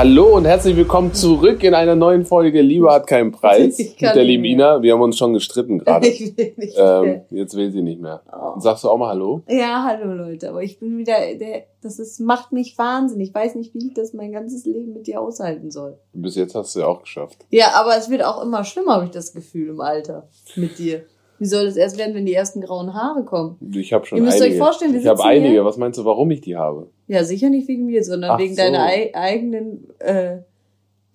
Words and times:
Hallo 0.00 0.34
und 0.34 0.46
herzlich 0.46 0.74
willkommen 0.76 1.12
zurück 1.12 1.62
in 1.62 1.74
einer 1.74 1.94
neuen 1.94 2.24
Folge 2.24 2.62
Liebe 2.62 2.90
hat 2.90 3.06
keinen 3.06 3.32
Preis 3.32 3.76
mit 3.76 4.00
der 4.00 4.24
lieben 4.24 4.46
Ina. 4.46 4.80
Wir 4.80 4.94
haben 4.94 5.02
uns 5.02 5.18
schon 5.18 5.34
gestritten 5.34 5.78
gerade. 5.78 6.08
Ich 6.08 6.34
will 6.38 6.54
nicht 6.56 6.74
Ähm, 6.78 7.02
mehr. 7.02 7.26
jetzt 7.28 7.54
will 7.54 7.70
sie 7.70 7.82
nicht 7.82 8.00
mehr. 8.00 8.22
Oh. 8.32 8.58
Sagst 8.58 8.82
du 8.82 8.88
auch 8.88 8.96
mal 8.96 9.10
Hallo? 9.10 9.42
Ja, 9.46 9.84
hallo 9.86 10.14
Leute, 10.14 10.48
aber 10.48 10.62
ich 10.62 10.78
bin 10.80 10.96
wieder, 10.96 11.34
der, 11.34 11.64
das 11.82 11.98
ist, 11.98 12.18
macht 12.18 12.50
mich 12.50 12.78
wahnsinnig. 12.78 13.28
Ich 13.28 13.34
weiß 13.34 13.56
nicht, 13.56 13.74
wie 13.74 13.88
ich 13.88 13.92
das 13.92 14.14
mein 14.14 14.32
ganzes 14.32 14.64
Leben 14.64 14.94
mit 14.94 15.06
dir 15.06 15.20
aushalten 15.20 15.70
soll. 15.70 15.98
Bis 16.14 16.34
jetzt 16.34 16.54
hast 16.54 16.74
du 16.74 16.80
ja 16.80 16.86
auch 16.86 17.02
geschafft. 17.02 17.44
Ja, 17.50 17.72
aber 17.74 17.94
es 17.98 18.08
wird 18.08 18.24
auch 18.24 18.42
immer 18.42 18.64
schlimmer, 18.64 18.94
habe 18.94 19.04
ich 19.04 19.10
das 19.10 19.34
Gefühl 19.34 19.68
im 19.68 19.82
Alter 19.82 20.30
mit 20.56 20.78
dir. 20.78 21.02
Wie 21.40 21.46
soll 21.46 21.64
es 21.66 21.76
erst 21.76 21.98
werden, 21.98 22.14
wenn 22.14 22.26
die 22.26 22.34
ersten 22.34 22.60
grauen 22.60 22.94
Haare 22.94 23.24
kommen? 23.24 23.56
Ich 23.74 23.92
habe 23.92 24.04
schon 24.06 24.18
Ihr 24.18 24.24
müsst 24.24 24.40
einige. 24.40 24.54
euch 24.56 24.62
vorstellen, 24.62 24.92
wir 24.92 25.00
ich 25.00 25.06
habe 25.06 25.24
einige. 25.24 25.48
hier- 25.48 25.64
Was 25.64 25.76
meinst 25.78 25.98
du, 25.98 26.04
warum 26.04 26.30
ich 26.30 26.42
die 26.42 26.56
habe? 26.56 26.90
Ja, 27.08 27.24
sicher 27.24 27.48
nicht 27.50 27.66
wegen 27.66 27.86
mir, 27.86 28.04
sondern 28.04 28.32
Ach 28.32 28.38
wegen 28.38 28.54
so. 28.54 28.62
deiner 28.62 28.84
ei 28.84 29.10
eigenen 29.14 29.88
äh, 30.00 30.38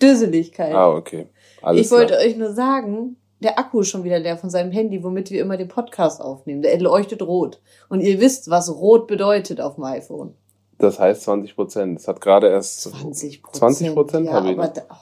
Düsseligkeit. 0.01 0.73
Ah, 0.73 0.89
okay. 0.93 1.27
Alles 1.61 1.85
ich 1.85 1.91
wollte 1.91 2.13
klar. 2.15 2.25
euch 2.25 2.35
nur 2.37 2.53
sagen, 2.53 3.15
der 3.41 3.59
Akku 3.59 3.81
ist 3.81 3.89
schon 3.89 4.03
wieder 4.03 4.19
leer 4.19 4.37
von 4.37 4.49
seinem 4.49 4.71
Handy, 4.71 5.03
womit 5.03 5.29
wir 5.31 5.41
immer 5.41 5.57
den 5.57 5.67
Podcast 5.67 6.21
aufnehmen. 6.21 6.61
Der 6.61 6.79
leuchtet 6.79 7.21
rot. 7.21 7.61
Und 7.89 8.01
ihr 8.01 8.19
wisst, 8.19 8.49
was 8.49 8.69
rot 8.75 9.07
bedeutet 9.07 9.61
auf 9.61 9.75
dem 9.75 9.83
iPhone. 9.83 10.33
Das 10.77 10.99
heißt 10.99 11.21
20 11.23 11.55
Prozent. 11.55 11.99
Es 11.99 12.07
hat 12.07 12.19
gerade 12.19 12.47
erst 12.49 12.81
20 12.81 13.43
Prozent. 13.43 13.77
20% 13.97 14.25
ja, 14.25 14.33
habe 14.33 14.49
ich 14.51 14.57
da, 14.57 14.81
oh, 14.89 14.95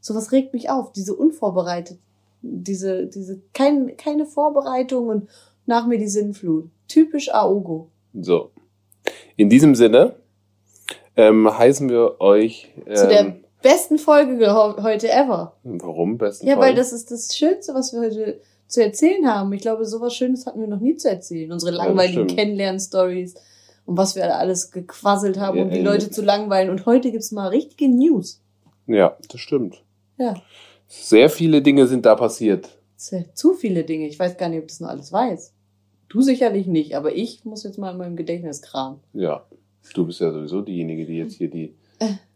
sowas 0.00 0.32
regt 0.32 0.52
mich 0.54 0.70
auf. 0.70 0.90
Diese 0.92 1.14
unvorbereitet, 1.14 1.98
diese, 2.42 3.06
diese, 3.06 3.40
kein, 3.54 3.96
keine 3.96 4.26
Vorbereitung 4.26 5.08
und 5.08 5.28
nach 5.66 5.86
mir 5.86 5.98
die 5.98 6.08
Sinnflut. 6.08 6.68
Typisch 6.88 7.32
Aogo. 7.32 7.88
so. 8.12 8.50
In 9.36 9.48
diesem 9.48 9.74
Sinne 9.74 10.14
ähm, 11.16 11.48
heißen 11.58 11.88
wir 11.88 12.20
euch. 12.20 12.72
Ähm, 12.86 12.94
Zu 12.96 13.08
der 13.08 13.36
besten 13.62 13.98
Folge 13.98 14.52
heute 14.82 15.10
ever. 15.10 15.56
warum 15.64 16.18
besten 16.18 16.46
Ja, 16.46 16.54
Fall? 16.56 16.68
weil 16.68 16.74
das 16.74 16.92
ist 16.92 17.10
das 17.10 17.36
Schönste, 17.36 17.74
was 17.74 17.92
wir 17.92 18.00
heute 18.00 18.40
zu 18.68 18.82
erzählen 18.82 19.26
haben. 19.26 19.52
Ich 19.52 19.62
glaube, 19.62 19.84
sowas 19.86 20.14
Schönes 20.14 20.46
hatten 20.46 20.60
wir 20.60 20.68
noch 20.68 20.80
nie 20.80 20.96
zu 20.96 21.08
erzählen. 21.10 21.50
Unsere 21.52 21.72
langweiligen 21.72 22.24
stimmt. 22.28 22.36
Kennenlern-Stories 22.36 23.34
und 23.86 23.96
was 23.96 24.14
wir 24.16 24.36
alles 24.36 24.70
gequasselt 24.70 25.38
haben, 25.38 25.58
Ja, 25.58 25.64
um 25.64 25.70
die. 25.70 25.80
Leute 25.80 26.10
zu 26.10 26.22
langweilen. 26.22 26.70
Und 26.70 26.86
heute 26.86 27.10
gibt's 27.10 27.32
mal 27.32 27.48
richtige 27.48 27.88
News. 27.88 28.40
Ja, 28.86 29.16
das 29.30 29.40
stimmt. 29.40 29.82
Ja. 30.18 30.34
Sehr 30.94 31.30
viele 31.30 31.62
Dinge 31.62 31.86
sind 31.86 32.04
da 32.04 32.14
passiert. 32.14 32.68
Zu 32.96 33.24
zu 33.32 33.54
viele 33.54 33.82
Dinge. 33.84 34.06
Ich 34.06 34.18
weiß 34.18 34.36
gar 34.36 34.48
nicht, 34.50 34.60
ob 34.60 34.68
das 34.68 34.78
noch 34.80 34.88
alles 34.90 35.10
weiß. 35.10 35.52
Du 36.10 36.20
sicherlich 36.20 36.66
nicht, 36.66 36.94
aber 36.94 37.14
ich 37.14 37.44
muss 37.46 37.64
jetzt 37.64 37.78
mal 37.78 37.92
in 37.92 37.96
meinem 37.96 38.16
Gedächtnis 38.16 38.60
kramen. 38.60 39.00
Ja, 39.14 39.46
du 39.94 40.04
bist 40.06 40.20
ja 40.20 40.30
sowieso 40.30 40.60
diejenige, 40.60 41.06
die 41.06 41.16
jetzt 41.16 41.34
hier 41.36 41.48
die, 41.48 41.74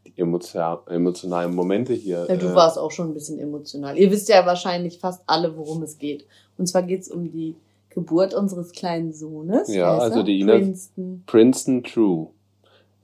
die 0.07 0.13
emotio 0.19 0.79
emotionalen 0.89 1.55
Momente 1.55 1.93
hier. 1.93 2.25
Ja, 2.29 2.37
du 2.37 2.47
äh, 2.47 2.55
warst 2.55 2.79
auch 2.79 2.91
schon 2.91 3.11
ein 3.11 3.15
bisschen 3.15 3.39
emotional. 3.39 3.99
Ihr 3.99 4.11
wisst 4.11 4.31
ja 4.31 4.47
wahrscheinlich 4.47 4.99
fast 4.99 5.23
alle, 5.27 5.55
worum 5.59 5.83
es 5.83 5.99
geht. 5.99 6.25
Und 6.57 6.67
zwar 6.67 6.83
geht's 6.83 7.09
um 7.11 7.31
die 7.31 7.55
Geburt 7.91 8.33
unseres 8.33 8.73
kleinen 8.73 9.13
Sohnes. 9.13 9.69
Ja, 9.73 9.99
also 9.99 10.23
die 10.23 10.41
Ina- 10.41 10.57
Princeton. 10.57 11.23
Princeton 11.27 11.85
True. 11.85 12.29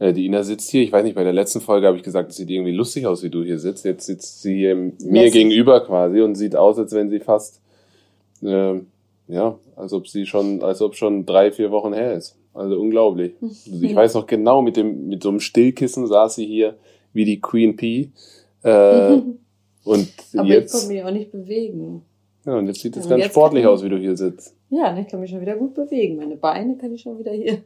Äh, 0.03 0.13
die 0.13 0.27
Ina 0.27 0.43
sitzt 0.43 0.69
hier. 0.71 0.83
Ich 0.83 0.91
weiß 0.91 1.05
nicht, 1.05 1.15
bei 1.15 1.23
der 1.23 1.33
letzten 1.33 1.61
Folge 1.61 1.87
habe 1.87 1.97
ich 1.97 2.03
gesagt, 2.03 2.31
es 2.31 2.37
sieht 2.37 2.51
irgendwie 2.51 2.73
lustig 2.73 3.07
aus, 3.07 3.23
wie 3.23 3.31
du 3.31 3.45
hier 3.45 3.61
sitzt. 3.61 3.85
Jetzt 3.85 4.07
sitzt 4.07 4.43
sie 4.43 4.57
hier 4.57 4.75
mir 4.75 4.93
Lässig. 4.99 5.33
gegenüber 5.35 5.79
quasi 5.81 6.21
und 6.23 6.35
sieht 6.35 6.57
aus, 6.57 6.77
als 6.77 6.93
wenn 6.93 7.09
sie 7.09 7.21
fast, 7.21 7.61
äh, 8.43 8.81
ja, 9.29 9.59
als 9.77 9.93
ob 9.93 10.09
sie 10.09 10.27
schon, 10.27 10.61
als 10.65 10.83
ob 10.83 10.97
schon 10.97 11.25
drei, 11.25 11.53
vier 11.53 11.71
Wochen 11.71 11.93
her 11.93 12.15
ist. 12.15 12.37
Also 12.53 12.81
unglaublich. 12.81 13.35
Also 13.41 13.61
ich 13.81 13.95
weiß 13.95 14.15
noch 14.15 14.27
genau, 14.27 14.61
mit 14.61 14.77
dem, 14.77 15.07
mit 15.07 15.23
so 15.23 15.29
einem 15.29 15.39
Stillkissen 15.39 16.09
saß 16.09 16.35
sie 16.35 16.47
hier 16.47 16.75
wie 17.13 17.25
die 17.25 17.41
Queen 17.41 17.77
P. 17.77 18.11
Äh, 18.65 19.21
und 19.85 20.09
aber 20.35 20.49
ich 20.49 20.49
jetzt, 20.49 20.73
konnte 20.73 20.89
mich 20.89 21.05
auch 21.05 21.13
nicht 21.13 21.31
bewegen. 21.31 22.03
ja, 22.45 22.59
und 22.59 22.67
jetzt 22.67 22.81
sieht 22.81 22.97
es 22.97 23.09
ganz 23.09 23.27
sportlich 23.27 23.63
ich- 23.63 23.69
aus, 23.69 23.85
wie 23.85 23.89
du 23.89 23.99
hier 23.99 24.17
sitzt. 24.17 24.57
Ja, 24.69 24.99
ich 24.99 25.07
kann 25.07 25.21
mich 25.21 25.31
schon 25.31 25.43
wieder 25.43 25.55
gut 25.55 25.75
bewegen. 25.75 26.17
Meine 26.17 26.37
Beine 26.37 26.77
kann 26.77 26.93
ich 26.93 27.03
schon 27.03 27.19
wieder 27.21 27.33
hier. 27.33 27.59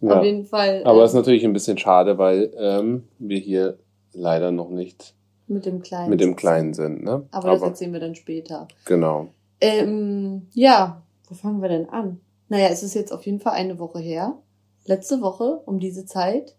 Ja. 0.00 0.18
Auf 0.18 0.24
jeden 0.24 0.44
Fall. 0.44 0.82
Aber 0.84 1.00
äh, 1.00 1.04
es 1.04 1.10
ist 1.10 1.16
natürlich 1.16 1.44
ein 1.44 1.52
bisschen 1.52 1.78
schade, 1.78 2.18
weil 2.18 2.52
ähm, 2.56 3.04
wir 3.18 3.38
hier 3.38 3.78
leider 4.12 4.50
noch 4.50 4.70
nicht 4.70 5.14
mit 5.46 5.66
dem 5.66 5.82
Kleinen. 5.82 6.10
mit 6.10 6.20
dem. 6.20 6.36
Kleinen 6.36 6.74
sind. 6.74 7.02
Ne? 7.02 7.26
Aber, 7.30 7.50
das 7.50 7.62
erzählen 7.62 7.92
wir 7.92 8.00
dann 8.00 8.14
später. 8.14 8.68
genau. 8.84 9.28
Ähm, 9.60 10.46
ja, 10.52 11.02
wo 11.28 11.34
fangen 11.34 11.60
wir 11.60 11.68
denn 11.68 11.88
an? 11.90 12.20
Naja, 12.48 12.68
es 12.68 12.82
ist 12.82 12.94
jetzt 12.94 13.12
auf 13.12 13.26
jeden 13.26 13.40
Fall 13.40 13.52
eine 13.52 13.78
Woche 13.78 13.98
her. 13.98 14.38
Letzte 14.86 15.20
Woche 15.20 15.60
um 15.66 15.78
diese 15.78 16.06
Zeit 16.06 16.56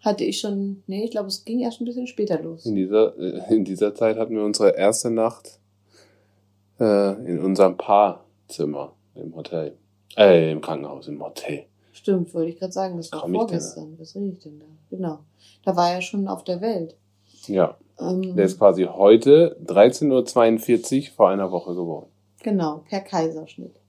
hatte 0.00 0.24
ich 0.24 0.40
schon, 0.40 0.82
nee, 0.86 1.04
ich 1.04 1.10
glaube, 1.10 1.28
es 1.28 1.44
ging 1.44 1.60
erst 1.60 1.80
ein 1.80 1.84
bisschen 1.84 2.06
später 2.06 2.40
los. 2.40 2.66
In 2.66 2.76
dieser, 2.76 3.16
äh, 3.18 3.54
in 3.54 3.64
dieser 3.64 3.94
Zeit 3.94 4.16
hatten 4.16 4.34
wir 4.34 4.44
unsere 4.44 4.76
erste 4.76 5.10
Nacht 5.10 5.60
äh, 6.80 7.12
in 7.24 7.40
unserem 7.40 7.76
Paarzimmer 7.76 8.94
im 9.14 9.34
Hotel. 9.34 9.76
Äh, 10.16 10.52
im 10.52 10.60
Krankenhaus, 10.60 11.08
im 11.08 11.22
Hotel. 11.22 11.66
Stimmt, 12.04 12.34
wollte 12.34 12.50
ich 12.50 12.58
gerade 12.58 12.70
sagen, 12.70 12.98
das 12.98 13.10
war 13.12 13.22
Komm 13.22 13.32
vorgestern. 13.32 13.94
Was 13.98 14.14
rede 14.14 14.26
ich 14.26 14.38
denn 14.40 14.58
da? 14.58 14.66
Genau. 14.90 15.20
Da 15.64 15.74
war 15.74 15.90
er 15.90 16.02
schon 16.02 16.28
auf 16.28 16.44
der 16.44 16.60
Welt. 16.60 16.96
Ja, 17.46 17.78
Ähm, 17.98 18.36
der 18.36 18.44
ist 18.44 18.58
quasi 18.58 18.84
heute 18.84 19.56
13.42 19.64 20.98
Uhr 21.08 21.14
vor 21.14 21.30
einer 21.30 21.50
Woche 21.50 21.74
geboren. 21.74 22.04
Genau, 22.42 22.82
per 22.86 23.00
Kaiserschnitt. 23.00 23.80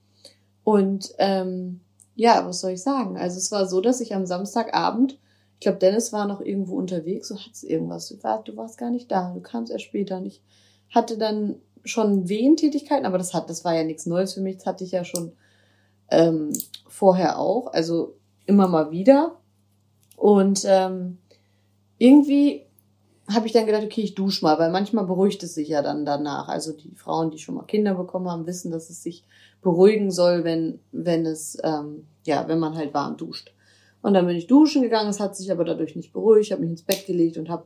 Und 0.64 1.14
ähm, 1.18 1.81
ja, 2.16 2.42
was 2.48 2.62
soll 2.62 2.72
ich 2.72 2.84
sagen? 2.84 3.18
Also 3.18 3.38
es 3.38 3.52
war 3.52 3.68
so, 3.68 3.81
dass 3.81 4.00
ich 4.00 4.16
am 4.16 4.26
Samstagabend, 4.26 5.20
ich 5.56 5.59
glaube, 5.59 5.80
Dennis 5.80 6.14
war 6.14 6.26
noch 6.26 6.40
irgendwo 6.40 6.78
unterwegs, 6.78 7.28
so 7.28 7.36
hat's 7.38 7.64
irgendwas. 7.64 8.08
Du 8.08 8.24
warst, 8.24 8.47
du 8.47 8.56
warst 8.56 8.78
gar 8.78 8.92
nicht 8.92 9.12
da, 9.12 9.34
du 9.34 9.42
kamst 9.42 9.74
erst 9.74 9.84
später. 9.84 10.20
Und 10.20 10.28
ich 10.28 10.42
hatte 10.90 11.18
dann 11.18 11.56
schon 11.84 12.30
Wehentätigkeiten, 12.30 13.06
aber 13.06 13.18
das 13.18 13.34
hat, 13.34 13.50
das 13.50 13.66
war 13.66 13.76
ja 13.76 13.84
nichts 13.84 14.06
Neues 14.06 14.36
für 14.36 14.42
mich. 14.42 14.56
Das 14.56 14.68
hatte 14.68 14.86
ich 14.86 14.92
ja 14.92 15.03
schon 15.03 15.34
ähm, 16.09 16.51
vorher 16.88 17.39
auch, 17.39 17.73
also 17.73 18.16
immer 18.45 18.67
mal 18.67 18.91
wieder. 18.91 19.38
Und 20.16 20.63
ähm, 20.67 21.17
irgendwie 21.97 22.66
habe 23.33 23.47
ich 23.47 23.53
dann 23.53 23.66
gedacht, 23.66 23.83
okay, 23.83 24.01
ich 24.01 24.16
dusche 24.16 24.45
mal, 24.45 24.59
weil 24.59 24.71
manchmal 24.71 25.05
beruhigt 25.05 25.41
es 25.43 25.55
sich 25.55 25.69
ja 25.69 25.81
dann 25.81 26.05
danach. 26.05 26.47
Also 26.47 26.73
die 26.73 26.93
Frauen, 26.95 27.31
die 27.31 27.39
schon 27.39 27.55
mal 27.55 27.63
Kinder 27.63 27.95
bekommen 27.95 28.29
haben, 28.29 28.45
wissen, 28.45 28.71
dass 28.71 28.89
es 28.89 29.01
sich 29.01 29.23
beruhigen 29.61 30.11
soll, 30.11 30.43
wenn, 30.43 30.79
wenn 30.91 31.25
es, 31.25 31.57
ähm, 31.63 32.05
ja, 32.23 32.47
wenn 32.47 32.59
man 32.59 32.75
halt 32.75 32.93
warm 32.93 33.17
duscht. 33.17 33.51
Und 34.03 34.13
dann 34.13 34.27
bin 34.27 34.37
ich 34.37 34.45
duschen 34.45 34.83
gegangen, 34.83 35.09
es 35.09 35.19
hat 35.19 35.35
sich 35.35 35.51
aber 35.51 35.66
dadurch 35.66 35.95
nicht 35.95 36.13
beruhigt, 36.13 36.51
habe 36.51 36.61
mich 36.61 36.69
ins 36.69 36.83
Bett 36.83 37.07
gelegt 37.07 37.37
und 37.37 37.49
habe 37.49 37.66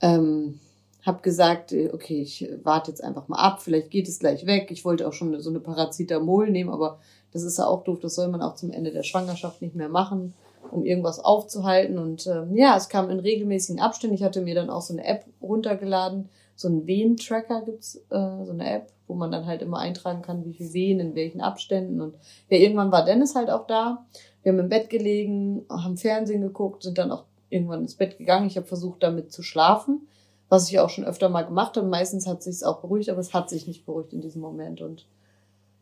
ähm, 0.00 0.58
hab 1.06 1.22
gesagt, 1.22 1.72
äh, 1.72 1.90
okay, 1.92 2.20
ich 2.20 2.48
warte 2.64 2.90
jetzt 2.90 3.04
einfach 3.04 3.28
mal 3.28 3.38
ab, 3.38 3.62
vielleicht 3.62 3.90
geht 3.90 4.08
es 4.08 4.18
gleich 4.18 4.46
weg. 4.46 4.70
Ich 4.70 4.84
wollte 4.84 5.06
auch 5.06 5.12
schon 5.12 5.40
so 5.40 5.50
eine 5.50 5.60
Paracetamol 5.60 6.50
nehmen, 6.50 6.70
aber 6.70 6.98
das 7.32 7.42
ist 7.42 7.58
ja 7.58 7.66
auch 7.66 7.84
doof, 7.84 7.98
das 8.00 8.14
soll 8.14 8.28
man 8.28 8.42
auch 8.42 8.54
zum 8.54 8.70
Ende 8.70 8.90
der 8.90 9.02
Schwangerschaft 9.02 9.62
nicht 9.62 9.74
mehr 9.74 9.88
machen, 9.88 10.34
um 10.70 10.84
irgendwas 10.84 11.20
aufzuhalten. 11.20 11.98
Und 11.98 12.26
ähm, 12.26 12.56
ja, 12.56 12.76
es 12.76 12.88
kam 12.88 13.10
in 13.10 13.20
regelmäßigen 13.20 13.80
Abständen. 13.80 14.16
Ich 14.16 14.22
hatte 14.22 14.40
mir 14.40 14.54
dann 14.54 14.70
auch 14.70 14.82
so 14.82 14.94
eine 14.94 15.04
App 15.04 15.24
runtergeladen, 15.42 16.28
so 16.56 16.68
einen 16.68 16.86
Wehentracker 16.86 17.62
gibt's, 17.62 17.96
äh, 18.10 18.44
so 18.44 18.52
eine 18.52 18.68
App, 18.68 18.90
wo 19.06 19.14
man 19.14 19.30
dann 19.30 19.46
halt 19.46 19.62
immer 19.62 19.78
eintragen 19.78 20.22
kann, 20.22 20.44
wie 20.44 20.54
viel 20.54 20.72
Wehen, 20.72 21.00
in 21.00 21.14
welchen 21.14 21.40
Abständen. 21.40 22.00
Und 22.00 22.14
ja, 22.50 22.58
irgendwann 22.58 22.90
war 22.90 23.04
Dennis 23.04 23.34
halt 23.34 23.50
auch 23.50 23.66
da. 23.66 24.06
Wir 24.42 24.52
haben 24.52 24.58
im 24.58 24.68
Bett 24.68 24.90
gelegen, 24.90 25.64
haben 25.70 25.96
Fernsehen 25.96 26.42
geguckt, 26.42 26.82
sind 26.82 26.98
dann 26.98 27.12
auch 27.12 27.24
irgendwann 27.50 27.82
ins 27.82 27.94
Bett 27.94 28.18
gegangen. 28.18 28.46
Ich 28.46 28.56
habe 28.56 28.66
versucht, 28.66 29.02
damit 29.02 29.32
zu 29.32 29.42
schlafen, 29.42 30.08
was 30.48 30.68
ich 30.68 30.80
auch 30.80 30.90
schon 30.90 31.04
öfter 31.04 31.28
mal 31.28 31.42
gemacht 31.42 31.76
habe. 31.76 31.86
Meistens 31.86 32.26
hat 32.26 32.42
sich's 32.42 32.62
auch 32.62 32.80
beruhigt, 32.80 33.10
aber 33.10 33.20
es 33.20 33.34
hat 33.34 33.48
sich 33.48 33.66
nicht 33.66 33.86
beruhigt 33.86 34.12
in 34.12 34.20
diesem 34.20 34.40
Moment. 34.40 34.80
Und 34.80 35.06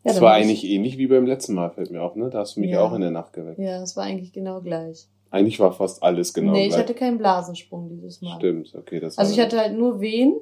ja, 0.07 0.13
das 0.13 0.21
war 0.21 0.39
ich- 0.39 0.45
eigentlich 0.45 0.65
ähnlich 0.65 0.99
wie 0.99 1.07
beim 1.07 1.27
letzten 1.27 1.55
Mal, 1.55 1.71
fällt 1.71 1.91
mir 1.91 2.03
auf, 2.03 2.15
ne? 2.17 2.31
Da 2.31 2.39
hast 2.41 2.57
du 2.57 2.61
mich 2.61 2.71
Ja. 2.71 2.81
auch 2.83 2.95
in 2.95 3.01
der 3.01 3.11
Nacht 3.11 3.33
geweckt. 3.33 3.59
Ja, 3.59 3.83
es 3.83 3.97
war 3.97 4.05
eigentlich 4.05 4.33
genau 4.33 4.61
gleich. 4.61 5.07
Eigentlich 5.31 5.59
war 5.59 5.73
fast 5.73 6.03
alles 6.03 6.33
genau 6.33 6.53
nee, 6.53 6.63
ich 6.65 6.69
gleich. 6.69 6.81
hatte 6.81 6.95
keinen 6.95 7.19
Blasensprung 7.19 7.89
dieses 7.89 8.23
Mal. 8.23 8.37
Stimmt, 8.37 8.75
okay, 8.75 9.01
das 9.01 9.19
Also 9.19 9.33
ich 9.33 9.41
hatte 9.41 9.59
halt 9.59 9.77
nur 9.77 10.01
Wehen 10.01 10.37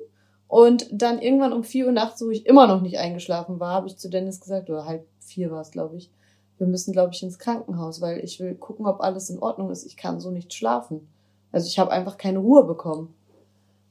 und 0.47 0.87
dann 0.93 1.21
irgendwann 1.21 1.53
um 1.55 1.65
vier 1.65 1.87
Uhr 1.87 1.93
nachts, 1.93 2.23
wo 2.23 2.31
ich 2.31 2.47
immer 2.47 2.67
noch 2.67 2.83
nicht 2.83 2.99
eingeschlafen 2.99 3.59
war, 3.59 3.73
habe 3.75 3.87
ich 3.87 3.97
zu 3.97 4.09
Dennis 4.11 4.41
gesagt, 4.41 4.69
oder 4.71 4.85
halb 4.87 5.07
vier 5.21 5.51
war 5.51 5.63
es, 5.63 5.71
glaube 5.71 5.97
ich, 5.97 6.11
wir 6.59 6.67
müssen, 6.67 6.93
glaube 6.93 7.13
ich, 7.15 7.23
ins 7.23 7.39
Krankenhaus, 7.39 8.01
weil 8.01 8.23
ich 8.23 8.39
will 8.39 8.55
gucken, 8.55 8.87
ob 8.87 9.01
alles 9.01 9.31
in 9.31 9.39
Ordnung 9.41 9.71
ist. 9.71 9.85
Ich 9.87 9.97
kann 9.97 10.21
so 10.21 10.31
nicht 10.31 10.53
schlafen. 10.55 11.09
Also 11.51 11.67
ich 11.67 11.79
habe 11.79 11.91
einfach 11.91 12.17
keine 12.19 12.39
Ruhe 12.39 12.65
bekommen. 12.65 13.15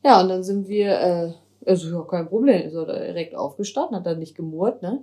Ja, 0.05 0.21
und 0.21 0.29
dann 0.29 0.43
sind 0.43 0.67
wir, 0.69 0.99
äh, 0.99 1.33
also 1.65 1.89
ja, 1.97 2.03
kein 2.05 2.27
Problem, 2.27 2.61
ist 2.61 2.73
er 2.75 2.85
direkt 2.85 3.35
aufgestanden, 3.35 3.95
hat 3.97 4.05
dann 4.05 4.19
nicht 4.19 4.35
gemurrt, 4.35 4.81
ne? 4.81 5.01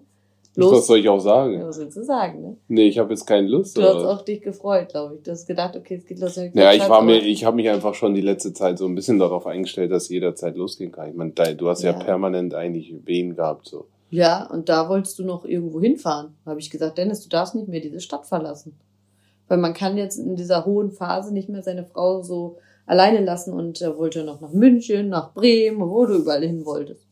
Was 0.56 0.86
soll 0.88 0.98
ich 0.98 1.08
auch 1.08 1.20
sagen? 1.20 1.62
Was 1.64 1.78
willst 1.78 1.96
du 1.96 2.02
sagen, 2.02 2.42
ne? 2.42 2.56
Nee, 2.68 2.88
ich 2.88 2.98
habe 2.98 3.10
jetzt 3.10 3.24
keine 3.26 3.46
Lust. 3.46 3.76
Du 3.76 3.82
hast 3.82 3.90
aber- 3.96 4.10
auch 4.10 4.22
dich 4.22 4.40
gefreut, 4.42 4.88
glaube 4.88 5.14
ich. 5.16 5.22
Du 5.22 5.30
hast 5.30 5.46
gedacht, 5.46 5.76
okay, 5.76 5.94
es 5.96 6.04
geht 6.06 6.18
los. 6.18 6.36
hab 6.36 6.54
Ja, 6.54 6.72
ich 6.72 6.88
war 6.88 7.02
mir, 7.02 7.18
ich 7.18 7.44
habe 7.44 7.56
mich 7.56 7.68
einfach 7.68 7.94
schon 7.94 8.14
die 8.14 8.20
letzte 8.20 8.52
Zeit 8.52 8.78
so 8.78 8.86
ein 8.86 8.94
bisschen 8.94 9.18
darauf 9.18 9.46
eingestellt, 9.46 9.92
dass 9.92 10.08
jederzeit 10.08 10.56
losgehen 10.56 10.90
kann. 10.90 11.08
Ich 11.10 11.14
meine, 11.14 11.32
du 11.32 11.68
hast 11.68 11.82
ja, 11.82 11.92
Ja. 11.92 11.98
permanent 11.98 12.54
eigentlich 12.54 12.92
Wehen 13.04 13.36
gehabt, 13.36 13.68
so. 13.68 13.86
Ja, 14.10 14.48
und 14.50 14.68
da 14.68 14.88
wolltest 14.88 15.18
du 15.20 15.24
noch 15.24 15.44
irgendwo 15.44 15.80
hinfahren. 15.80 16.34
Da 16.44 16.50
habe 16.50 16.60
ich 16.60 16.68
gesagt, 16.70 16.98
Dennis, 16.98 17.22
du 17.22 17.28
darfst 17.28 17.54
nicht 17.54 17.68
mehr 17.68 17.80
diese 17.80 18.00
Stadt 18.00 18.26
verlassen. 18.26 18.76
Weil 19.46 19.58
man 19.58 19.72
kann 19.72 19.96
jetzt 19.96 20.16
in 20.18 20.34
dieser 20.34 20.64
hohen 20.66 20.90
Phase 20.90 21.32
nicht 21.32 21.48
mehr 21.48 21.62
seine 21.62 21.84
Frau 21.84 22.22
so 22.22 22.56
alleine 22.86 23.24
lassen 23.24 23.52
und 23.52 23.80
er 23.80 23.96
wollte 23.96 24.24
noch 24.24 24.40
nach 24.40 24.52
München, 24.52 25.08
nach 25.10 25.32
Bremen, 25.32 25.88
wo 25.88 26.06
du 26.06 26.14
überall 26.16 26.42
hin 26.44 26.66
wolltest. 26.66 27.06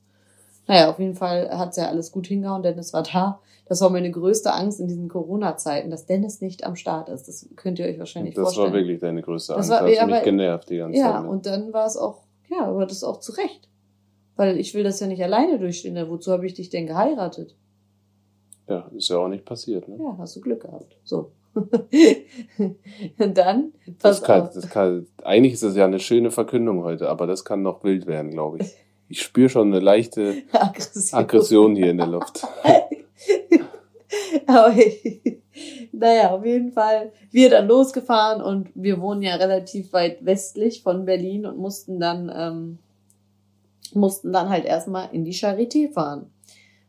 Naja, 0.69 0.91
auf 0.91 0.99
jeden 1.01 1.15
Fall 1.17 1.51
hat's 1.51 1.77
ja 1.77 1.89
alles 1.89 2.13
gut 2.13 2.27
hingehauen, 2.29 2.63
Dennis 2.63 2.93
war 2.93 3.03
da. 3.03 3.41
Das 3.67 3.81
war 3.81 3.91
meine 3.91 4.11
größte 4.11 4.53
Angst 4.53 4.81
in 4.81 4.87
diesen 4.89 5.09
Corona-Zeiten, 5.09 5.91
dass 5.91 6.07
Dennis 6.07 6.41
nicht 6.41 6.65
am 6.65 6.77
Start 6.77 7.09
ist. 7.09 7.27
Das 7.27 7.49
könnt 7.57 7.79
ihr 7.79 7.87
euch 7.87 7.99
wahrscheinlich 7.99 8.35
Das 8.35 8.45
vorstellen. 8.45 8.69
war 8.69 8.75
wirklich 8.75 9.01
deine 9.01 9.21
größte 9.23 9.55
Das 9.55 9.71
Angst. 9.71 9.71
war- 9.83 9.89
Hast 9.89 9.97
ja, 9.97 10.07
mich 10.07 10.23
genervt 10.23 10.71
die 10.71 10.77
ganze 10.79 10.99
Ja, 10.99 11.13
Zeit. 11.13 11.23
mit. 11.23 11.31
und 11.33 11.47
dann 11.47 11.73
war 11.73 11.87
es 11.87 11.97
auch, 11.97 12.23
ja, 12.49 12.65
aber 12.67 12.87
das 12.87 13.03
auch 13.05 13.19
zu 13.21 13.33
Recht. 13.33 13.69
Weil 14.37 14.57
ich 14.59 14.73
will 14.75 14.85
das 14.85 15.01
ja 15.01 15.07
nicht 15.09 15.23
alleine 15.23 15.59
durchstehen. 15.59 15.97
Ja, 15.97 16.09
Wozu 16.09 16.31
habe 16.33 16.47
ich 16.47 16.55
dich 16.55 16.71
denn 16.71 16.87
geheiratet? 16.87 17.57
Ja, 18.69 18.89
ist 18.97 19.09
ja 19.09 19.17
auch 19.19 19.29
nicht 19.29 19.45
passiert. 19.45 19.89
Ne? 19.89 19.97
Ja, 19.99 20.17
hast 20.19 20.37
du 20.37 20.41
Glück 20.41 20.61
gehabt. 20.63 20.97
So. 21.03 21.33
Und 23.19 23.37
dann, 23.39 23.73
Das 23.87 24.21
pass 24.21 24.23
kann, 24.23 24.43
auf. 24.43 24.51
das 24.53 24.69
kann, 24.69 25.07
eigentlich 25.25 25.55
ist 25.55 25.63
das 25.63 25.75
ja 25.77 25.85
eine 25.87 25.99
schöne 25.99 26.31
Verkündung 26.31 26.85
heute, 26.85 27.09
aber 27.09 27.27
das 27.27 27.45
kann 27.45 27.63
noch 27.63 27.83
wild 27.85 28.07
werden, 28.07 28.31
glaube 28.31 28.59
ich. 28.61 28.75
Ich 29.09 29.23
spüre 29.23 29.49
schon 29.49 29.69
eine 29.69 29.81
leichte 29.81 30.43
Aggression. 30.53 31.21
Aggression 31.21 31.77
hier 31.77 31.91
in 31.91 31.99
der 31.99 32.07
Luft. 32.07 32.47
Aber 34.47 34.75
naja, 35.93 36.31
auf 36.31 36.45
jeden 36.45 36.73
Fall. 36.73 37.13
Wir 37.31 37.51
dann 37.51 37.69
losgefahren 37.69 38.43
und 38.43 38.71
wir 38.75 39.01
wohnen 39.01 39.23
ja 39.23 39.37
relativ 39.37 39.93
weit 39.93 40.25
westlich 40.25 40.83
von 40.83 41.05
Berlin 41.05 41.47
und 41.47 41.59
mussten 41.59 41.99
dann, 41.99 42.31
ähm, 42.35 42.79
mussten 43.95 44.33
dann 44.33 44.49
halt 44.49 44.65
erstmal 44.65 45.09
in 45.13 45.25
die 45.25 45.35
Charité 45.35 45.91
fahren. 45.93 46.31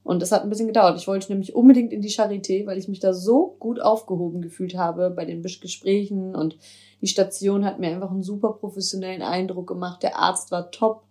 Und 0.04 0.22
das 0.22 0.32
hat 0.32 0.44
ein 0.44 0.50
bisschen 0.50 0.68
gedauert. 0.68 0.98
Ich 1.00 1.08
wollte 1.08 1.32
nämlich 1.32 1.56
unbedingt 1.56 1.94
in 1.94 2.02
die 2.02 2.10
Charité, 2.10 2.66
weil 2.66 2.78
ich 2.78 2.88
mich 2.88 3.00
da 3.00 3.14
so 3.14 3.56
gut 3.60 3.80
aufgehoben 3.80 4.42
gefühlt 4.42 4.76
habe 4.76 5.10
bei 5.12 5.26
den 5.26 5.42
Gesprächen 5.42 6.36
und 6.36 6.58
die 7.02 7.08
Station 7.08 7.64
hat 7.64 7.80
mir 7.80 7.90
einfach 7.90 8.12
einen 8.12 8.24
super 8.24 8.54
professionellen 8.54 9.22
Eindruck 9.22 9.68
gemacht. 9.68 10.04
Der 10.04 10.18
Arzt 10.18 10.52
war 10.52 10.72
top. 10.72 11.04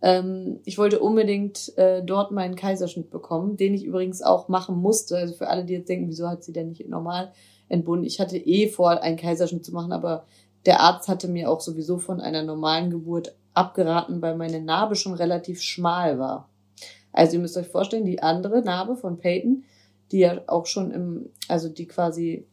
Ähm, 0.00 0.60
ich 0.64 0.78
wollte 0.78 1.00
unbedingt 1.00 1.76
äh, 1.76 2.02
dort 2.02 2.30
meinen 2.30 2.56
Kaiserschnitt 2.56 3.10
bekommen, 3.10 3.56
den 3.56 3.74
ich 3.74 3.84
übrigens 3.84 4.22
auch 4.22 4.48
machen 4.48 4.76
musste. 4.76 5.16
Also 5.16 5.34
für 5.34 5.48
alle, 5.48 5.64
die 5.64 5.74
jetzt 5.74 5.88
denken, 5.88 6.08
wieso 6.08 6.28
hat 6.28 6.44
sie 6.44 6.52
denn 6.52 6.68
nicht 6.68 6.88
normal 6.88 7.32
entbunden? 7.68 8.04
Ich 8.06 8.20
hatte 8.20 8.36
eh 8.36 8.68
vor, 8.68 9.02
einen 9.02 9.16
Kaiserschnitt 9.16 9.64
zu 9.64 9.72
machen, 9.72 9.92
aber 9.92 10.24
der 10.66 10.80
Arzt 10.80 11.08
hatte 11.08 11.28
mir 11.28 11.50
auch 11.50 11.60
sowieso 11.60 11.98
von 11.98 12.20
einer 12.20 12.42
normalen 12.42 12.90
Geburt 12.90 13.34
abgeraten, 13.54 14.22
weil 14.22 14.36
meine 14.36 14.60
Narbe 14.60 14.94
schon 14.94 15.14
relativ 15.14 15.60
schmal 15.62 16.18
war. 16.18 16.48
Also 17.12 17.34
ihr 17.34 17.40
müsst 17.40 17.56
euch 17.56 17.66
vorstellen, 17.66 18.04
die 18.04 18.22
andere 18.22 18.62
Narbe 18.62 18.96
von 18.96 19.18
Peyton, 19.18 19.64
die 20.12 20.20
ja 20.20 20.40
auch 20.46 20.66
schon 20.66 20.90
im, 20.92 21.30
also 21.48 21.68
die 21.68 21.86
quasi, 21.86 22.46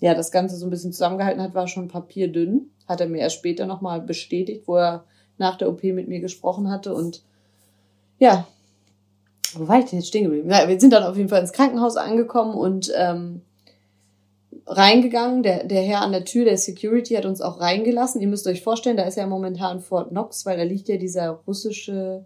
ja, 0.00 0.14
das 0.14 0.30
Ganze 0.30 0.56
so 0.56 0.66
ein 0.66 0.70
bisschen 0.70 0.92
zusammengehalten 0.92 1.42
hat, 1.42 1.54
war 1.54 1.66
schon 1.66 1.88
papierdünn. 1.88 2.70
Hat 2.86 3.00
er 3.00 3.08
mir 3.08 3.18
erst 3.18 3.36
später 3.36 3.66
nochmal 3.66 4.00
bestätigt, 4.00 4.64
wo 4.66 4.76
er 4.76 5.04
nach 5.38 5.56
der 5.56 5.68
OP 5.68 5.82
mit 5.84 6.08
mir 6.08 6.20
gesprochen 6.20 6.70
hatte 6.70 6.94
und 6.94 7.22
ja, 8.18 8.46
wo 9.54 9.68
war 9.68 9.78
ich 9.78 9.86
denn 9.86 10.00
jetzt 10.00 10.08
stehen 10.08 10.24
geblieben? 10.24 10.50
Ja, 10.50 10.68
wir 10.68 10.78
sind 10.78 10.92
dann 10.92 11.04
auf 11.04 11.16
jeden 11.16 11.28
Fall 11.28 11.40
ins 11.40 11.52
Krankenhaus 11.52 11.96
angekommen 11.96 12.54
und 12.54 12.92
ähm, 12.96 13.42
reingegangen. 14.66 15.42
Der, 15.42 15.64
der 15.64 15.82
Herr 15.82 16.02
an 16.02 16.12
der 16.12 16.24
Tür, 16.24 16.44
der 16.44 16.58
Security, 16.58 17.14
hat 17.14 17.24
uns 17.24 17.40
auch 17.40 17.60
reingelassen. 17.60 18.20
Ihr 18.20 18.28
müsst 18.28 18.46
euch 18.46 18.62
vorstellen, 18.62 18.96
da 18.96 19.04
ist 19.04 19.16
ja 19.16 19.26
momentan 19.26 19.80
Fort 19.80 20.10
Knox, 20.10 20.44
weil 20.44 20.56
da 20.56 20.64
liegt 20.64 20.88
ja 20.88 20.96
dieser 20.96 21.30
russische, 21.46 22.24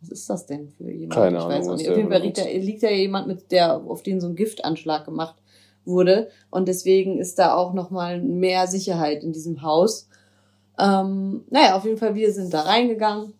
was 0.00 0.10
ist 0.10 0.30
das 0.30 0.46
denn 0.46 0.68
für 0.68 0.90
jemand? 0.90 1.12
Keine 1.12 1.36
ich 1.38 1.44
Ahnung, 1.44 1.58
weiß 1.58 1.68
auch 1.68 1.76
nicht. 1.76 1.90
Auf 1.90 1.96
jeden 1.96 2.10
Fall 2.10 2.22
liegt 2.22 2.38
da, 2.38 2.44
liegt 2.44 2.82
da 2.82 2.90
jemand 2.90 3.26
mit 3.28 3.52
der, 3.52 3.76
auf 3.76 4.02
den 4.02 4.20
so 4.20 4.26
ein 4.26 4.36
Giftanschlag 4.36 5.04
gemacht 5.04 5.36
wurde. 5.84 6.28
Und 6.50 6.68
deswegen 6.68 7.18
ist 7.18 7.38
da 7.38 7.54
auch 7.54 7.72
nochmal 7.72 8.20
mehr 8.20 8.66
Sicherheit 8.66 9.22
in 9.22 9.32
diesem 9.32 9.62
Haus. 9.62 10.07
Ähm, 10.78 11.44
naja, 11.50 11.76
auf 11.76 11.84
jeden 11.84 11.98
Fall, 11.98 12.14
wir 12.14 12.32
sind 12.32 12.54
da 12.54 12.62
reingegangen 12.62 13.34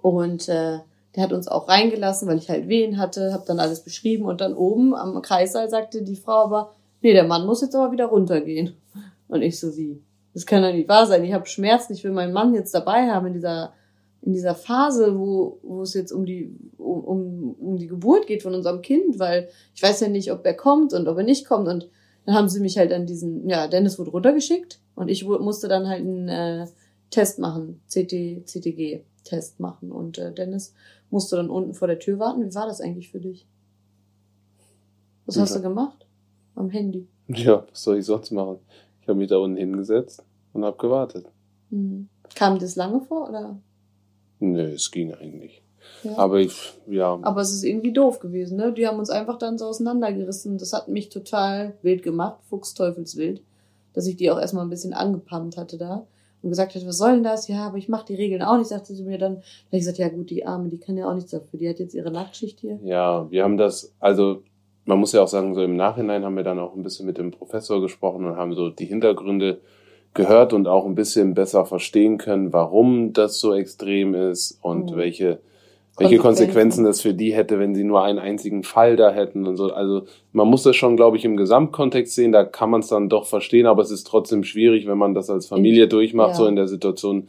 und 0.00 0.48
äh, 0.48 0.78
der 1.14 1.22
hat 1.22 1.32
uns 1.32 1.46
auch 1.46 1.68
reingelassen, 1.68 2.26
weil 2.26 2.38
ich 2.38 2.48
halt 2.48 2.68
Wehen 2.68 2.98
hatte, 2.98 3.32
habe 3.32 3.44
dann 3.46 3.60
alles 3.60 3.80
beschrieben 3.80 4.24
und 4.24 4.40
dann 4.40 4.54
oben 4.54 4.94
am 4.94 5.20
Kreissaal 5.22 5.68
sagte 5.68 6.02
die 6.02 6.16
Frau 6.16 6.44
aber, 6.44 6.72
nee, 7.02 7.12
der 7.12 7.24
Mann 7.24 7.46
muss 7.46 7.60
jetzt 7.60 7.76
aber 7.76 7.92
wieder 7.92 8.06
runtergehen. 8.06 8.76
Und 9.28 9.42
ich 9.42 9.60
so, 9.60 9.76
wie? 9.76 10.02
Das 10.34 10.46
kann 10.46 10.62
doch 10.62 10.72
nicht 10.72 10.88
wahr 10.88 11.06
sein. 11.06 11.24
Ich 11.24 11.32
habe 11.32 11.46
Schmerzen, 11.46 11.92
ich 11.92 12.02
will 12.04 12.12
meinen 12.12 12.32
Mann 12.32 12.54
jetzt 12.54 12.74
dabei 12.74 13.10
haben 13.10 13.26
in 13.26 13.34
dieser 13.34 13.72
in 14.22 14.32
dieser 14.32 14.54
Phase, 14.54 15.18
wo, 15.18 15.58
wo 15.62 15.82
es 15.82 15.94
jetzt 15.94 16.12
um 16.12 16.24
die, 16.24 16.54
um, 16.78 17.04
um, 17.04 17.56
um 17.58 17.76
die 17.76 17.88
Geburt 17.88 18.28
geht 18.28 18.42
von 18.42 18.54
unserem 18.54 18.80
Kind, 18.80 19.18
weil 19.18 19.48
ich 19.74 19.82
weiß 19.82 20.00
ja 20.00 20.08
nicht, 20.08 20.30
ob 20.30 20.46
er 20.46 20.54
kommt 20.54 20.94
und 20.94 21.08
ob 21.08 21.18
er 21.18 21.24
nicht 21.24 21.46
kommt. 21.46 21.66
Und 21.66 21.88
dann 22.24 22.34
haben 22.34 22.48
sie 22.48 22.60
mich 22.60 22.78
halt 22.78 22.92
an 22.92 23.06
diesen, 23.06 23.48
ja, 23.48 23.66
Dennis 23.68 23.98
wurde 23.98 24.10
runtergeschickt 24.10 24.80
und 24.94 25.08
ich 25.08 25.24
musste 25.24 25.68
dann 25.68 25.88
halt 25.88 26.00
einen 26.00 26.28
äh, 26.28 26.66
Test 27.10 27.38
machen, 27.38 27.80
CT, 27.88 28.46
CTG-Test 28.46 29.60
machen. 29.60 29.90
Und 29.92 30.18
äh, 30.18 30.32
Dennis 30.32 30.74
musste 31.10 31.36
dann 31.36 31.50
unten 31.50 31.74
vor 31.74 31.88
der 31.88 31.98
Tür 31.98 32.18
warten. 32.18 32.42
Wie 32.44 32.54
war 32.54 32.66
das 32.66 32.80
eigentlich 32.80 33.10
für 33.10 33.20
dich? 33.20 33.46
Was 35.26 35.38
hast 35.38 35.50
Ja. 35.50 35.56
du 35.56 35.62
gemacht? 35.62 36.06
Am 36.54 36.70
Handy. 36.70 37.06
Ja, 37.28 37.64
was 37.70 37.82
soll 37.82 37.98
ich 37.98 38.06
sonst 38.06 38.30
machen? 38.30 38.58
Ich 39.00 39.08
habe 39.08 39.18
mich 39.18 39.28
da 39.28 39.38
unten 39.38 39.56
hingesetzt 39.56 40.22
und 40.52 40.64
habe 40.64 40.76
gewartet. 40.76 41.26
Hm. 41.70 42.08
Kam 42.34 42.58
das 42.58 42.76
lange 42.76 43.00
vor 43.00 43.28
oder? 43.28 43.58
Nö, 44.40 44.72
es 44.72 44.90
ging 44.90 45.12
eigentlich. 45.14 45.61
Ja. 46.04 46.16
Aber 46.18 46.38
ich, 46.40 46.72
ja, 46.88 47.18
Aber 47.22 47.40
es 47.40 47.50
ist 47.52 47.64
irgendwie 47.64 47.92
doof 47.92 48.18
gewesen, 48.20 48.56
ne? 48.56 48.72
Die 48.72 48.86
haben 48.86 48.98
uns 48.98 49.10
einfach 49.10 49.38
dann 49.38 49.58
so 49.58 49.66
auseinandergerissen. 49.66 50.58
Das 50.58 50.72
hat 50.72 50.88
mich 50.88 51.08
total 51.08 51.74
wild 51.82 52.02
gemacht, 52.02 52.38
fuchsteufelswild, 52.48 53.42
dass 53.94 54.06
ich 54.06 54.16
die 54.16 54.30
auch 54.30 54.40
erstmal 54.40 54.64
ein 54.64 54.70
bisschen 54.70 54.92
angepammt 54.94 55.56
hatte 55.56 55.78
da 55.78 56.06
und 56.42 56.48
gesagt 56.50 56.74
hatte, 56.74 56.86
was 56.86 56.98
soll 56.98 57.12
denn 57.14 57.22
das? 57.22 57.46
Ja, 57.48 57.66
aber 57.66 57.76
ich 57.78 57.88
mache 57.88 58.06
die 58.06 58.14
Regeln 58.16 58.42
auch 58.42 58.56
nicht, 58.58 58.68
sagte 58.68 58.94
sie 58.94 59.04
mir 59.04 59.18
dann. 59.18 59.36
Da 59.36 59.40
hab 59.40 59.72
ich 59.72 59.78
gesagt, 59.80 59.98
ja 59.98 60.08
gut, 60.08 60.30
die 60.30 60.44
Arme, 60.44 60.68
die 60.68 60.78
kann 60.78 60.96
ja 60.96 61.08
auch 61.08 61.14
nichts 61.14 61.30
dafür. 61.30 61.58
Die 61.58 61.68
hat 61.68 61.78
jetzt 61.78 61.94
ihre 61.94 62.10
Nachtschicht 62.10 62.60
hier. 62.60 62.78
ja, 62.82 63.30
wir 63.30 63.44
haben 63.44 63.56
das, 63.56 63.92
also 64.00 64.42
man 64.84 64.98
muss 64.98 65.12
ja 65.12 65.22
auch 65.22 65.28
sagen, 65.28 65.54
so 65.54 65.62
im 65.62 65.76
Nachhinein 65.76 66.24
haben 66.24 66.34
wir 66.36 66.42
dann 66.42 66.58
auch 66.58 66.74
ein 66.74 66.82
bisschen 66.82 67.06
mit 67.06 67.16
dem 67.16 67.30
Professor 67.30 67.80
gesprochen 67.80 68.24
und 68.24 68.36
haben 68.36 68.54
so 68.54 68.70
die 68.70 68.86
Hintergründe 68.86 69.60
gehört 70.14 70.52
und 70.52 70.66
auch 70.66 70.84
ein 70.86 70.96
bisschen 70.96 71.34
besser 71.34 71.64
verstehen 71.64 72.18
können, 72.18 72.52
warum 72.52 73.12
das 73.12 73.38
so 73.38 73.54
extrem 73.54 74.14
ist 74.14 74.58
und 74.60 74.90
Mhm. 74.90 74.96
welche 74.96 75.40
welche 75.98 76.18
Konsequenzen. 76.18 76.84
Das 76.84 77.00
für 77.00 77.14
die 77.14 77.32
hätte, 77.34 77.58
wenn 77.58 77.74
sie 77.74 77.84
nur 77.84 78.02
einen 78.02 78.18
einzigen 78.18 78.62
Fall 78.62 78.96
da 78.96 79.10
hätten 79.12 79.46
und 79.46 79.56
so. 79.56 79.72
Also 79.72 80.06
man 80.32 80.48
muss 80.48 80.62
das 80.62 80.76
schon, 80.76 80.96
glaube 80.96 81.16
ich, 81.16 81.24
im 81.24 81.36
Gesamtkontext 81.36 82.14
sehen. 82.14 82.32
Da 82.32 82.44
kann 82.44 82.70
man 82.70 82.80
es 82.80 82.88
dann 82.88 83.08
doch 83.08 83.26
verstehen, 83.26 83.66
aber 83.66 83.82
es 83.82 83.90
ist 83.90 84.06
trotzdem 84.06 84.44
schwierig, 84.44 84.86
wenn 84.86 84.98
man 84.98 85.14
das 85.14 85.28
als 85.30 85.46
Familie 85.46 85.88
durchmacht, 85.88 86.30
ja. 86.30 86.34
so 86.36 86.46
in 86.46 86.56
der 86.56 86.68
Situation, 86.68 87.28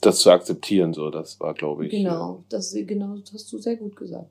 das 0.00 0.18
zu 0.20 0.30
akzeptieren. 0.30 0.94
So, 0.94 1.10
das 1.10 1.38
war, 1.40 1.54
glaube 1.54 1.86
ich. 1.86 1.90
Genau, 1.92 2.42
das, 2.48 2.74
genau, 2.74 3.16
das 3.16 3.32
hast 3.34 3.52
du 3.52 3.58
sehr 3.58 3.76
gut 3.76 3.96
gesagt. 3.96 4.30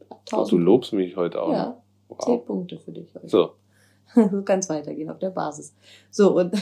äh, 0.00 0.04
Du 0.30 0.36
Tausend. 0.36 0.62
lobst 0.62 0.92
mich 0.92 1.16
heute 1.16 1.42
auch. 1.42 1.52
Ja, 1.52 1.82
zehn 2.20 2.34
Wow. 2.34 2.46
Punkte 2.46 2.78
für 2.78 2.92
dich 2.92 3.08
heute. 3.14 3.28
So, 3.28 3.50
so 4.14 4.42
kann 4.42 4.60
es 4.60 4.68
weitergehen 4.68 5.10
auf 5.10 5.18
der 5.18 5.30
Basis. 5.30 5.74
So, 6.10 6.36
und 6.36 6.54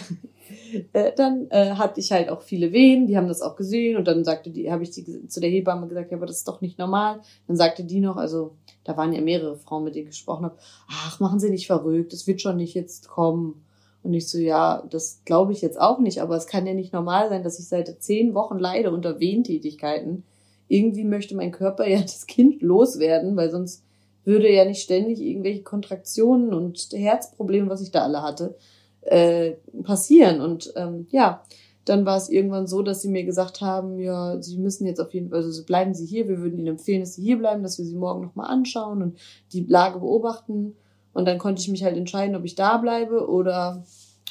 äh, 0.93 1.13
dann 1.17 1.49
äh, 1.51 1.73
hatte 1.73 2.01
ich 2.01 2.13
halt 2.13 2.29
auch 2.29 2.43
viele 2.43 2.73
Wehen, 2.73 3.07
die 3.07 3.17
haben 3.17 3.29
das 3.29 3.43
auch 3.43 3.57
gesehen 3.57 3.97
und 3.97 4.07
dann 4.07 4.25
sagte 4.25 4.51
die, 4.51 4.71
habe 4.71 4.83
ich 4.83 4.91
die, 4.91 5.27
zu 5.27 5.41
der 5.41 5.51
Hebamme 5.51 5.89
gesagt, 5.89 6.11
ja, 6.11 6.17
aber 6.17 6.27
das 6.27 6.39
ist 6.39 6.49
doch 6.49 6.61
nicht 6.61 6.79
normal. 6.79 7.21
Dann 7.47 7.57
sagte 7.57 7.85
die 7.85 8.01
noch, 8.01 8.17
also 8.17 8.57
da 8.85 8.97
waren 8.97 9.13
ja 9.13 9.21
mehrere 9.21 9.57
Frauen, 9.57 9.85
mit 9.85 9.95
denen 9.95 10.05
ich 10.05 10.17
gesprochen 10.17 10.45
habe, 10.45 10.57
ach, 10.89 11.21
machen 11.21 11.41
Sie 11.41 11.51
nicht 11.51 11.67
verrückt, 11.67 12.13
das 12.13 12.27
wird 12.27 12.41
schon 12.41 12.57
nicht 12.57 12.75
jetzt 12.75 13.09
kommen. 13.09 13.65
Und 14.03 14.15
ich 14.15 14.29
so, 14.29 14.39
ja, 14.39 14.83
das 14.89 15.23
glaube 15.25 15.53
ich 15.53 15.61
jetzt 15.61 15.79
auch 15.79 15.99
nicht, 15.99 16.23
aber 16.23 16.37
es 16.37 16.47
kann 16.47 16.67
ja 16.67 16.73
nicht 16.73 16.93
normal 16.93 17.29
sein, 17.29 17.43
dass 17.43 17.59
ich 17.59 17.69
seit 17.69 18.03
zehn 18.03 18.35
Wochen 18.35 18.59
leide 18.59 18.91
unter 18.93 19.21
Wehentätigkeiten. 19.21 20.25
Irgendwie 20.69 21.05
möchte 21.05 21.35
mein 21.35 21.53
Körper 21.53 21.87
ja 21.87 22.01
das 22.03 22.27
Kind 22.27 22.63
loswerden, 22.63 23.37
weil 23.37 23.51
sonst 23.51 23.85
würde 24.25 24.53
ja 24.53 24.65
nicht 24.65 24.83
ständig 24.83 25.21
irgendwelche 25.21 25.63
Kontraktionen 25.63 26.53
und 26.53 26.89
Herzprobleme, 26.93 27.69
was 27.69 27.83
ich 27.83 27.91
da 27.91 28.03
alle 28.03 28.23
hatte, 28.23 28.57
äh, 29.03 29.53
passieren. 29.83 30.41
Und 30.41 30.73
ähm, 30.77 31.07
ja, 31.11 31.43
dann 31.85 32.05
war 32.05 32.17
es 32.17 32.29
irgendwann 32.29 32.67
so, 32.67 32.83
dass 32.83 33.03
sie 33.03 33.09
mir 33.09 33.25
gesagt 33.25 33.61
haben, 33.61 33.99
ja, 33.99 34.41
sie 34.41 34.59
müssen 34.59 34.87
jetzt 34.87 35.01
auf 35.01 35.13
jeden 35.15 35.31
Fall, 35.31 35.39
also 35.39 35.65
bleiben 35.65 35.95
Sie 35.95 36.07
hier, 36.07 36.29
wir 36.29 36.39
würden 36.39 36.59
Ihnen 36.59 36.69
empfehlen, 36.69 37.01
dass 37.01 37.15
Sie 37.15 37.23
hier 37.23 37.39
bleiben, 37.39 37.63
dass 37.63 37.79
wir 37.79 37.85
Sie 37.85 37.97
morgen 37.97 38.23
nochmal 38.23 38.51
anschauen 38.51 39.03
und 39.03 39.19
die 39.53 39.65
Lage 39.65 39.99
beobachten. 39.99 40.77
Und 41.13 41.27
dann 41.27 41.39
konnte 41.39 41.61
ich 41.61 41.69
mich 41.69 41.83
halt 41.83 41.97
entscheiden, 41.97 42.37
ob 42.37 42.45
ich 42.45 42.55
da 42.55 42.77
bleibe 42.77 43.29
oder 43.29 43.83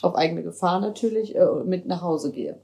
auf 0.01 0.15
eigene 0.15 0.43
Gefahr 0.43 0.79
natürlich 0.79 1.36
äh, 1.36 1.46
mit 1.65 1.86
nach 1.86 2.01
Hause 2.01 2.31
gehe. 2.31 2.58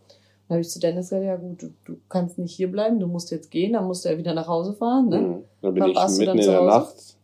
Dann 0.47 0.57
habe 0.57 0.61
ich 0.61 0.69
zu 0.69 0.79
Dennis 0.79 1.09
gesagt, 1.09 1.25
ja 1.25 1.35
gut, 1.35 1.61
du, 1.61 1.73
du 1.85 1.97
kannst 2.07 2.37
nicht 2.37 2.55
hier 2.55 2.71
bleiben, 2.71 2.99
du 2.99 3.07
musst 3.07 3.31
jetzt 3.31 3.49
gehen, 3.49 3.73
dann 3.73 3.85
musst 3.85 4.05
du 4.05 4.09
ja 4.09 4.17
wieder 4.17 4.33
nach 4.33 4.47
Hause 4.47 4.73
fahren. 4.73 5.09
Ne? 5.09 5.19
Mhm. 5.19 5.43
Da 5.61 5.71
bin 5.71 5.83
Wann 5.83 5.89
ich 5.89 5.95
warst 5.95 6.17
du 6.17 6.19
mitten 6.19 6.27
dann 6.27 6.37
in 6.37 6.43
zu 6.43 6.51
der 6.51 6.59
Hause? 6.59 6.69
Nacht. 6.69 7.14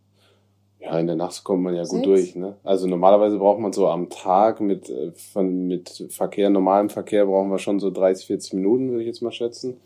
Ja, 0.81 0.97
in 0.97 1.05
der 1.07 1.15
Nacht 1.15 1.43
kommt 1.43 1.61
man 1.63 1.75
ja 1.75 1.83
gut 1.83 2.03
Sechs? 2.03 2.03
durch. 2.03 2.35
Ne? 2.35 2.55
Also 2.63 2.87
normalerweise 2.87 3.37
braucht 3.37 3.59
man 3.59 3.71
so 3.71 3.87
am 3.87 4.09
Tag 4.09 4.61
mit, 4.61 4.89
äh, 4.89 5.11
von, 5.11 5.67
mit 5.67 6.07
Verkehr, 6.09 6.49
normalem 6.49 6.89
Verkehr 6.89 7.25
brauchen 7.25 7.51
wir 7.51 7.59
schon 7.59 7.79
so 7.79 7.91
30, 7.91 8.25
40 8.25 8.53
Minuten, 8.53 8.89
würde 8.89 9.01
ich 9.01 9.07
jetzt 9.07 9.21
mal 9.21 9.31
schätzen. 9.31 9.77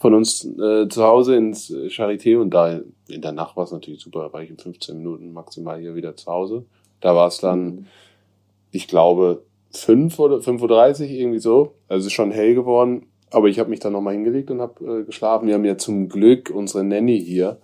Von 0.00 0.14
uns 0.14 0.44
äh, 0.44 0.88
zu 0.88 1.04
Hause 1.04 1.36
ins 1.36 1.70
äh, 1.70 1.86
Charité 1.86 2.36
und 2.38 2.50
da 2.50 2.80
in 3.08 3.22
der 3.22 3.32
Nacht 3.32 3.56
war 3.56 3.64
es 3.64 3.70
natürlich 3.72 4.00
super, 4.00 4.32
war 4.32 4.42
ich 4.42 4.50
in 4.50 4.58
15 4.58 4.96
Minuten 4.96 5.32
maximal 5.32 5.78
hier 5.78 5.94
wieder 5.94 6.16
zu 6.16 6.30
Hause. 6.32 6.64
Da 7.00 7.14
war 7.14 7.28
es 7.28 7.38
dann, 7.38 7.64
Mhm. 7.66 7.86
ich 8.72 8.88
glaube, 8.88 9.42
fünf 9.70 10.18
oder 10.18 10.38
5.30 10.38 11.02
Uhr, 11.04 11.10
irgendwie 11.10 11.38
so. 11.38 11.74
Also 11.86 12.00
es 12.00 12.06
ist 12.06 12.12
schon 12.12 12.32
hell 12.32 12.54
geworden. 12.54 13.06
Aber 13.30 13.46
ich 13.46 13.60
habe 13.60 13.70
mich 13.70 13.78
dann 13.78 13.92
nochmal 13.92 14.14
hingelegt 14.14 14.50
und 14.50 14.60
habe 14.60 15.02
äh, 15.02 15.04
geschlafen. 15.04 15.46
Wir 15.46 15.54
haben 15.54 15.64
ja 15.64 15.78
zum 15.78 16.08
Glück 16.08 16.50
unsere 16.52 16.82
Nanny 16.82 17.20
hier, 17.20 17.58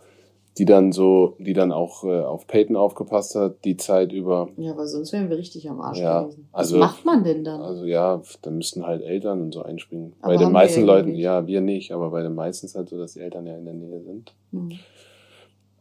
die 0.59 0.65
dann 0.65 0.91
so, 0.93 1.37
die 1.39 1.53
dann 1.53 1.71
auch 1.71 2.03
äh, 2.05 2.21
auf 2.21 2.47
Peyton 2.47 2.77
aufgepasst 2.77 3.35
hat, 3.35 3.65
die 3.65 3.77
Zeit 3.77 4.13
über. 4.13 4.49
Ja, 4.57 4.73
aber 4.73 4.87
sonst 4.87 5.13
wären 5.13 5.29
wir 5.29 5.37
richtig 5.37 5.69
am 5.69 5.81
Arsch 5.81 5.99
Ja, 5.99 6.23
gewesen. 6.23 6.49
Was 6.53 6.59
also- 6.61 6.79
macht 6.79 7.05
man 7.05 7.25
denn 7.25 7.45
dann? 7.45 7.61
Also 7.61 7.85
ja, 7.85 8.23
da 8.43 8.51
müssten 8.51 8.87
halt 8.87 9.03
Eltern 9.03 9.43
und 9.43 9.53
so 9.53 9.63
einspringen. 9.63 10.15
Aber 10.23 10.35
bei 10.35 10.43
den 10.43 10.53
meisten 10.53 10.83
Leuten, 10.85 11.11
nicht. 11.13 11.21
ja, 11.21 11.47
wir 11.47 11.61
nicht, 11.61 11.93
aber 11.93 12.11
bei 12.11 12.23
den 12.23 12.35
meisten 12.35 12.67
ist 12.67 12.75
halt 12.75 12.89
so, 12.89 12.97
dass 12.99 13.13
die 13.13 13.21
Eltern 13.21 13.47
ja 13.47 13.57
in 13.57 13.65
der 13.67 13.75
Nähe 13.75 14.01
sind. 14.03 14.35
Hm. 14.53 14.71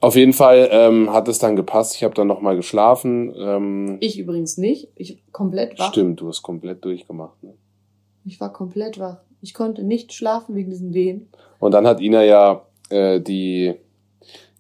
Auf 0.01 0.15
jeden 0.15 0.34
Fall 0.34 0.67
ähm, 0.72 1.12
hat 1.12 1.27
es 1.29 1.39
dann 1.39 1.55
gepasst. 1.55 1.96
Ich 1.96 2.03
habe 2.03 2.13
dann 2.13 2.27
nochmal 2.27 2.55
geschlafen. 2.55 3.34
Ähm, 3.38 3.98
Ich 4.01 4.20
übrigens 4.20 4.58
nicht. 4.58 4.89
Ich 4.96 5.24
komplett 5.32 5.79
wach. 5.79 5.89
stimmt, 5.91 6.20
du 6.22 6.27
hast 6.27 6.44
komplett 6.44 6.84
durchgemacht. 6.86 7.41
Ne? 7.41 7.53
Ich 8.25 8.39
war 8.41 8.51
komplett 8.51 9.00
wach. 9.00 9.17
Ich 9.41 9.53
konnte 9.53 9.84
nicht 9.84 10.13
schlafen 10.13 10.53
wegen 10.55 10.70
diesen 10.70 10.94
Wehen. 10.94 11.29
Und 11.60 11.72
dann 11.74 11.88
hat 11.88 12.01
Ina 12.01 12.24
ja 12.24 12.65
äh, 12.89 13.20
die 13.22 13.74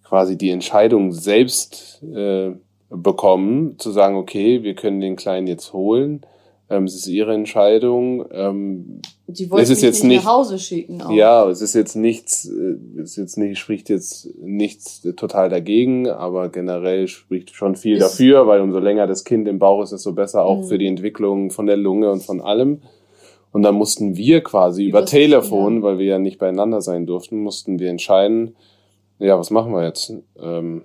quasi 0.07 0.37
die 0.37 0.49
Entscheidung 0.51 1.11
selbst 1.11 2.01
äh, 2.03 2.51
bekommen, 2.89 3.77
zu 3.79 3.91
sagen, 3.91 4.15
okay, 4.15 4.63
wir 4.63 4.75
können 4.75 5.01
den 5.01 5.15
Kleinen 5.15 5.47
jetzt 5.47 5.73
holen. 5.73 6.21
Ähm, 6.69 6.85
es 6.85 6.95
ist 6.95 7.07
ihre 7.07 7.33
Entscheidung. 7.33 8.25
Ähm, 8.31 9.01
Die 9.27 9.49
wollten 9.51 9.63
Es 9.63 9.69
ist 9.69 9.77
mich 9.79 9.83
jetzt 9.83 10.03
nicht, 10.03 10.23
nach 10.23 10.31
Hause 10.33 10.57
schicken. 10.57 11.01
Auch. 11.01 11.11
ja, 11.11 11.47
es 11.49 11.61
ist 11.61 11.75
jetzt 11.75 11.95
nichts, 11.95 12.45
äh, 12.49 12.77
es 13.01 13.11
ist 13.11 13.17
jetzt 13.17 13.37
nicht, 13.37 13.59
spricht 13.59 13.89
jetzt 13.89 14.29
nichts 14.41 15.01
total 15.15 15.49
dagegen, 15.49 16.07
aber 16.09 16.49
generell 16.49 17.07
spricht 17.07 17.53
schon 17.55 17.75
viel 17.75 17.97
Ist- 17.97 18.03
dafür, 18.03 18.47
weil 18.47 18.61
umso 18.61 18.79
länger 18.79 19.05
das 19.05 19.25
Kind 19.25 19.47
im 19.47 19.59
Bauch 19.59 19.83
ist, 19.83 19.91
desto 19.91 20.13
besser 20.13 20.43
auch 20.43 20.61
Mhm. 20.61 20.63
für 20.65 20.77
die 20.79 20.87
Entwicklung 20.87 21.51
von 21.51 21.65
der 21.67 21.77
Lunge 21.77 22.11
und 22.11 22.23
von 22.23 22.41
allem. 22.41 22.81
Und 23.51 23.61
dann 23.63 23.75
mussten 23.75 24.15
wir 24.17 24.41
quasi 24.41 24.85
über 24.87 24.99
Übers- 25.03 25.09
Telefon, 25.11 25.81
weil 25.83 25.97
wir 25.99 26.05
ja 26.05 26.19
nicht 26.19 26.39
beieinander 26.39 26.81
sein 26.81 27.05
durften, 27.05 27.37
mussten 27.41 27.79
wir 27.79 27.89
entscheiden, 27.89 28.55
ja, 29.19 29.37
was 29.37 29.51
machen 29.51 29.71
wir 29.73 29.83
jetzt? 29.83 30.13
Ähm, 30.39 30.83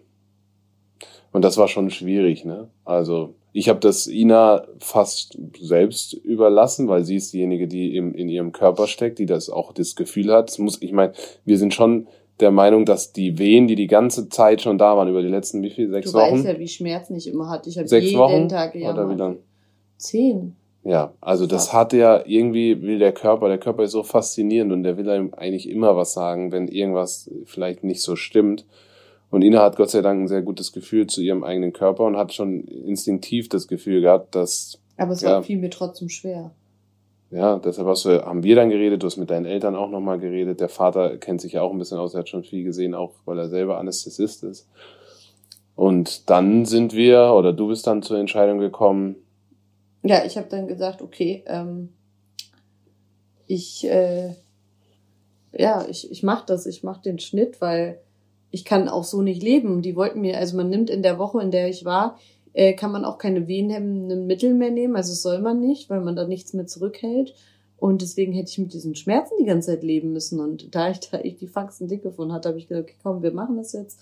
und 1.33 1.43
das 1.45 1.57
war 1.57 1.69
schon 1.69 1.91
schwierig, 1.91 2.45
ne? 2.45 2.69
Also 2.85 3.35
ich 3.53 3.69
habe 3.69 3.81
das 3.81 4.07
Ina 4.07 4.67
fast 4.79 5.39
selbst 5.61 6.13
überlassen, 6.13 6.89
weil 6.89 7.05
sie 7.05 7.17
ist 7.17 7.33
diejenige, 7.33 7.67
die 7.67 7.97
im, 7.97 8.15
in 8.15 8.29
ihrem 8.29 8.53
Körper 8.53 8.87
steckt, 8.87 9.19
die 9.19 9.27
das 9.27 9.51
auch 9.51 9.73
das 9.73 9.97
Gefühl 9.97 10.33
hat. 10.33 10.51
Es 10.51 10.59
muss, 10.59 10.81
ich 10.83 10.93
meine, 10.93 11.13
wir 11.45 11.59
sind 11.59 11.75
schon 11.75 12.07
der 12.39 12.51
Meinung, 12.51 12.85
dass 12.85 13.13
die 13.13 13.39
Wehen, 13.39 13.67
die 13.67 13.75
die 13.75 13.87
ganze 13.87 14.29
Zeit 14.29 14.63
schon 14.63 14.79
da 14.79 14.97
waren, 14.97 15.09
über 15.09 15.23
die 15.23 15.29
letzten 15.29 15.63
wie 15.63 15.71
viel, 15.71 15.91
sechs 15.91 16.13
Du 16.13 16.19
Wochen? 16.19 16.37
weißt 16.37 16.45
ja, 16.47 16.59
wie 16.59 16.69
Schmerzen 16.69 17.17
ich 17.17 17.29
immer 17.29 17.49
hatte. 17.49 17.69
Ich 17.69 17.77
habe 17.77 17.89
sechs 17.89 18.07
jeden 18.07 18.19
Wochen? 18.19 18.49
Tag 18.49 18.75
Oder 18.75 19.11
wie 19.11 19.15
lang? 19.15 19.39
Zehn. 19.99 20.57
Ja, 20.83 21.13
also 21.21 21.47
das 21.47 21.75
hat 21.75 21.93
ja 21.93 22.23
irgendwie, 22.25 22.81
will 22.81 22.99
der 22.99 23.13
Körper, 23.13 23.49
der 23.49 23.59
Körper 23.59 23.83
ist 23.83 23.93
so 23.93 24.03
faszinierend 24.03 24.73
und 24.73 24.83
der 24.83 24.97
will 24.97 25.11
einem 25.11 25.35
eigentlich 25.35 25.69
immer 25.69 25.95
was 25.95 26.15
sagen, 26.15 26.53
wenn 26.53 26.69
irgendwas 26.69 27.31
vielleicht 27.45 27.85
nicht 27.85 28.01
so 28.03 28.17
stimmt. 28.17 28.65
Und 29.31 29.43
Ina 29.43 29.63
hat 29.63 29.77
Gott 29.77 29.91
sei 29.91 30.01
Dank 30.01 30.23
ein 30.23 30.29
sehr 30.29 30.43
gutes 30.43 30.73
Gefühl 30.73 31.07
zu 31.07 31.21
ihrem 31.21 31.45
eigenen 31.45 31.73
Körper 31.75 32.05
und 32.05 32.17
hat 32.17 32.33
schon 32.33 32.63
instinktiv 32.65 33.49
das 33.51 33.69
Gefühl 33.69 34.01
gehabt, 34.01 34.35
dass, 34.35 34.81
Aber 34.97 35.13
es 35.13 35.21
Ja. 35.21 35.35
war 35.35 35.43
fiel 35.43 35.59
mir 35.59 35.71
trotzdem 35.71 36.09
schwer. 36.09 36.53
ja, 37.31 37.59
deshalb 37.59 37.87
hast 37.87 38.07
du, 38.07 38.25
haben 38.25 38.43
wir 38.43 38.57
dann 38.57 38.71
geredet, 38.71 39.03
du 39.03 39.07
hast 39.07 39.19
mit 39.19 39.31
deinen 39.31 39.47
Eltern 39.47 39.77
auch 39.77 39.91
nochmal 39.91 40.19
geredet. 40.19 40.61
Der 40.61 40.71
Vater 40.71 41.19
kennt 41.19 41.43
sich 41.43 41.53
ja 41.53 41.63
auch 41.63 41.73
ein 41.73 41.79
bisschen 41.79 41.99
aus, 41.99 42.15
er 42.15 42.21
hat 42.21 42.29
schon 42.31 42.43
viel 42.43 42.65
gesehen, 42.65 42.95
auch 42.95 43.13
weil 43.27 43.39
er 43.39 43.49
selber 43.51 43.79
Anästhesist 43.79 44.43
ist. 44.45 44.67
Und 45.77 46.29
dann 46.31 46.65
sind 46.65 46.95
wir, 46.95 47.33
oder 47.35 47.53
du 47.53 47.69
bist 47.69 47.87
dann 47.87 48.03
zur 48.03 48.19
Entscheidung 48.19 48.59
gekommen, 48.59 49.17
Ja, 50.03 50.25
ich 50.25 50.37
habe 50.37 50.49
dann 50.49 50.67
gesagt, 50.67 51.03
okay, 51.03 51.45
ähm, 51.47 51.91
ich, 53.47 53.85
äh, 53.87 54.35
ja, 55.53 55.87
ich, 55.89 56.11
ich 56.11 56.23
mach 56.23 56.47
das, 56.47 56.67
ich 56.67 56.83
mach 56.83 56.99
den 56.99 57.19
Schnitt, 57.19 57.61
weil 57.61 58.01
ich 58.51 58.65
kann 58.65 58.89
auch 58.89 59.05
so 59.05 59.23
nicht 59.23 59.43
leben. 59.43 59.83
Die 59.83 59.97
wollten 59.97 60.21
mir, 60.21 60.39
also 60.39 60.57
man 60.57 60.71
nimmt 60.71 60.91
in 60.91 61.03
der 61.03 61.19
Woche, 61.19 61.41
in 61.43 61.51
der 61.51 61.69
ich 61.69 61.85
war, 61.85 62.19
äh, 62.53 62.73
kann 62.73 62.93
man 62.93 63.05
auch 63.05 63.19
keine 63.19 63.47
wehenhemmenden 63.47 64.27
Mittel 64.27 64.55
mehr 64.55 64.71
nehmen, 64.71 64.97
also 64.97 65.13
soll 65.13 65.41
man 65.41 65.61
nicht, 65.61 65.89
weil 65.91 66.01
man 66.01 66.17
da 66.17 66.27
nichts 66.27 66.53
mehr 66.53 66.67
zurückhält. 66.67 67.35
Und 67.77 68.03
deswegen 68.03 68.33
hätte 68.33 68.51
ich 68.51 68.59
mit 68.59 68.75
diesen 68.75 68.95
Schmerzen 68.95 69.35
die 69.41 69.47
ganze 69.47 69.71
Zeit 69.71 69.83
leben 69.83 70.13
müssen. 70.13 70.39
Und 70.39 70.75
da 70.75 70.91
ich 70.91 71.01
da 71.01 71.19
ich 71.21 71.37
die 71.37 71.47
Faxen 71.47 71.89
dick 71.89 72.03
gefunden 72.03 72.35
hatte, 72.35 72.51
habe 72.51 72.59
ich 72.59 72.69
gesagt, 72.69 72.91
okay, 72.91 72.99
komm, 73.03 73.23
wir 73.23 73.33
machen 73.33 73.57
das 73.57 73.73
jetzt. 73.73 74.01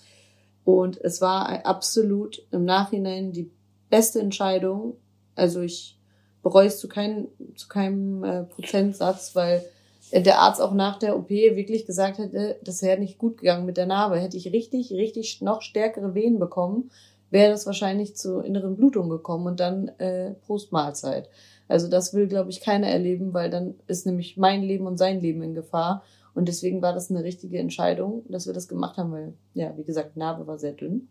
Und 0.65 0.99
es 1.01 1.21
war 1.21 1.65
absolut 1.65 2.45
im 2.51 2.65
Nachhinein 2.65 3.31
die 3.31 3.49
beste 3.89 4.19
Entscheidung. 4.19 4.97
Also 5.39 5.61
ich 5.61 5.97
bereue 6.43 6.67
es 6.67 6.79
zu, 6.79 6.87
kein, 6.87 7.27
zu 7.55 7.67
keinem 7.67 8.23
äh, 8.23 8.43
Prozentsatz, 8.43 9.35
weil 9.35 9.63
äh, 10.11 10.21
der 10.21 10.39
Arzt 10.39 10.61
auch 10.61 10.73
nach 10.73 10.99
der 10.99 11.17
OP 11.17 11.29
wirklich 11.29 11.85
gesagt 11.85 12.17
hätte, 12.17 12.57
das 12.63 12.81
wäre 12.81 12.99
nicht 12.99 13.17
gut 13.17 13.37
gegangen 13.37 13.65
mit 13.65 13.77
der 13.77 13.85
Narbe. 13.85 14.19
Hätte 14.19 14.37
ich 14.37 14.51
richtig, 14.51 14.91
richtig 14.91 15.41
noch 15.41 15.61
stärkere 15.61 16.13
Venen 16.13 16.39
bekommen, 16.39 16.91
wäre 17.31 17.51
das 17.51 17.65
wahrscheinlich 17.65 18.15
zu 18.15 18.39
inneren 18.39 18.75
Blutungen 18.75 19.09
gekommen 19.09 19.47
und 19.47 19.59
dann 19.59 19.89
äh, 19.99 20.31
Postmahlzeit. 20.47 21.29
Also 21.67 21.87
das 21.87 22.13
will, 22.13 22.27
glaube 22.27 22.49
ich, 22.49 22.61
keiner 22.61 22.87
erleben, 22.87 23.33
weil 23.33 23.49
dann 23.49 23.75
ist 23.87 24.05
nämlich 24.05 24.37
mein 24.37 24.63
Leben 24.63 24.87
und 24.87 24.97
sein 24.97 25.21
Leben 25.21 25.43
in 25.43 25.53
Gefahr. 25.53 26.03
Und 26.33 26.47
deswegen 26.47 26.81
war 26.81 26.93
das 26.93 27.11
eine 27.11 27.23
richtige 27.23 27.59
Entscheidung, 27.59 28.23
dass 28.27 28.47
wir 28.47 28.53
das 28.53 28.67
gemacht 28.67 28.97
haben, 28.97 29.11
weil, 29.11 29.33
ja, 29.53 29.73
wie 29.77 29.83
gesagt, 29.83 30.17
Narbe 30.17 30.47
war 30.47 30.57
sehr 30.57 30.71
dünn. 30.71 31.07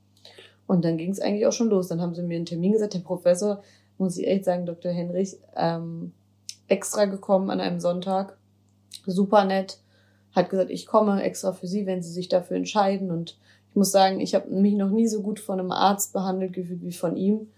Und 0.67 0.85
dann 0.85 0.99
ging 0.99 1.11
es 1.11 1.21
eigentlich 1.21 1.47
auch 1.47 1.53
schon 1.53 1.71
los. 1.71 1.89
Dann 1.89 2.01
haben 2.01 2.15
sie 2.15 2.23
mir 2.23 2.37
einen 2.37 2.47
Termin 2.47 2.73
gesagt, 2.73 2.95
der 2.95 3.01
Professor, 3.01 3.63
muss 3.99 4.17
ich 4.17 4.27
echt 4.27 4.45
sagen, 4.45 4.67
Dr. 4.67 4.93
Henrich, 4.93 5.37
ähm, 5.57 6.13
extra 6.69 7.07
gekommen 7.07 7.51
an 7.51 7.61
einem 7.61 7.81
Sonntag. 7.81 8.37
Super 9.07 9.45
nett. 9.45 9.79
Hat 10.33 10.51
gesagt, 10.51 10.71
ich 10.71 10.87
komme 10.87 11.23
extra 11.23 11.53
für 11.53 11.67
Sie, 11.67 11.87
wenn 11.87 12.03
Sie 12.03 12.13
sich 12.13 12.29
dafür 12.29 12.57
entscheiden. 12.57 13.11
Und 13.11 13.39
ich 13.71 13.77
muss 13.77 13.91
sagen, 13.91 14.21
ich 14.21 14.35
habe 14.35 14.51
mich 14.51 14.75
noch 14.75 14.91
nie 14.91 15.09
so 15.09 15.23
gut 15.23 15.41
von 15.41 15.59
einem 15.59 15.73
Arzt 15.73 16.13
behandelt 16.13 16.53
gefühlt 16.53 16.83
wie 16.83 16.93
von 16.93 17.17
ihm. 17.17 17.49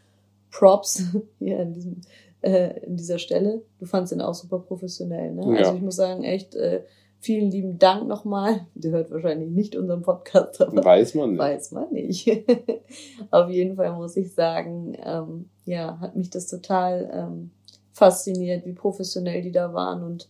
Props 0.50 1.04
hier 1.38 1.60
in, 1.60 1.72
diesem, 1.74 2.00
äh, 2.42 2.80
in 2.80 2.96
dieser 2.96 3.18
Stelle. 3.18 3.62
Du 3.78 3.86
fandst 3.86 4.12
ihn 4.12 4.20
auch 4.20 4.34
super 4.34 4.58
professionell. 4.58 5.32
Ne? 5.32 5.54
Ja. 5.54 5.58
Also 5.58 5.74
ich 5.74 5.82
muss 5.82 5.96
sagen, 5.96 6.24
echt 6.24 6.54
äh, 6.54 6.82
vielen 7.20 7.50
lieben 7.50 7.78
Dank 7.78 8.08
nochmal. 8.08 8.66
Der 8.74 8.92
hört 8.92 9.10
wahrscheinlich 9.10 9.50
nicht 9.50 9.76
unseren 9.76 10.02
Podcast, 10.02 10.60
aber 10.60 10.84
weiß 10.84 11.14
man 11.14 11.30
nicht. 11.30 11.38
Weiß 11.38 11.72
man 11.72 11.92
nicht. 11.92 12.28
Auf 13.30 13.50
jeden 13.50 13.76
Fall 13.76 13.92
muss 13.92 14.16
ich 14.16 14.32
sagen, 14.32 14.96
ähm, 15.04 15.48
ja, 15.64 15.98
hat 16.00 16.16
mich 16.16 16.30
das 16.30 16.46
total 16.48 17.10
ähm, 17.12 17.50
fasziniert, 17.92 18.64
wie 18.66 18.72
professionell 18.72 19.42
die 19.42 19.52
da 19.52 19.72
waren 19.74 20.02
und 20.02 20.28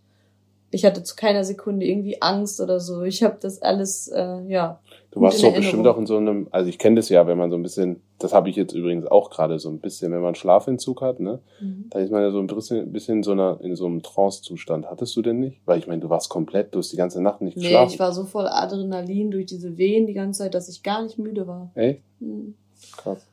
ich 0.71 0.85
hatte 0.85 1.03
zu 1.03 1.17
keiner 1.17 1.45
Sekunde 1.45 1.85
irgendwie 1.87 2.23
Angst 2.23 2.61
oder 2.61 2.79
so. 2.79 3.03
Ich 3.03 3.23
habe 3.23 3.39
das 3.41 3.61
alles, 3.61 4.09
äh, 4.09 4.41
ja. 4.47 4.81
Du 5.11 5.21
warst 5.21 5.43
doch 5.43 5.53
bestimmt 5.53 5.87
auch 5.89 5.99
in 5.99 6.07
so 6.07 6.17
einem, 6.17 6.47
also 6.53 6.69
ich 6.69 6.79
kenne 6.79 6.97
das 6.97 7.09
ja, 7.09 7.27
wenn 7.27 7.37
man 7.37 7.51
so 7.51 7.57
ein 7.57 7.63
bisschen, 7.63 8.01
das 8.21 8.33
habe 8.33 8.49
ich 8.49 8.55
jetzt 8.55 8.73
übrigens 8.75 9.07
auch 9.07 9.31
gerade 9.31 9.59
so 9.59 9.69
ein 9.69 9.81
bisschen, 9.81 10.13
wenn 10.13 10.21
man 10.21 10.37
Schlafentzug 10.37 11.03
hat, 11.03 11.19
ne? 11.19 11.41
Mhm. 11.61 11.87
Da 11.91 11.99
ist 11.99 12.13
man 12.13 12.23
ja 12.23 12.31
so 12.31 12.39
ein 12.39 12.47
bisschen, 12.47 12.93
bisschen 12.93 13.19
in 13.19 13.23
so 13.25 13.33
einer, 13.33 13.59
in 13.61 13.75
so 13.75 13.87
einem 13.87 14.03
Trance-Zustand. 14.03 14.89
Hattest 14.89 15.17
du 15.17 15.23
denn 15.23 15.41
nicht? 15.41 15.61
Weil 15.67 15.81
ich 15.81 15.89
meine, 15.89 16.01
du 16.01 16.09
warst 16.09 16.29
komplett, 16.29 16.75
du 16.75 16.79
hast 16.79 16.93
die 16.93 16.97
ganze 16.97 17.21
Nacht 17.21 17.41
nicht 17.41 17.57
Nee, 17.57 17.65
geschlafen. 17.65 17.93
ich 17.93 17.99
war 17.99 18.13
so 18.13 18.25
voll 18.25 18.47
Adrenalin 18.47 19.33
durch 19.33 19.47
diese 19.47 19.77
Wehen 19.77 20.07
die 20.07 20.15
ganze 20.15 20.45
Zeit, 20.45 20.55
dass 20.55 20.69
ich 20.69 20.85
gar 20.85 21.03
nicht 21.03 21.19
müde 21.19 21.49
war. 21.49 21.73
Echt? 21.75 22.03
Mhm. 22.21 22.55
Krass. 22.97 23.27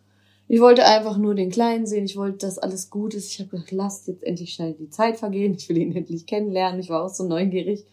Ich 0.49 0.61
wollte 0.61 0.85
einfach 0.85 1.17
nur 1.17 1.35
den 1.35 1.49
Kleinen 1.49 1.85
sehen. 1.85 2.05
Ich 2.05 2.15
wollte, 2.15 2.45
dass 2.45 2.57
alles 2.57 2.89
gut 2.89 3.13
ist. 3.13 3.31
Ich 3.31 3.39
habe 3.39 3.49
gedacht, 3.49 3.71
lasst 3.71 4.07
jetzt 4.07 4.23
endlich 4.23 4.53
schnell 4.53 4.73
die 4.73 4.89
Zeit 4.89 5.17
vergehen. 5.17 5.55
Ich 5.57 5.67
will 5.67 5.77
ihn 5.77 5.91
endlich 5.95 6.25
kennenlernen. 6.25 6.79
Ich 6.79 6.89
war 6.89 7.03
auch 7.03 7.09
so 7.09 7.25
neugierig. 7.27 7.85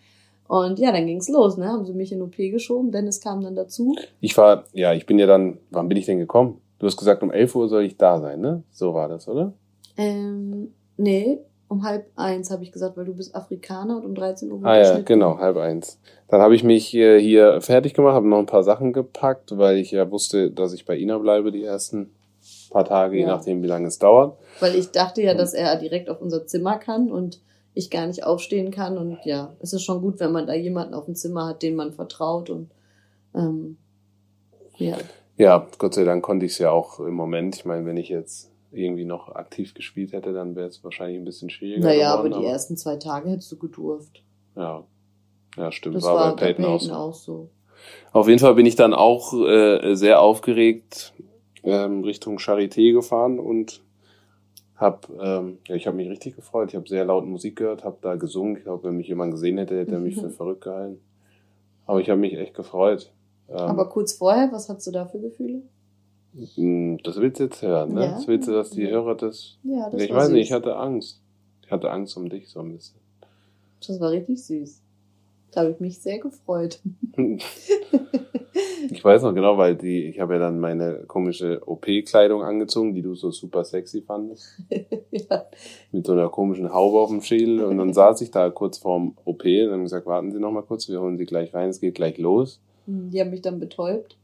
Und 0.47 0.79
ja, 0.79 0.93
dann 0.93 1.07
ging's 1.07 1.29
los. 1.29 1.57
Ne? 1.57 1.67
Haben 1.67 1.85
sie 1.85 1.95
mich 1.95 2.13
in 2.13 2.23
OP 2.23 2.37
geschoben. 2.37 2.93
Dennis 2.93 3.21
kam 3.21 3.41
dann 3.43 3.57
dazu. 3.57 3.97
Ich 4.21 4.37
war, 4.37 4.65
ja, 4.73 4.93
ich 4.93 5.07
bin 5.07 5.19
ja 5.19 5.27
dann, 5.27 5.59
wann 5.71 5.89
bin 5.89 5.99
ich 5.99 6.07
denn 6.07 6.19
gekommen? 6.19 6.61
Du 6.79 6.87
hast 6.87 6.97
gesagt, 6.97 7.23
um 7.23 7.31
11 7.31 7.55
Uhr 7.55 7.69
soll 7.69 7.85
ich 7.85 7.97
da 7.97 8.21
sein, 8.21 8.41
ne? 8.41 8.63
So 8.71 8.95
war 8.95 9.09
das, 9.09 9.27
oder? 9.27 9.55
Ähm, 9.97 10.73
nee, 10.97 11.39
um 11.69 11.83
halb 11.83 12.07
eins 12.17 12.51
habe 12.51 12.63
ich 12.63 12.73
gesagt, 12.73 12.97
weil 12.97 13.07
du 13.07 13.15
bist 13.15 13.35
Afrikaner 13.35 13.97
und 13.97 14.05
um 14.05 14.15
13 14.15 14.53
Uhr 14.53 14.61
Ah 14.65 14.77
ja, 14.77 15.01
genau, 15.01 15.39
halb 15.39 15.57
eins. 15.57 15.99
Dann 16.29 16.41
habe 16.41 16.55
ich 16.55 16.63
mich 16.63 16.87
hier, 16.87 17.19
hier 17.19 17.61
fertig 17.61 17.95
gemacht, 17.95 18.15
habe 18.15 18.29
noch 18.29 18.39
ein 18.39 18.47
paar 18.47 18.65
Sachen 18.65 18.93
gepackt, 18.93 19.57
weil 19.57 19.79
ich 19.79 19.93
ja 19.93 20.11
wusste, 20.11 20.51
dass 20.51 20.73
ich 20.73 20.85
bei 20.85 20.97
Ina 20.99 21.19
bleibe 21.19 21.53
die 21.53 21.65
ersten 21.65 22.11
paar 22.75 22.85
Tage, 22.85 23.17
je 23.17 23.23
Ja. 23.23 23.29
nachdem, 23.29 23.63
wie 23.63 23.67
lange 23.67 23.87
es 23.89 23.99
dauert. 23.99 24.37
Weil 24.61 24.75
ich 24.75 24.91
dachte 24.91 25.23
ja, 25.23 25.33
dass 25.35 25.55
er 25.55 25.77
direkt 25.77 26.11
auf 26.11 26.21
unser 26.21 26.47
Zimmer 26.47 26.77
kann 26.79 27.11
und 27.11 27.41
ich 27.73 27.91
gar 27.91 28.07
nicht 28.07 28.25
aufstehen 28.25 28.71
kann. 28.71 28.99
Und 28.99 29.19
ja, 29.25 29.55
es 29.61 29.73
ist 29.73 29.83
schon 29.83 30.01
gut, 30.03 30.21
wenn 30.21 30.31
man 30.33 30.47
da 30.47 30.53
jemanden 30.55 30.93
auf 30.95 31.07
dem 31.07 31.15
Zimmer 31.15 31.47
hat, 31.47 31.63
dem 31.63 31.75
man 31.77 31.93
vertraut. 31.93 32.51
Und 32.51 32.71
ähm, 33.35 33.79
ja, 34.77 34.97
Ja, 35.39 35.67
Gott 35.79 35.95
sei 35.95 36.05
Dank 36.05 36.23
konnte 36.23 36.47
ich 36.47 36.53
es 36.53 36.59
ja 36.59 36.71
auch 36.71 37.01
im 37.01 37.15
Moment. 37.15 37.57
Ich 37.57 37.65
meine, 37.65 37.87
wenn 37.87 37.97
ich 37.97 38.09
jetzt 38.11 38.51
irgendwie 38.71 39.05
noch 39.05 39.29
aktiv 39.35 39.73
gespielt 39.75 40.13
hätte, 40.13 40.33
dann 40.33 40.55
wäre 40.57 40.67
es 40.69 40.83
wahrscheinlich 40.85 41.19
ein 41.19 41.25
bisschen 41.25 41.49
schwieriger 41.51 41.87
naja, 41.87 42.13
aber 42.13 42.25
geworden. 42.29 42.43
die 42.43 42.49
ersten 42.49 42.77
zwei 42.77 42.97
Tage 42.97 43.31
hättest 43.31 43.51
du 43.53 43.57
gedurft. 43.57 44.23
ja, 44.57 44.85
ja, 45.57 45.71
stimmt. 45.71 45.97
Das 45.97 46.03
war, 46.05 46.15
war, 46.17 46.37
bei 46.37 46.47
Peyton 46.53 46.65
auch 46.65 46.81
so. 46.81 46.93
auch 46.93 47.15
so. 47.15 47.49
Auf 48.13 48.27
jeden 48.29 48.41
Fall 48.41 48.55
bin 48.55 48.67
ich 48.67 48.75
dann 48.77 48.93
auch 48.95 49.33
äh, 49.35 49.95
sehr 49.95 50.21
aufgeregt 50.21 51.13
ähm, 51.65 52.05
Richtung 52.05 52.39
Charité 52.39 52.93
gefahren 52.93 53.39
und 53.39 53.83
Hab, 54.77 55.09
ähm, 55.21 55.59
ja, 55.69 55.77
ich 55.77 55.87
habe 55.87 55.97
mich 55.97 56.09
richtig 56.11 56.35
gefreut. 56.37 56.71
Ich 56.71 56.77
habe 56.77 56.89
sehr 56.89 57.05
laut 57.05 57.25
Musik 57.27 57.57
gehört, 57.57 57.85
habe 57.85 57.97
da 58.03 58.17
gesungen. 58.17 58.57
Ich 58.57 58.65
glaube, 58.65 58.89
wenn 58.89 58.97
mich 58.97 59.07
jemand 59.09 59.33
gesehen 59.33 59.57
hätte, 59.59 59.79
hätte 59.79 59.93
er 59.93 60.01
mich 60.01 60.17
für 60.17 60.31
verrückt 60.31 60.63
gehalten. 60.63 61.01
Aber 61.87 62.01
ich 62.01 62.11
habe 62.11 62.21
mich 62.21 62.35
echt 62.35 62.55
gefreut. 62.55 63.13
Ähm, 63.49 63.57
Aber 63.57 63.89
kurz 63.89 64.15
vorher, 64.15 64.51
was 64.51 64.69
hast 64.69 64.87
du 64.87 64.91
da 64.91 65.07
für 65.07 65.21
Gefühle? 65.21 65.63
mh, 66.57 66.99
das 67.05 67.17
willst 67.21 67.39
du 67.39 67.45
jetzt 67.45 67.63
hören, 67.63 67.95
ne? 67.95 68.05
Ja. 68.07 68.11
Das 68.15 68.27
willst 68.27 68.49
du, 68.49 68.53
dass 68.53 68.71
die 68.71 68.83
Ja. 68.83 68.91
Hörer 68.91 69.15
das. 69.15 69.59
Ja, 69.63 69.89
das 69.91 70.03
ich 70.03 70.13
weiß 70.13 70.31
nicht, 70.31 70.47
süß. 70.47 70.47
ich 70.49 70.53
hatte 70.53 70.77
Angst. 70.77 71.21
Ich 71.65 71.71
hatte 71.71 71.91
Angst 71.93 72.17
um 72.17 72.29
dich 72.29 72.49
so 72.49 72.59
ein 72.61 72.73
bisschen. 72.73 72.99
Das 73.87 74.01
war 74.01 74.11
richtig 74.11 74.43
süß. 74.45 74.81
Da 75.55 75.61
habe 75.63 75.71
ich 75.71 75.81
mich 75.81 76.01
sehr 76.01 76.19
gefreut. 76.19 76.81
Ich 78.91 79.03
weiß 79.03 79.23
noch 79.23 79.35
genau, 79.35 79.57
weil 79.57 79.77
die, 79.77 80.05
ich 80.05 80.21
habe 80.21 80.35
ja 80.35 80.39
dann 80.39 80.61
meine 80.61 81.05
komische 81.07 81.63
OP-Kleidung 81.67 82.43
angezogen, 82.43 82.95
die 82.95 83.03
du 83.03 83.15
so 83.15 83.31
super 83.31 83.65
sexy 83.65 84.03
fandest. 84.03 84.47
ja. 85.11 85.47
Mit 85.91 86.07
so 86.07 86.13
einer 86.13 86.29
komischen 86.29 86.73
Haube 86.73 86.99
auf 86.99 87.09
dem 87.09 87.21
Schädel. 87.23 87.65
Und 87.65 87.79
dann 87.79 87.93
saß 87.93 88.21
ich 88.21 88.31
da 88.31 88.51
kurz 88.51 88.79
vorm 88.79 89.17
OP 89.25 89.45
und 89.45 89.73
haben 89.73 89.83
gesagt, 89.83 90.07
warten 90.07 90.31
Sie 90.33 90.39
noch 90.39 90.53
mal 90.53 90.63
kurz, 90.63 90.89
wir 90.89 91.01
holen 91.01 91.17
Sie 91.17 91.27
gleich 91.27 91.55
rein, 91.55 91.71
es 91.71 91.81
geht 91.81 91.95
gleich 91.95 92.19
los. 92.19 92.61
Die 92.87 93.21
haben 93.21 93.31
mich 93.31 93.43
dann 93.43 93.59
betäubt. 93.59 94.17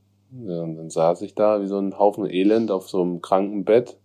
Ja, 0.44 0.62
und 0.62 0.76
dann 0.76 0.90
saß 0.90 1.22
ich 1.22 1.34
da 1.34 1.60
wie 1.62 1.66
so 1.66 1.78
ein 1.78 1.98
Haufen 1.98 2.26
Elend 2.26 2.70
auf 2.70 2.88
so 2.88 3.02
einem 3.02 3.20
Krankenbett 3.20 3.96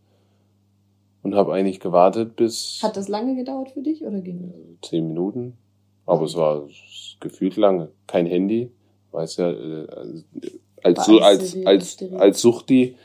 und 1.21 1.35
habe 1.35 1.53
eigentlich 1.53 1.79
gewartet 1.79 2.35
bis 2.35 2.79
Hat 2.81 2.97
das 2.97 3.09
lange 3.09 3.35
gedauert 3.35 3.71
für 3.71 3.81
dich 3.81 4.03
oder 4.05 4.21
ging 4.21 4.41
das? 4.41 4.89
zehn 4.89 5.07
Minuten. 5.07 5.57
Aber 6.05 6.25
es 6.25 6.35
war 6.35 6.67
gefühlt 7.19 7.55
lange. 7.57 7.89
Kein 8.07 8.25
Handy. 8.25 8.71
Weiß 9.11 9.37
ja, 9.37 9.49
äh, 9.51 9.87
als, 10.83 11.05
so, 11.05 11.19
als, 11.19 11.57
als, 11.65 11.97
als 12.17 12.41
Suchti, 12.41 12.95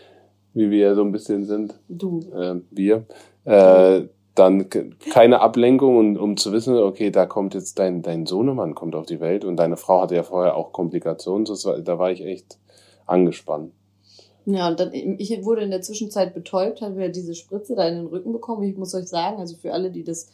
wie 0.55 0.71
wir 0.71 0.79
ja 0.79 0.95
so 0.95 1.03
ein 1.03 1.13
bisschen 1.13 1.47
sind, 1.47 1.75
Du. 1.89 2.21
äh, 2.35 2.57
wir, 2.71 3.07
äh, 3.45 4.03
dann 4.35 4.69
ke- 4.69 4.91
keine 5.13 5.41
Ablenkung 5.41 5.97
und 5.97 6.17
um 6.19 6.37
zu 6.37 6.53
wissen, 6.53 6.77
okay, 6.77 7.11
da 7.11 7.27
kommt 7.27 7.55
jetzt 7.55 7.79
dein, 7.79 8.03
dein 8.03 8.27
Sohnemann 8.27 8.75
kommt 8.75 8.95
auf 8.95 9.07
die 9.07 9.21
Welt 9.21 9.45
und 9.45 9.57
deine 9.57 9.77
Frau 9.77 10.03
hatte 10.03 10.17
ja 10.17 10.23
vorher 10.23 10.57
auch 10.57 10.73
Komplikationen, 10.73 11.47
war, 11.47 11.81
da 11.81 11.99
war 11.99 12.11
ich 12.11 12.25
echt 12.25 12.59
angespannt. 13.07 13.73
Ja, 14.47 14.69
und 14.69 14.81
dann, 14.81 14.93
ich 14.93 15.45
wurde 15.45 15.63
in 15.63 15.71
der 15.71 15.83
Zwischenzeit 15.83 16.35
betäubt, 16.35 16.81
habe 16.81 17.01
ja 17.03 17.09
diese 17.09 17.35
Spritze 17.35 17.75
da 17.77 17.87
in 17.87 17.97
den 17.97 18.07
Rücken 18.07 18.33
bekommen. 18.33 18.63
Ich 18.63 18.77
muss 18.77 18.95
euch 18.95 19.07
sagen, 19.07 19.39
also 19.39 19.57
für 19.57 19.73
alle, 19.73 19.91
die 19.91 20.03
das 20.03 20.31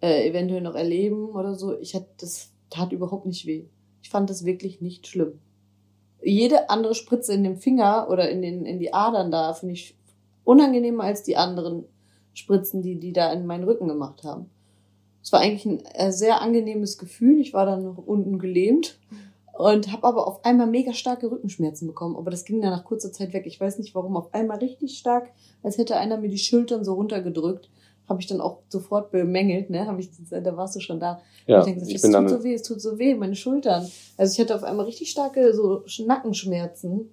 äh, 0.00 0.28
eventuell 0.28 0.60
noch 0.60 0.74
erleben 0.74 1.30
oder 1.30 1.54
so, 1.54 1.78
ich 1.78 1.94
hatte, 1.94 2.08
das 2.18 2.52
tat 2.70 2.92
überhaupt 2.92 3.26
nicht 3.26 3.46
weh. 3.46 3.64
Ich 4.02 4.10
fand 4.10 4.30
das 4.30 4.44
wirklich 4.44 4.80
nicht 4.80 5.06
schlimm. 5.06 5.40
Jede 6.22 6.70
andere 6.70 6.94
Spritze 6.94 7.32
in 7.34 7.44
dem 7.44 7.56
Finger 7.56 8.08
oder 8.10 8.28
in, 8.30 8.42
den, 8.42 8.64
in 8.66 8.78
die 8.78 8.92
Adern 8.92 9.30
da 9.30 9.52
finde 9.54 9.74
ich 9.74 9.96
unangenehmer 10.44 11.04
als 11.04 11.22
die 11.22 11.36
anderen 11.36 11.84
Spritzen, 12.34 12.82
die 12.82 12.96
die 12.98 13.12
da 13.12 13.32
in 13.32 13.46
meinen 13.46 13.64
Rücken 13.64 13.88
gemacht 13.88 14.24
haben. 14.24 14.50
Es 15.22 15.32
war 15.32 15.40
eigentlich 15.40 15.66
ein 15.66 15.84
äh, 15.86 16.12
sehr 16.12 16.40
angenehmes 16.40 16.98
Gefühl. 16.98 17.40
Ich 17.40 17.52
war 17.52 17.66
dann 17.66 17.82
noch 17.82 17.98
unten 17.98 18.38
gelähmt 18.38 18.98
und 19.58 19.90
habe 19.90 20.06
aber 20.06 20.26
auf 20.26 20.44
einmal 20.44 20.66
mega 20.66 20.92
starke 20.92 21.30
Rückenschmerzen 21.30 21.88
bekommen. 21.88 22.16
Aber 22.16 22.30
das 22.30 22.44
ging 22.44 22.60
dann 22.60 22.70
nach 22.70 22.84
kurzer 22.84 23.10
Zeit 23.10 23.32
weg. 23.32 23.44
Ich 23.46 23.60
weiß 23.60 23.78
nicht 23.78 23.94
warum. 23.94 24.16
Auf 24.16 24.32
einmal 24.34 24.58
richtig 24.58 24.98
stark, 24.98 25.30
als 25.62 25.78
hätte 25.78 25.96
einer 25.96 26.18
mir 26.18 26.28
die 26.28 26.38
Schultern 26.38 26.84
so 26.84 26.94
runtergedrückt. 26.94 27.68
Habe 28.08 28.20
ich 28.20 28.26
dann 28.26 28.40
auch 28.40 28.58
sofort 28.68 29.10
bemängelt, 29.10 29.70
ne? 29.70 29.86
Hab 29.86 29.98
ich, 29.98 30.10
da 30.30 30.56
warst 30.56 30.76
du 30.76 30.80
schon 30.80 31.00
da. 31.00 31.20
Ja, 31.46 31.60
ich 31.60 31.64
denke, 31.64 31.84
ich 31.84 31.94
es 31.94 32.02
tut 32.02 32.28
so 32.30 32.44
weh, 32.44 32.54
es 32.54 32.62
tut 32.62 32.80
so 32.80 32.98
weh, 32.98 33.14
meine 33.14 33.34
Schultern. 33.34 33.86
Also 34.16 34.32
ich 34.32 34.40
hatte 34.40 34.54
auf 34.54 34.62
einmal 34.62 34.86
richtig 34.86 35.10
starke 35.10 35.52
so 35.52 35.82
Nackenschmerzen 36.04 37.10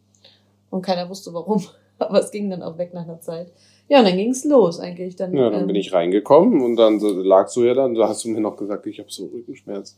und 0.70 0.82
keiner 0.82 1.10
wusste 1.10 1.34
warum. 1.34 1.64
Aber 2.00 2.20
es 2.20 2.32
ging 2.32 2.50
dann 2.50 2.64
auch 2.64 2.78
weg 2.78 2.94
nach 2.94 3.04
einer 3.04 3.22
Zeit. 3.22 3.52
Ja, 3.88 4.00
und 4.00 4.06
dann 4.06 4.18
ging's 4.18 4.44
los 4.46 4.80
eigentlich. 4.80 5.16
Dann, 5.16 5.34
ja, 5.36 5.50
dann 5.50 5.62
ähm, 5.62 5.68
bin 5.68 5.76
ich 5.76 5.94
reingekommen 5.94 6.62
und 6.62 6.76
dann 6.76 7.00
so, 7.00 7.10
lagst 7.10 7.56
du 7.56 7.64
ja 7.64 7.74
dann, 7.74 7.94
da 7.94 8.08
hast 8.08 8.24
du 8.24 8.30
mir 8.30 8.42
noch 8.42 8.58
gesagt, 8.58 8.86
ich 8.88 9.00
habe 9.00 9.12
so 9.12 9.26
Rückenschmerzen. 9.26 9.98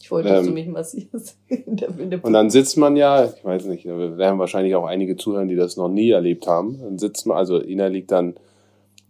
ich 0.00 0.10
wollte, 0.10 0.28
dass 0.28 0.40
ähm, 0.40 0.46
du 0.46 0.52
mich 0.52 0.68
massierst. 0.68 1.36
in 1.48 1.76
der, 1.76 1.88
in 1.98 2.10
der 2.10 2.24
Und 2.24 2.32
dann 2.32 2.50
sitzt 2.50 2.76
man 2.76 2.96
ja, 2.96 3.26
ich 3.26 3.44
weiß 3.44 3.66
nicht, 3.66 3.86
da 3.86 4.16
werden 4.16 4.38
wahrscheinlich 4.38 4.74
auch 4.74 4.86
einige 4.86 5.16
zuhören, 5.16 5.48
die 5.48 5.56
das 5.56 5.76
noch 5.76 5.88
nie 5.88 6.10
erlebt 6.10 6.46
haben. 6.46 6.78
Dann 6.80 6.98
sitzt 6.98 7.26
man, 7.26 7.36
also 7.36 7.60
Ina 7.60 7.88
liegt 7.88 8.10
dann 8.10 8.36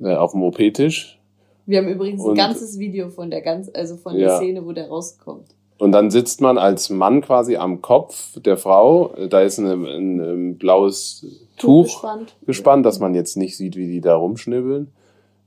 äh, 0.00 0.14
auf 0.14 0.32
dem 0.32 0.42
OP-Tisch 0.42 1.18
Wir 1.66 1.78
haben 1.78 1.88
übrigens 1.88 2.22
Und- 2.22 2.32
ein 2.32 2.36
ganzes 2.36 2.78
Video 2.78 3.08
von 3.10 3.30
der 3.30 3.40
ganz, 3.42 3.70
also 3.74 3.96
von 3.96 4.14
Ja. 4.16 4.28
der 4.28 4.36
Szene, 4.38 4.64
wo 4.66 4.72
der 4.72 4.88
rauskommt. 4.88 5.54
und 5.78 5.92
dann 5.92 6.10
sitzt 6.10 6.40
man 6.40 6.56
als 6.58 6.88
Mann 6.90 7.20
quasi 7.20 7.56
am 7.56 7.82
Kopf 7.82 8.40
der 8.40 8.56
Frau. 8.56 9.12
Da 9.28 9.40
ist 9.40 9.58
ein, 9.58 9.66
ein, 9.84 10.20
ein 10.20 10.58
blaues 10.58 11.26
Tuch 11.56 11.84
gespannt. 11.84 12.36
gespannt, 12.46 12.86
dass 12.86 13.00
man 13.00 13.14
jetzt 13.14 13.36
nicht 13.36 13.56
sieht, 13.56 13.76
wie 13.76 13.86
die 13.88 14.00
da 14.00 14.14
rumschnibbeln. 14.16 14.88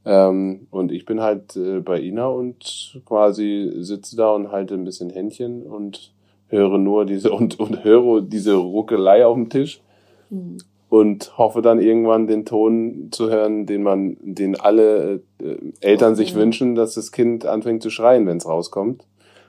Ähm, 0.05 0.67
und 0.71 0.91
ich 0.91 1.05
bin 1.05 1.21
halt 1.21 1.55
äh, 1.57 1.79
bei 1.81 1.99
Ina 2.01 2.27
und 2.27 3.01
quasi 3.05 3.71
sitze 3.79 4.15
da 4.15 4.31
und 4.31 4.51
halte 4.51 4.73
ein 4.75 4.85
bisschen 4.85 5.09
Händchen 5.09 5.63
und 5.63 6.13
höre 6.47 6.77
nur 6.77 7.05
diese 7.05 7.31
und, 7.31 7.59
und 7.59 7.83
höre 7.83 8.21
diese 8.21 8.55
Ruckelei 8.55 9.25
auf 9.25 9.35
dem 9.35 9.49
Tisch. 9.49 9.81
Hm. 10.29 10.57
Und 10.89 11.37
hoffe 11.37 11.61
dann 11.61 11.81
irgendwann 11.81 12.27
den 12.27 12.45
Ton 12.45 13.09
zu 13.11 13.29
hören, 13.29 13.65
den 13.65 13.83
man, 13.83 14.17
den 14.21 14.59
alle 14.59 15.21
äh, 15.41 15.55
Eltern 15.81 16.15
sich 16.15 16.31
Ja. 16.31 16.37
wünschen, 16.37 16.75
dass 16.75 16.93
das 16.93 17.11
Kind 17.11 17.45
anfängt 17.45 17.83
zu 17.83 17.89
schreien, 17.89 18.25
wenn 18.25 18.37
es 18.37 18.47
rauskommt. 18.47 19.03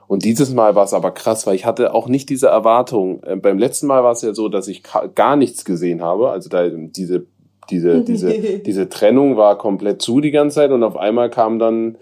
Und 0.09 0.25
dieses 0.25 0.53
Mal 0.55 0.75
war 0.75 0.85
es 0.85 0.95
aber 0.95 1.11
krass, 1.11 1.47
weil 1.47 1.55
ich 1.55 1.67
hatte 1.67 1.95
auch 1.95 2.09
nicht 2.09 2.31
diese 2.31 2.49
Erwartung. 2.49 3.23
Äh, 3.23 3.37
beim 3.37 3.59
letzten 3.59 3.87
Mal 3.87 4.03
war 4.03 4.13
es 4.13 4.23
ja 4.23 4.33
so, 4.35 4.49
dass 4.49 4.67
ich 4.67 4.83
gar 5.15 5.37
nichts 5.37 5.65
gesehen 5.65 6.03
habe. 6.03 6.31
Also 6.31 6.49
da 6.49 6.69
diese 6.69 7.27
diese 7.71 8.01
diese 8.05 8.59
diese 8.61 8.89
Trennung 8.89 9.37
war 9.37 9.59
komplett 9.59 10.03
zu 10.03 10.21
die 10.21 10.31
ganze 10.31 10.57
Zeit 10.57 10.71
und 10.73 10.83
auf 10.83 10.97
einmal 10.97 11.31
kam 11.31 11.59
dann 11.59 11.99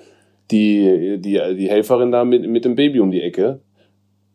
die 0.51 1.19
die 1.19 1.57
die 1.57 1.69
Helferin 1.69 2.13
da 2.13 2.25
mit 2.25 2.49
mit 2.49 2.65
dem 2.65 2.77
Baby 2.77 3.01
um 3.01 3.11
die 3.11 3.21
Ecke. 3.23 3.61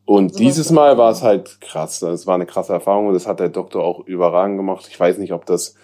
Und 0.06 0.40
dieses 0.40 0.72
Mal 0.72 0.98
war 0.98 1.12
es 1.12 1.22
halt 1.22 1.62
krass. 1.62 2.00
Das 2.00 2.28
war 2.28 2.36
eine 2.36 2.46
krasse 2.46 2.74
Erfahrung 2.74 3.08
und 3.08 3.14
das 3.14 3.28
hat 3.28 3.40
der 3.40 3.50
Doktor 3.50 3.84
auch 3.84 4.06
überragend 4.06 4.58
gemacht. 4.58 4.88
Ich 4.90 5.00
weiß 5.00 5.18
nicht, 5.18 5.32
ob 5.34 5.46
das 5.46 5.76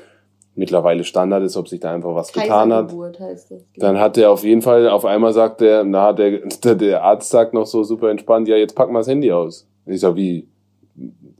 mittlerweile 0.57 1.03
Standard 1.03 1.43
ist, 1.43 1.55
ob 1.55 1.67
sich 1.67 1.79
da 1.79 1.93
einfach 1.93 2.15
was 2.15 2.33
getan 2.33 2.73
hat. 2.73 2.87
Kaisergeburt 2.87 3.19
heißt 3.19 3.51
das. 3.51 3.61
Dann 3.77 3.99
hat 3.99 4.17
der 4.17 4.31
auf 4.31 4.43
jeden 4.43 4.63
Fall, 4.63 4.89
auf 4.89 5.05
einmal 5.05 5.31
sagt 5.31 5.61
der, 5.61 5.83
na, 5.83 6.13
der, 6.13 6.39
der, 6.63 6.75
der 6.75 7.03
Arzt 7.03 7.29
sagt 7.29 7.53
noch 7.53 7.67
so 7.67 7.83
super 7.83 8.09
entspannt, 8.09 8.47
ja, 8.47 8.57
jetzt 8.57 8.75
pack 8.75 8.89
mal 8.91 8.99
das 8.99 9.07
Handy 9.07 9.31
aus. 9.31 9.67
Und 9.85 9.93
ich 9.93 10.01
sag, 10.01 10.15
wie? 10.15 10.47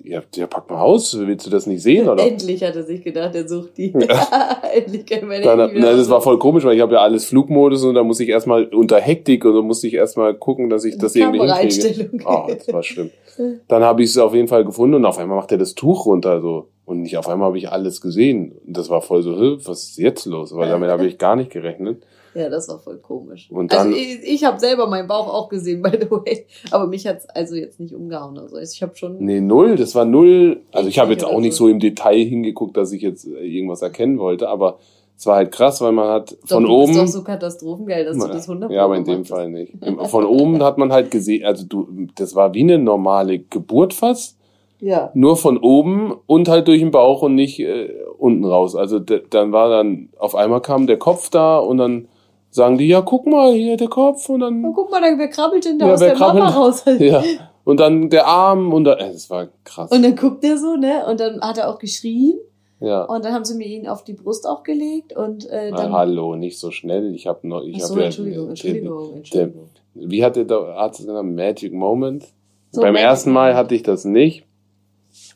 Ja, 0.04 0.22
ja, 0.36 0.48
pack 0.48 0.70
mal 0.70 0.80
aus, 0.80 1.18
willst 1.18 1.46
du 1.46 1.50
das 1.50 1.66
nicht 1.66 1.82
sehen, 1.82 2.08
oder? 2.08 2.24
Endlich 2.24 2.64
hat 2.64 2.76
er 2.76 2.84
sich 2.84 3.04
gedacht, 3.04 3.36
er 3.36 3.48
sucht 3.48 3.78
die. 3.78 3.94
Endlich 4.74 5.06
kann 5.06 5.28
meine 5.28 5.44
Dann, 5.44 5.72
na, 5.74 5.96
das 5.96 6.10
war 6.10 6.22
voll 6.22 6.38
komisch, 6.40 6.64
weil 6.64 6.76
ich 6.76 6.82
habe 6.82 6.94
ja 6.94 7.02
alles 7.02 7.26
Flugmodus 7.26 7.84
und 7.84 7.96
da 7.96 8.04
muss 8.04 8.20
ich 8.20 8.30
erstmal 8.30 8.66
unter 8.66 9.00
Hektik 9.00 9.44
und 9.44 9.54
so 9.54 9.64
musste 9.64 9.88
ich 9.88 9.96
erstmal 9.96 10.36
gucken, 10.36 10.70
dass 10.70 10.86
ich 10.86 10.98
das 10.98 11.16
irgendwie 11.16 11.42
hinkriege. 11.42 12.10
Oh, 12.26 12.46
das 12.48 12.72
war 12.72 12.84
schlimm. 12.84 13.10
Dann 13.68 13.84
habe 13.84 14.04
ich 14.04 14.12
es 14.12 14.18
auf 14.18 14.34
jeden 14.34 14.48
Fall 14.48 14.64
gefunden 14.64 14.96
und 14.96 15.06
auf 15.06 15.18
einmal 15.18 15.38
macht 15.38 15.52
er 15.52 15.58
das 15.58 15.76
Tuch 15.76 16.06
runter 16.06 16.40
so 16.40 16.70
und 16.88 17.02
nicht 17.02 17.18
auf 17.18 17.28
einmal 17.28 17.50
habe 17.50 17.58
ich 17.60 17.70
alles 17.70 18.02
gesehen. 18.02 18.54
Und 18.66 18.76
das 18.78 18.90
war 18.90 19.02
voll 19.02 19.22
so, 19.22 19.38
"Hä, 19.38 19.58
was 19.66 19.84
ist 19.90 19.98
jetzt 19.98 20.26
los? 20.26 20.56
Weil 20.56 20.70
damit 20.70 20.90
habe 20.90 21.06
ich 21.06 21.18
gar 21.20 21.36
nicht 21.36 21.52
gerechnet. 21.52 22.02
Ja, 22.34 22.50
das 22.50 22.68
war 22.70 22.80
voll 22.80 22.98
komisch. 23.00 23.50
Und 23.52 23.74
dann- 23.74 23.88
also 23.88 23.98
ich, 23.98 24.20
ich 24.24 24.44
habe 24.44 24.60
selber 24.60 24.88
meinen 24.88 25.08
Bauch 25.08 25.28
auch 25.34 25.50
gesehen, 25.50 25.82
by 25.84 25.92
the 26.00 26.10
way. 26.10 26.46
Aber 26.72 26.88
mich 26.88 27.06
hat's 27.06 27.28
also 27.30 27.56
jetzt 27.56 27.80
nicht 27.80 27.94
umgehauen. 27.94 28.38
Also 28.38 28.58
ich 28.58 28.82
habe 28.82 28.96
schon. 28.96 29.18
Nee, 29.20 29.42
null, 29.42 29.76
das 29.76 29.96
war 29.96 30.06
null. 30.06 30.62
Also 30.72 30.88
ich 30.88 30.98
habe 31.00 31.12
jetzt 31.12 31.26
auch 31.26 31.40
nicht 31.40 31.56
so. 31.56 31.66
so 31.66 31.70
im 31.70 31.80
Detail 31.80 32.24
hingeguckt, 32.24 32.78
dass 32.78 32.92
ich 32.92 33.02
jetzt 33.02 33.26
äh, 33.28 33.40
irgendwas 33.46 33.82
erkennen 33.82 34.18
wollte, 34.20 34.48
aber 34.50 34.78
es 35.18 35.26
war 35.26 35.38
halt 35.38 35.52
krass, 35.52 35.82
weil 35.82 35.92
man 35.94 36.08
hat 36.10 36.38
Doch, 36.44 36.56
von 36.58 36.64
du 36.66 36.70
oben. 36.70 36.92
bist 36.94 37.00
doch 37.04 37.08
so 37.08 37.24
katastrophengeil, 37.24 38.06
dass 38.06 38.18
du 38.20 38.28
das 38.28 38.48
100 38.48 38.72
ja, 38.72 38.86
aber 38.86 38.96
in 38.98 39.04
dem 39.04 39.26
Fall 39.26 39.50
nicht. 39.50 39.74
Von 40.10 40.26
oben 40.26 40.62
hat 40.64 40.78
man 40.78 40.94
halt 40.94 41.10
gesehen, 41.10 41.44
also 41.44 41.66
du, 41.68 41.88
das 42.16 42.36
war 42.36 42.54
wie 42.54 42.62
eine 42.62 42.78
normale 42.78 43.40
Geburt 43.40 43.96
fast, 43.96 44.37
Ja. 44.80 45.12
nur 45.16 45.38
von 45.38 45.58
oben 45.58 46.14
und 46.28 46.48
halt 46.50 46.68
durch 46.68 46.80
den 46.82 46.92
Bauch 46.92 47.24
und 47.24 47.34
nicht 47.36 47.60
äh, 47.60 47.90
unten 48.18 48.46
raus. 48.46 48.76
Also 48.76 49.00
dann 49.00 49.52
war 49.52 49.70
dann, 49.70 50.10
auf 50.18 50.36
einmal 50.36 50.62
kam 50.62 50.86
der 50.88 50.98
Kopf 51.00 51.30
da 51.30 51.58
und 51.58 51.78
dann 51.80 52.08
sagen 52.52 52.78
die, 52.78 52.88
ja, 52.88 53.02
guck 53.02 53.26
mal, 53.26 53.54
hier 53.54 53.76
der 53.78 53.88
Kopf 53.90 54.30
und 54.30 54.40
dann, 54.42 54.62
guck 54.74 54.92
mal, 54.92 55.02
wer 55.02 55.28
krabbelt 55.30 55.66
denn 55.66 55.80
da 55.80 55.88
Ja, 55.88 55.94
aus 55.94 56.00
der 56.00 56.18
Mama 56.18 56.48
krabbelt- 56.50 56.56
raus? 56.56 56.84
ja, 57.00 57.24
und 57.64 57.80
dann 57.80 58.10
der 58.10 58.28
Arm 58.28 58.72
und 58.74 58.84
dann, 58.86 58.98
äh, 59.00 59.12
das 59.12 59.30
war 59.30 59.48
krass. 59.64 59.92
Und 59.92 60.04
dann 60.04 60.16
guckt 60.16 60.44
er 60.44 60.58
so, 60.58 60.76
ne? 60.76 61.06
Und 61.10 61.20
dann 61.20 61.42
hat 61.42 61.58
er 61.58 61.70
auch 61.70 61.80
geschrien. 61.80 62.36
ja. 62.80 63.04
Und 63.04 63.26
dann 63.26 63.34
haben 63.34 63.46
sie 63.46 63.56
mir 63.58 63.68
ihn 63.68 63.88
auf 63.88 64.04
die 64.04 64.14
Brust 64.14 64.48
auch 64.48 64.64
gelegt. 64.64 65.16
Und 65.16 65.50
äh, 65.50 65.72
Ah, 65.74 65.76
dann. 65.78 65.92
hallo, 65.92 66.36
nicht 66.36 66.60
so 66.60 66.72
schnell. 66.72 67.14
Ich 67.16 67.28
habe 67.28 67.48
noch, 67.48 67.64
ich 67.64 67.84
so, 67.84 67.90
habe 67.92 68.02
ja, 68.02 68.06
Entschuldigung, 68.06 68.50
Entschuldigung, 68.50 69.14
Entschuldigung. 69.16 69.70
Wie 69.96 70.24
hat 70.24 70.36
der 70.38 70.50
Arzt 70.52 71.00
es 71.02 71.08
genannt? 71.08 71.36
Magic 71.36 71.74
Moment. 71.74 72.26
So, 72.72 72.82
Beim 72.82 72.94
Magic 72.94 73.08
ersten 73.08 73.32
Mal 73.34 73.56
hatte 73.56 73.76
ich 73.76 73.84
das 73.84 74.06
nicht. 74.06 74.46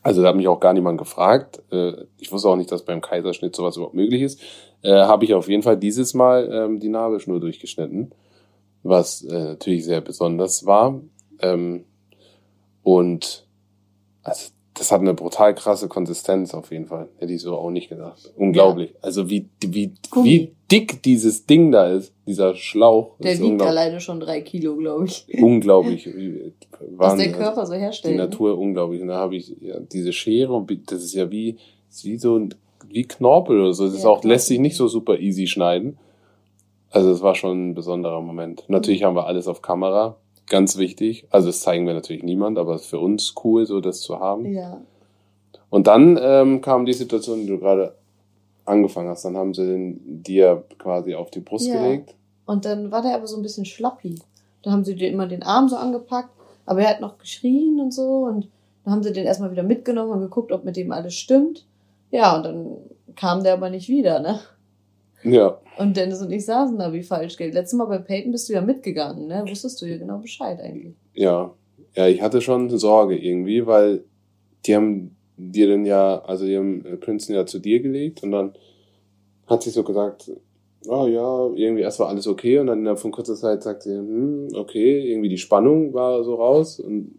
Also 0.04 0.22
da 0.22 0.30
hat 0.30 0.36
mich 0.36 0.48
auch 0.48 0.60
gar 0.60 0.74
niemand 0.74 0.98
gefragt. 0.98 1.62
Äh, 1.72 1.94
Ich 2.18 2.32
wusste 2.32 2.50
auch 2.50 2.56
nicht, 2.56 2.72
dass 2.72 2.86
beim 2.86 3.02
Kaiserschnitt 3.02 3.56
sowas 3.56 3.76
überhaupt 3.78 3.96
möglich 3.96 4.22
ist. 4.22 4.42
Äh, 4.82 4.94
Habe 4.94 5.26
ich 5.26 5.34
auf 5.34 5.48
jeden 5.48 5.64
Fall 5.64 5.78
dieses 5.78 6.14
Mal 6.14 6.50
ähm, 6.52 6.80
die 6.80 6.90
Nabelschnur 6.90 7.40
durchgeschnitten, 7.40 8.12
was 8.84 9.24
äh, 9.24 9.44
natürlich 9.44 9.86
sehr 9.86 10.02
besonders 10.02 10.66
war. 10.66 11.00
Ähm, 11.40 11.86
und 12.84 13.46
also 14.24 14.52
das 14.74 14.92
hat 14.92 15.02
eine 15.02 15.14
brutal 15.14 15.54
krasse 15.54 15.88
Konsistenz 15.88 16.54
auf 16.54 16.72
jeden 16.72 16.88
Fall. 16.88 17.10
Hätte 17.18 17.34
ich 17.34 17.42
so 17.42 17.56
auch 17.56 17.70
nicht 17.70 17.90
gedacht. 17.90 18.32
Unglaublich. 18.36 18.96
Also 19.02 19.30
wie, 19.30 19.50
wie, 19.64 19.94
Gummi. 20.10 20.30
wie 20.30 20.56
dick 20.72 21.04
dieses 21.04 21.46
Ding 21.46 21.72
da 21.72 21.90
ist, 21.90 22.14
dieser 22.26 22.56
Schlauch. 22.56 23.18
Der 23.20 23.38
wiegt 23.40 23.62
alleine 23.62 24.00
schon 24.00 24.20
drei 24.20 24.42
Kilo, 24.42 24.76
glaube 24.78 25.06
ich. 25.06 25.28
Unglaublich. 25.42 26.10
Was 26.92 27.18
der 27.18 27.32
Körper 27.32 27.66
so 27.66 27.74
herstellt. 27.74 28.14
Die? 28.14 28.18
Natur 28.18 28.58
unglaublich. 28.58 29.02
Und 29.02 29.10
da 29.10 29.18
habe 29.18 29.36
ich 29.36 29.56
ja, 29.62 29.80
diese 29.80 30.14
Schere 30.14 30.54
und 30.54 30.92
das 30.92 31.04
ist 31.04 31.14
ja 31.14 31.30
wie, 31.30 31.58
ist 31.90 32.06
wie 32.06 32.18
so 32.18 32.38
ein, 32.38 32.56
wie 32.88 33.04
Knorpel 33.04 33.60
oder 33.60 33.74
so. 33.74 33.86
Das 33.86 33.94
ist 33.94 34.06
auch, 34.06 34.24
lässt 34.24 34.48
sich 34.48 34.60
nicht 34.60 34.76
so 34.76 34.88
super 34.88 35.20
easy 35.20 35.48
schneiden. 35.48 35.98
Also 36.90 37.12
es 37.12 37.22
war 37.22 37.36
schon 37.36 37.70
ein 37.70 37.74
besonderer 37.74 38.22
Moment. 38.22 38.64
Natürlich 38.68 39.02
mhm. 39.02 39.06
haben 39.06 39.16
wir 39.16 39.28
alles 39.28 39.48
auf 39.48 39.62
Kamera. 39.62 40.18
Ganz 40.48 40.78
wichtig. 40.78 41.26
Also 41.30 41.48
das 41.48 41.62
zeigen 41.62 41.86
wir 41.86 41.94
natürlich 41.94 42.24
niemand, 42.24 42.58
aber 42.58 42.76
es 42.76 42.82
ist 42.82 42.90
für 42.90 43.00
uns 43.00 43.36
cool, 43.44 43.66
so 43.66 43.80
das 43.80 44.02
zu 44.02 44.20
haben. 44.20 44.52
Ja. 44.52 44.82
Und 45.70 45.88
dann 45.88 46.20
ähm, 46.22 46.60
kam 46.60 46.86
die 46.86 46.94
Situation, 46.94 47.42
die 47.42 47.48
du 47.48 47.58
gerade 47.58 47.96
angefangen 48.72 49.10
hast. 49.10 49.26
Dann 49.26 49.38
haben 49.38 49.54
sie 49.54 49.66
den 49.66 50.24
dir 50.24 50.64
quasi 50.78 51.16
auf 51.16 51.30
die 51.32 51.40
Brust 51.40 51.68
ja. 51.68 51.82
gelegt. 51.82 52.16
Und 52.46 52.66
dann 52.66 52.92
war 52.92 53.02
der 53.02 53.16
aber 53.16 53.28
so 53.28 53.38
ein 53.38 53.44
bisschen 53.44 53.66
schlappi. 53.66 54.16
Da 54.64 54.72
haben 54.72 54.84
sie 54.84 54.96
dir 54.96 55.10
immer 55.10 55.28
den 55.28 55.44
Arm 55.44 55.70
so 55.70 55.76
angepackt, 55.76 56.32
aber 56.66 56.82
er 56.82 56.90
hat 56.90 57.02
noch 57.02 57.18
geschrien 57.18 57.80
und 57.80 57.94
so. 57.94 58.26
Und 58.26 58.50
dann 58.84 58.94
haben 58.94 59.04
sie 59.04 59.14
den 59.14 59.26
erstmal 59.26 59.52
wieder 59.52 59.64
mitgenommen 59.64 60.12
und 60.12 60.22
geguckt, 60.22 60.52
ob 60.52 60.64
mit 60.64 60.76
dem 60.76 60.92
alles 60.92 61.14
stimmt. 61.14 61.66
Ja, 62.12 62.36
und 62.36 62.44
dann 62.44 62.78
kam 63.16 63.44
der 63.44 63.54
aber 63.54 63.70
nicht 63.70 63.88
wieder, 63.90 64.20
ne? 64.20 64.40
Ja. 65.24 65.60
Und 65.78 65.98
Dennis 65.98 66.22
und 66.22 66.32
ich 66.32 66.46
saßen 66.46 66.78
da 66.78 66.92
wie 66.94 67.04
falsch 67.04 67.38
Geld. 67.38 67.54
Letztes 67.54 67.78
Mal 67.78 67.86
bei 67.86 68.00
Peyton 68.00 68.32
bist 68.32 68.50
du 68.50 68.54
ja 68.54 68.62
mitgegangen, 68.62 69.28
ne? 69.28 69.44
Wusstest 69.48 69.82
du 69.82 69.86
ja 69.86 69.98
genau 69.98 70.18
Bescheid 70.18 70.60
eigentlich. 70.60 70.96
Ja. 71.14 71.54
Ja, 71.96 72.08
ich 72.08 72.22
hatte 72.22 72.42
schon 72.42 72.70
Sorge 72.78 73.18
irgendwie, 73.18 73.66
weil 73.66 74.04
die 74.66 74.76
haben 74.76 75.16
dir 75.38 75.70
dann 75.70 75.86
ja, 75.86 76.22
also 76.26 76.46
die 76.46 76.58
haben 76.58 76.84
Princeton 77.00 77.36
ja 77.36 77.46
zu 77.46 77.60
dir 77.60 77.82
gelegt 77.82 78.24
und 78.24 78.32
dann 78.32 78.54
hat 79.48 79.64
sie 79.64 79.70
so 79.70 79.84
gesagt, 79.84 80.32
oh 80.88 81.08
ja, 81.08 81.48
irgendwie 81.56 81.82
erst 81.82 82.00
war 82.00 82.10
alles 82.10 82.28
okay 82.28 82.60
und 82.60 82.68
dann 82.68 82.80
innerhalb 82.80 83.00
von 83.00 83.12
kurzer 83.12 83.36
Zeit 83.36 83.64
sagt 83.64 83.84
sie, 83.84 83.96
hm, 83.96 84.50
okay, 84.56 85.12
irgendwie 85.12 85.30
die 85.30 85.38
Spannung 85.38 85.94
war 85.94 86.24
so 86.24 86.36
raus 86.36 86.80
und 86.80 87.12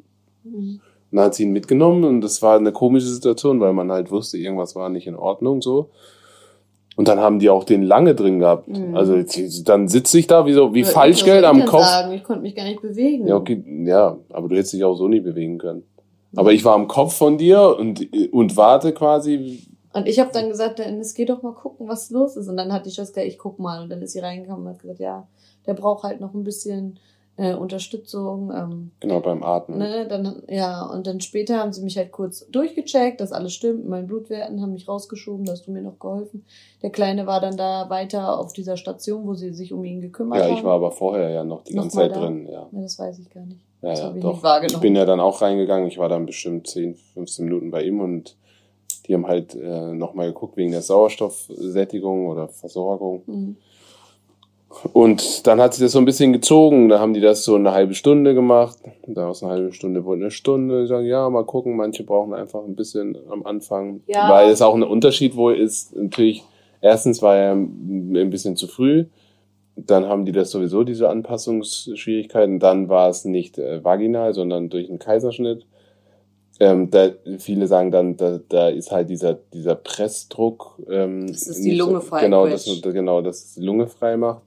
mhm. 0.45 0.81
dann 1.11 1.25
hat 1.25 1.35
sie 1.35 1.45
ihn 1.45 1.53
mitgenommen 1.53 2.05
und 2.05 2.21
das 2.21 2.43
war 2.43 2.57
eine 2.57 2.73
komische 2.73 3.09
Situation, 3.09 3.61
weil 3.61 3.73
man 3.73 3.93
halt 3.93 4.11
wusste, 4.11 4.39
irgendwas 4.39 4.75
war 4.75 4.89
nicht 4.89 5.07
in 5.07 5.17
Ordnung 5.17 5.63
so. 5.63 5.91
Und 6.95 7.09
dann 7.09 7.21
haben 7.21 7.39
die 7.39 7.49
auch 7.49 7.65
den 7.65 7.83
lange 7.83 8.15
drin 8.15 8.39
gehabt. 8.39 8.69
Mhm. 8.69 8.95
Also 8.95 9.17
dann 9.65 9.89
sitze 9.89 10.19
ich 10.19 10.27
da 10.27 10.45
wie 10.45 10.53
so 10.53 10.75
wie 10.75 10.85
Falschgeld 10.85 11.45
am 11.45 11.65
Kopf. 11.65 11.85
Sagen? 11.85 12.13
Ich 12.13 12.23
konnte 12.23 12.43
mich 12.43 12.55
gar 12.55 12.65
nicht 12.65 12.83
bewegen. 12.83 13.27
Ja, 13.27 13.37
okay, 13.37 13.65
ja, 13.87 14.19
aber 14.31 14.49
du 14.49 14.57
hättest 14.57 14.75
dich 14.75 14.85
auch 14.85 14.95
so 14.95 15.09
nie 15.09 15.21
bewegen 15.21 15.57
können. 15.57 15.85
Aber 16.37 16.53
ich 16.53 16.65
war 16.65 16.75
am 16.75 16.89
Kopf 16.89 17.15
von 17.15 17.39
dir 17.39 17.77
und 17.79 18.09
und 18.33 18.57
warte 18.57 18.93
quasi. 18.93 19.67
Und 19.93 20.09
ich 20.09 20.19
habe 20.19 20.31
dann 20.33 20.49
gesagt, 20.49 20.79
Dennis, 20.79 21.15
geh 21.15 21.27
doch 21.27 21.43
mal 21.43 21.53
gucken, 21.53 21.89
was 21.89 22.11
los 22.11 22.37
ist. 22.37 22.49
Und 22.49 22.57
dann 22.57 22.73
hat 22.73 22.87
die 22.87 22.91
Schwester, 22.91 23.25
ich 23.25 23.39
guck 23.39 23.59
mal. 23.59 23.83
Und 23.83 23.91
dann 23.91 24.01
ist 24.01 24.13
sie 24.13 24.21
reingekommen 24.21 24.67
und 24.67 24.73
hat 24.73 24.79
gesagt, 24.79 25.01
ja, 25.01 25.29
der 25.67 25.75
braucht 25.75 26.05
halt 26.05 26.21
noch 26.21 26.33
ein 26.33 26.45
bisschen 26.45 26.99
äh, 27.37 27.55
Unterstützung. 27.55 28.53
Ähm, 28.55 28.91
genau, 29.01 29.21
beim 29.21 29.43
Atmen. 29.43 29.79
Ne, 29.79 30.07
dann, 30.09 30.43
ja, 30.49 30.85
und 30.87 31.07
dann 31.07 31.21
später 31.21 31.59
haben 31.59 31.73
sie 31.73 31.83
mich 31.83 31.97
halt 31.97 32.13
kurz 32.13 32.47
durchgecheckt, 32.51 33.21
dass 33.21 33.33
alles 33.33 33.53
stimmt. 33.55 33.89
Meine 33.89 34.07
Blutwerten 34.07 34.61
haben 34.61 34.73
mich 34.73 34.89
rausgeschoben, 34.89 35.45
da 35.45 35.53
hast 35.53 35.67
du 35.67 35.73
mir 35.73 35.83
noch 35.83 35.99
geholfen. 35.99 36.45
Der 36.83 36.91
Kleine 36.91 37.27
war 37.27 37.41
dann 37.41 37.57
da 37.57 37.89
weiter 37.91 38.39
auf 38.39 38.53
dieser 38.53 38.77
Station, 38.77 39.27
wo 39.27 39.35
sie 39.35 39.53
sich 39.53 39.73
um 39.73 39.85
ihn 39.85 40.01
gekümmert 40.01 40.43
haben. 40.43 40.51
Ja, 40.51 40.57
ich 40.57 40.65
war 40.65 40.75
aber 40.75 40.91
vorher 40.91 41.31
ja 41.31 41.45
noch 41.45 41.65
die 41.65 41.75
noch 41.75 41.85
ganze 41.85 41.97
Zeit 41.99 42.13
da? 42.13 42.21
drin, 42.21 42.47
ja. 42.47 42.69
ja. 42.71 42.81
Das 42.81 42.99
weiß 42.99 43.19
ich 43.19 43.31
gar 43.31 43.45
nicht. 43.45 43.61
Ja, 43.83 43.95
ja, 43.95 44.15
ich 44.15 44.23
doch. 44.23 44.63
Ich 44.65 44.79
bin 44.79 44.97
ja 44.97 45.05
dann 45.05 45.21
auch 45.21 45.43
reingegangen. 45.43 45.89
Ich 45.89 45.99
war 45.99 46.09
dann 46.09 46.25
bestimmt 46.25 46.69
10, 46.69 46.95
15 47.15 47.45
Minuten 47.45 47.71
bei 47.71 47.83
ihm 47.83 48.01
und 48.01 48.37
die 49.07 49.15
haben 49.15 49.27
halt 49.27 49.55
äh, 49.55 49.93
nochmal 49.93 50.29
geguckt 50.29 50.57
wegen 50.57 50.71
der 50.71 50.83
Sauerstoffsättigung 50.83 52.29
oder 52.29 52.49
Versorgung. 52.49 53.23
Mhm. 53.27 53.57
Und 54.93 55.47
dann 55.47 55.61
hat 55.61 55.75
sich 55.75 55.85
das 55.85 55.93
so 55.93 55.99
ein 55.99 56.05
bisschen 56.05 56.33
gezogen. 56.33 56.89
Da 56.89 56.99
haben 56.99 57.13
die 57.13 57.21
das 57.21 57.45
so 57.45 57.57
eine 57.57 57.73
halbe 57.73 57.95
Stunde 57.95 58.35
gemacht. 58.35 58.79
Und 59.03 59.17
dann 59.17 59.29
aus 59.29 59.43
einer 59.43 59.53
halben 59.53 59.73
Stunde 59.73 60.05
wurde 60.05 60.23
eine 60.23 60.31
Stunde. 60.31 60.83
Die 60.83 60.87
sagen, 60.89 61.07
ja, 61.07 61.29
mal 61.29 61.45
gucken. 61.45 61.77
Manche 61.77 62.05
brauchen 62.05 62.33
einfach 62.33 62.65
ein 62.65 62.75
bisschen 62.75 63.19
am 63.31 63.45
Anfang. 63.45 64.01
Ja. 64.07 64.31
Weil 64.31 64.51
es 64.51 64.63
auch 64.63 64.75
ein 64.75 64.83
Unterschied 64.83 65.37
wohl 65.37 65.57
ist. 65.57 65.95
Natürlich, 65.95 66.43
erstens 66.81 67.21
war 67.21 67.37
er 67.37 67.53
ein 67.53 68.31
bisschen 68.31 68.57
zu 68.57 68.67
früh. 68.67 69.07
Dann 69.77 70.07
haben 70.07 70.25
die 70.25 70.33
das 70.33 70.51
sowieso, 70.51 70.85
diese 70.85 71.09
Anpassungsschwierigkeiten. 71.09 72.59
Dann 72.59 72.89
war 72.89 73.09
es 73.09 73.25
nicht 73.25 73.59
äh, 73.59 73.83
vaginal, 73.83 74.35
sondern 74.35 74.69
durch 74.69 74.89
einen 74.89 74.99
Kaiserschnitt. 74.99 75.67
Ähm, 76.61 76.91
da, 76.91 77.11
viele 77.39 77.67
sagen 77.67 77.91
dann, 77.91 78.17
da, 78.17 78.39
da 78.49 78.69
ist 78.69 78.93
halt 78.93 79.09
dieser, 79.09 79.35
dieser 79.35 79.75
Pressdruck. 79.75 80.79
Ähm, 80.91 81.27
das 81.27 81.47
ist 81.47 81.65
die 81.65 81.75
Lunge 81.75 82.01
frei. 82.01 82.21
Genau, 82.23 82.47
das, 82.47 82.69
genau, 82.83 83.23
das 83.23 83.55
die 83.55 83.65
Lunge 83.65 83.87
frei 83.87 84.17
macht. 84.17 84.43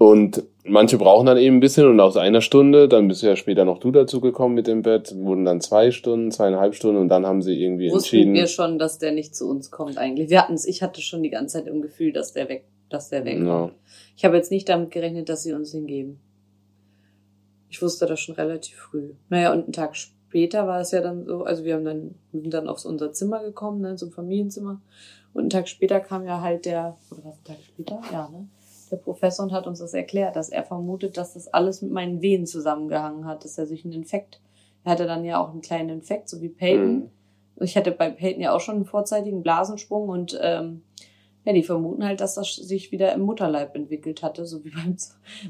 Und 0.00 0.44
manche 0.64 0.96
brauchen 0.96 1.26
dann 1.26 1.36
eben 1.36 1.56
ein 1.56 1.60
bisschen 1.60 1.86
und 1.86 2.00
aus 2.00 2.16
einer 2.16 2.40
Stunde, 2.40 2.88
dann 2.88 3.06
bist 3.06 3.22
du 3.22 3.26
ja 3.26 3.36
später 3.36 3.66
noch 3.66 3.78
du 3.78 3.90
dazu 3.90 4.22
gekommen 4.22 4.54
mit 4.54 4.66
dem 4.66 4.80
Bett, 4.80 5.14
wurden 5.14 5.44
dann 5.44 5.60
zwei 5.60 5.90
Stunden, 5.90 6.30
zweieinhalb 6.30 6.74
Stunden 6.74 6.98
und 6.98 7.08
dann 7.08 7.26
haben 7.26 7.42
sie 7.42 7.62
irgendwie 7.62 7.90
Wussten 7.90 8.16
entschieden. 8.16 8.32
wir 8.34 8.46
schon, 8.46 8.78
dass 8.78 8.98
der 8.98 9.12
nicht 9.12 9.34
zu 9.34 9.46
uns 9.46 9.70
kommt 9.70 9.98
eigentlich. 9.98 10.30
Wir 10.30 10.40
hatten 10.40 10.54
es, 10.54 10.64
ich 10.64 10.82
hatte 10.82 11.02
schon 11.02 11.22
die 11.22 11.28
ganze 11.28 11.58
Zeit 11.58 11.66
im 11.66 11.82
Gefühl, 11.82 12.14
dass 12.14 12.32
der 12.32 12.48
weg, 12.48 12.64
dass 12.92 13.08
der 13.08 13.24
wegkommt. 13.24 13.72
Ja. 13.72 13.78
Ich 14.16 14.24
habe 14.24 14.36
jetzt 14.36 14.50
nicht 14.50 14.68
damit 14.68 14.90
gerechnet, 14.90 15.28
dass 15.28 15.42
sie 15.42 15.52
uns 15.52 15.72
hingeben. 15.72 16.20
Ich 17.68 17.80
wusste 17.80 18.06
das 18.06 18.20
schon 18.20 18.34
relativ 18.34 18.76
früh. 18.76 19.14
Naja, 19.28 19.52
und 19.52 19.64
einen 19.64 19.72
Tag 19.72 19.96
später 19.96 20.66
war 20.66 20.80
es 20.80 20.90
ja 20.90 21.00
dann 21.00 21.24
so, 21.24 21.44
also 21.44 21.64
wir 21.64 21.74
haben 21.74 21.84
dann, 21.84 22.14
sind 22.32 22.52
dann 22.52 22.68
aufs 22.68 22.84
unser 22.84 23.12
Zimmer 23.12 23.42
gekommen, 23.42 23.80
ne, 23.80 23.96
zum 23.96 24.10
Familienzimmer. 24.10 24.80
Und 25.32 25.40
einen 25.40 25.50
Tag 25.50 25.68
später 25.68 26.00
kam 26.00 26.26
ja 26.26 26.40
halt 26.40 26.64
der, 26.66 26.96
oder 27.10 27.24
was, 27.24 27.36
einen 27.36 27.44
Tag 27.44 27.58
später? 27.64 28.00
Ja, 28.12 28.28
ne? 28.28 28.48
der 28.90 28.96
Professor 28.96 29.44
und 29.44 29.52
hat 29.52 29.66
uns 29.66 29.78
das 29.78 29.94
erklärt, 29.94 30.36
dass 30.36 30.48
er 30.48 30.64
vermutet, 30.64 31.16
dass 31.16 31.34
das 31.34 31.46
alles 31.48 31.80
mit 31.80 31.92
meinen 31.92 32.22
Venen 32.22 32.46
zusammengehangen 32.46 33.24
hat, 33.24 33.44
dass 33.44 33.56
er 33.56 33.66
sich 33.66 33.84
einen 33.84 33.94
Infekt, 33.94 34.40
er 34.84 34.92
hatte 34.92 35.06
dann 35.06 35.24
ja 35.24 35.40
auch 35.40 35.50
einen 35.50 35.60
kleinen 35.60 35.90
Infekt, 35.90 36.28
so 36.28 36.40
wie 36.40 36.48
Peyton. 36.48 36.94
Mhm. 36.94 37.10
Ich 37.62 37.76
hatte 37.76 37.92
bei 37.92 38.10
Peyton 38.10 38.40
ja 38.40 38.54
auch 38.54 38.60
schon 38.60 38.76
einen 38.76 38.84
vorzeitigen 38.86 39.42
Blasensprung 39.42 40.08
und 40.08 40.38
ähm, 40.40 40.82
ja, 41.44 41.52
die 41.52 41.62
vermuten 41.62 42.04
halt, 42.04 42.20
dass 42.20 42.34
das 42.34 42.54
sich 42.54 42.92
wieder 42.92 43.12
im 43.14 43.22
Mutterleib 43.22 43.74
entwickelt 43.74 44.22
hatte, 44.22 44.46
so 44.46 44.64
wie 44.64 44.70
beim, 44.74 44.96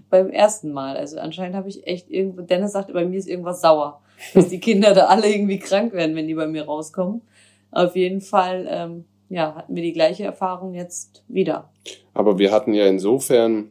beim 0.09 0.31
ersten 0.31 0.73
Mal. 0.73 0.97
Also 0.97 1.19
anscheinend 1.19 1.57
habe 1.57 1.69
ich 1.69 1.87
echt 1.87 2.11
irgendwo, 2.11 2.43
Dennis 2.43 2.73
sagte, 2.73 2.93
bei 2.93 3.05
mir 3.05 3.19
ist 3.19 3.29
irgendwas 3.29 3.61
sauer, 3.61 4.01
dass 4.35 4.49
die 4.49 4.61
Kinder 4.61 4.95
da 4.95 5.07
alle 5.07 5.29
irgendwie 5.29 5.59
krank 5.59 5.93
werden, 5.93 6.17
wenn 6.17 6.29
die 6.29 6.35
bei 6.35 6.47
mir 6.47 6.65
rauskommen. 6.65 7.23
Auf 7.73 7.95
jeden 7.95 8.21
Fall 8.21 8.67
ähm, 8.69 9.05
ja, 9.31 9.55
hatten 9.55 9.75
wir 9.75 9.83
die 9.83 9.93
gleiche 9.93 10.25
Erfahrung 10.25 10.75
jetzt 10.75 11.23
wieder. 11.29 11.71
Aber 12.13 12.39
wir 12.39 12.51
hatten 12.51 12.75
ja 12.75 12.87
insofern 12.87 13.71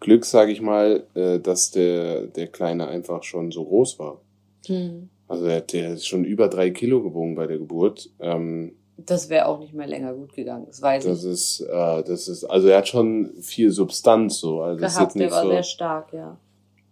Glück, 0.00 0.24
sage 0.24 0.52
ich 0.52 0.62
mal, 0.62 1.06
äh, 1.14 1.40
dass 1.40 1.72
der, 1.72 2.28
der 2.28 2.46
Kleine 2.46 2.86
einfach 2.86 3.24
schon 3.24 3.50
so 3.50 3.64
groß 3.64 3.98
war. 3.98 4.20
Hm. 4.66 5.10
Also 5.26 5.44
der, 5.44 5.60
der 5.62 5.94
ist 5.94 6.06
schon 6.06 6.24
über 6.24 6.48
drei 6.48 6.70
Kilo 6.70 7.02
gewogen 7.02 7.34
bei 7.34 7.48
der 7.48 7.58
Geburt. 7.58 8.10
Ähm, 8.20 8.76
das 8.96 9.28
wäre 9.28 9.46
auch 9.46 9.58
nicht 9.58 9.74
mehr 9.74 9.86
länger 9.86 10.14
gut 10.14 10.32
gegangen, 10.32 10.66
das 10.66 10.80
weiß 10.80 11.04
das 11.04 11.24
ich. 11.24 11.30
Ist, 11.30 11.60
äh, 11.60 12.02
das 12.02 12.28
ist, 12.28 12.44
also 12.44 12.68
er 12.68 12.78
hat 12.78 12.88
schon 12.88 13.32
viel 13.40 13.70
Substanz 13.70 14.38
so. 14.38 14.60
Also 14.60 14.80
Gehabt, 14.80 15.14
der 15.18 15.30
war 15.30 15.42
so, 15.42 15.50
sehr 15.50 15.62
stark, 15.62 16.12
ja. 16.12 16.38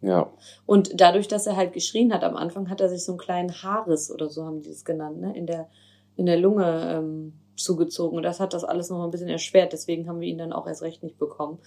Ja. 0.02 0.30
Und 0.66 1.00
dadurch, 1.00 1.28
dass 1.28 1.46
er 1.46 1.56
halt 1.56 1.72
geschrien 1.72 2.12
hat, 2.12 2.24
am 2.24 2.36
Anfang 2.36 2.68
hat 2.68 2.82
er 2.82 2.90
sich 2.90 3.04
so 3.04 3.12
einen 3.12 3.18
kleinen 3.18 3.62
Haarriss 3.62 4.10
oder 4.10 4.28
so 4.28 4.44
haben 4.44 4.60
die 4.60 4.70
es 4.70 4.84
genannt, 4.84 5.18
ne, 5.18 5.34
in 5.34 5.46
der, 5.46 5.68
in 6.16 6.26
der 6.26 6.36
Lunge 6.36 6.94
ähm, 6.94 7.32
zugezogen. 7.56 8.18
Und 8.18 8.22
das 8.22 8.38
hat 8.38 8.52
das 8.52 8.64
alles 8.64 8.90
noch 8.90 9.02
ein 9.02 9.10
bisschen 9.10 9.30
erschwert. 9.30 9.72
Deswegen 9.72 10.06
haben 10.06 10.20
wir 10.20 10.28
ihn 10.28 10.36
dann 10.36 10.52
auch 10.52 10.66
erst 10.66 10.82
recht 10.82 11.02
nicht 11.02 11.18
bekommen. 11.18 11.58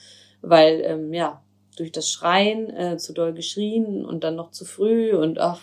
Weil, 0.42 0.82
ähm, 0.84 1.14
ja, 1.14 1.42
durch 1.78 1.92
das 1.92 2.12
Schreien 2.12 2.70
äh, 2.70 2.98
zu 2.98 3.14
doll 3.14 3.34
geschrien 3.34 4.06
und 4.06 4.24
dann 4.24 4.36
noch 4.36 4.52
zu 4.52 4.66
früh 4.66 5.16
und 5.16 5.40
ach, 5.40 5.62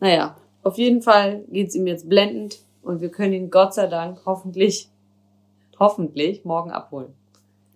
naja, 0.00 0.36
auf 0.62 0.78
jeden 0.78 1.02
Fall 1.02 1.44
geht's 1.50 1.74
ihm 1.74 1.86
jetzt 1.86 2.08
blendend 2.08 2.58
und 2.84 3.00
wir 3.00 3.10
können 3.10 3.32
ihn 3.32 3.50
Gott 3.50 3.74
sei 3.74 3.86
Dank 3.86 4.20
hoffentlich, 4.26 4.88
hoffentlich 5.78 6.44
morgen 6.44 6.70
abholen. 6.70 7.14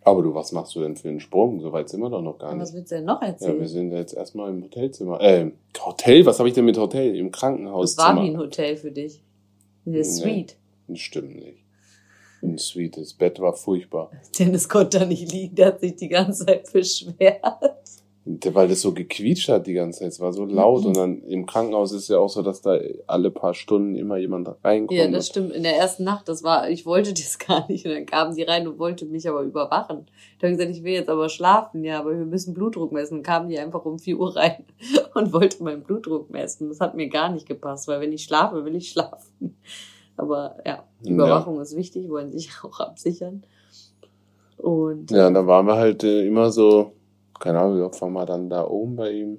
Aber 0.02 0.22
du, 0.22 0.34
was 0.34 0.52
machst 0.52 0.74
du 0.74 0.80
denn 0.80 0.96
für 0.96 1.08
einen 1.08 1.20
Sprung? 1.20 1.60
So 1.60 1.72
weit 1.72 1.88
sind 1.88 2.00
wir 2.00 2.08
doch 2.08 2.22
noch 2.22 2.38
gar 2.38 2.52
nicht. 2.52 2.62
Was 2.62 2.72
willst 2.72 2.92
du 2.92 2.96
denn 2.96 3.04
noch 3.04 3.20
erzählen? 3.20 3.54
Ja, 3.54 3.60
wir 3.60 3.68
sind 3.68 3.92
jetzt 3.92 4.14
erstmal 4.14 4.50
im 4.50 4.62
Hotelzimmer. 4.62 5.20
Äh, 5.20 5.50
Hotel? 5.84 6.24
Was 6.24 6.38
habe 6.38 6.48
ich 6.48 6.54
denn 6.54 6.64
mit 6.64 6.78
Hotel? 6.78 7.14
Im 7.14 7.30
Krankenhaus. 7.30 7.94
Das 7.94 8.06
war 8.06 8.22
wie 8.22 8.28
ein 8.28 8.38
Hotel 8.38 8.76
für 8.76 8.90
dich. 8.90 9.22
In 9.84 9.92
der 9.92 10.04
Suite. 10.04 10.56
Nee, 10.86 10.96
stimmt 10.96 11.36
nicht. 11.36 11.64
Ein 12.42 12.58
sweetes 12.58 13.14
Bett 13.14 13.40
war 13.40 13.52
furchtbar. 13.52 14.10
Dennis 14.38 14.68
konnte 14.68 15.00
da 15.00 15.04
nicht 15.04 15.32
liegen, 15.32 15.56
der 15.56 15.66
hat 15.66 15.80
sich 15.80 15.96
die 15.96 16.08
ganze 16.08 16.46
Zeit 16.46 16.72
beschwert. 16.72 17.42
Weil 18.52 18.68
das 18.68 18.82
so 18.82 18.92
gequietscht 18.92 19.48
hat 19.48 19.66
die 19.66 19.72
ganze 19.72 20.00
Zeit, 20.00 20.08
es 20.08 20.20
war 20.20 20.34
so 20.34 20.44
laut 20.44 20.82
mhm. 20.82 20.86
und 20.88 20.96
dann 20.96 21.22
im 21.22 21.46
Krankenhaus 21.46 21.92
ist 21.92 22.08
ja 22.08 22.18
auch 22.18 22.28
so, 22.28 22.42
dass 22.42 22.60
da 22.60 22.78
alle 23.06 23.30
paar 23.30 23.54
Stunden 23.54 23.94
immer 23.96 24.18
jemand 24.18 24.48
reinkommt. 24.62 24.98
Ja, 24.98 25.08
das 25.08 25.28
stimmt. 25.28 25.52
In 25.52 25.62
der 25.62 25.76
ersten 25.76 26.04
Nacht, 26.04 26.28
das 26.28 26.42
war, 26.42 26.68
ich 26.68 26.84
wollte 26.84 27.14
das 27.14 27.38
gar 27.46 27.66
nicht 27.68 27.86
und 27.86 27.92
dann 27.92 28.04
kamen 28.04 28.34
die 28.34 28.42
rein 28.42 28.68
und 28.68 28.78
wollte 28.78 29.06
mich 29.06 29.26
aber 29.28 29.42
überwachen. 29.42 30.06
Ich 30.36 30.44
habe 30.44 30.52
gesagt, 30.52 30.70
ich 30.70 30.84
will 30.84 30.92
jetzt 30.92 31.08
aber 31.08 31.30
schlafen, 31.30 31.82
ja, 31.84 32.00
aber 32.00 32.10
wir 32.10 32.26
müssen 32.26 32.52
Blutdruck 32.52 32.92
messen. 32.92 33.18
Und 33.18 33.22
kamen 33.22 33.48
die 33.48 33.58
einfach 33.58 33.84
um 33.86 33.98
vier 33.98 34.18
Uhr 34.18 34.36
rein 34.36 34.64
und 35.14 35.32
wollte 35.32 35.62
meinen 35.62 35.82
Blutdruck 35.82 36.28
messen. 36.28 36.68
Das 36.68 36.80
hat 36.80 36.94
mir 36.94 37.08
gar 37.08 37.32
nicht 37.32 37.46
gepasst, 37.46 37.88
weil 37.88 38.00
wenn 38.00 38.12
ich 38.12 38.24
schlafe, 38.24 38.64
will 38.64 38.76
ich 38.76 38.88
schlafen. 38.92 39.56
Aber 40.18 40.56
ja, 40.66 40.84
Überwachung 41.02 41.56
ja. 41.56 41.62
ist 41.62 41.76
wichtig, 41.76 42.10
wollen 42.10 42.30
sich 42.30 42.50
auch 42.62 42.80
absichern. 42.80 43.44
Und 44.58 45.12
Ja, 45.12 45.30
da 45.30 45.46
waren 45.46 45.66
wir 45.66 45.76
halt 45.76 46.02
äh, 46.02 46.26
immer 46.26 46.50
so, 46.50 46.92
keine 47.38 47.60
Ahnung, 47.60 47.78
wie 47.78 47.82
oft 47.82 48.00
waren 48.00 48.12
wir 48.12 48.26
dann 48.26 48.48
da 48.48 48.66
oben 48.66 48.96
bei 48.96 49.10
ihm? 49.12 49.38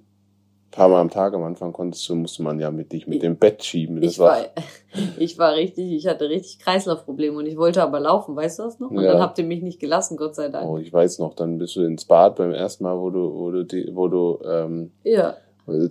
Ein 0.69 0.71
paar 0.71 0.89
Mal 0.89 1.01
am 1.01 1.09
Tag 1.09 1.33
am 1.33 1.43
Anfang 1.43 1.73
konntest 1.73 2.07
du, 2.07 2.15
musste 2.15 2.43
man 2.43 2.59
ja 2.59 2.69
mit 2.69 2.91
dich 2.91 3.07
mit 3.07 3.23
dem 3.23 3.37
Bett 3.37 3.63
schieben. 3.63 3.99
Das 4.01 4.11
ich 4.13 4.19
war, 4.19 4.37
ich 5.17 5.39
war 5.39 5.53
richtig, 5.55 5.91
ich 5.91 6.05
hatte 6.05 6.29
richtig 6.29 6.59
Kreislaufprobleme 6.59 7.35
und 7.37 7.47
ich 7.47 7.57
wollte 7.57 7.81
aber 7.81 7.99
laufen, 7.99 8.35
weißt 8.35 8.59
du 8.59 8.63
das 8.63 8.79
noch? 8.79 8.91
Und 8.91 9.01
Ja. 9.01 9.13
dann 9.13 9.21
habt 9.21 9.39
ihr 9.39 9.45
mich 9.45 9.63
nicht 9.63 9.79
gelassen, 9.79 10.15
Gott 10.15 10.35
sei 10.35 10.49
Dank. 10.49 10.69
Oh, 10.69 10.77
ich 10.77 10.93
weiß 10.93 11.17
noch, 11.19 11.33
dann 11.33 11.57
bist 11.57 11.75
du 11.75 11.81
ins 11.81 12.05
Bad 12.05 12.35
beim 12.35 12.51
ersten 12.51 12.83
Mal, 12.83 12.99
wo 12.99 13.09
du, 13.09 13.33
wo 13.33 13.49
du, 13.49 13.65
wo 13.93 14.07
du, 14.07 14.39
ähm, 14.47 14.91
Ja. 15.03 15.37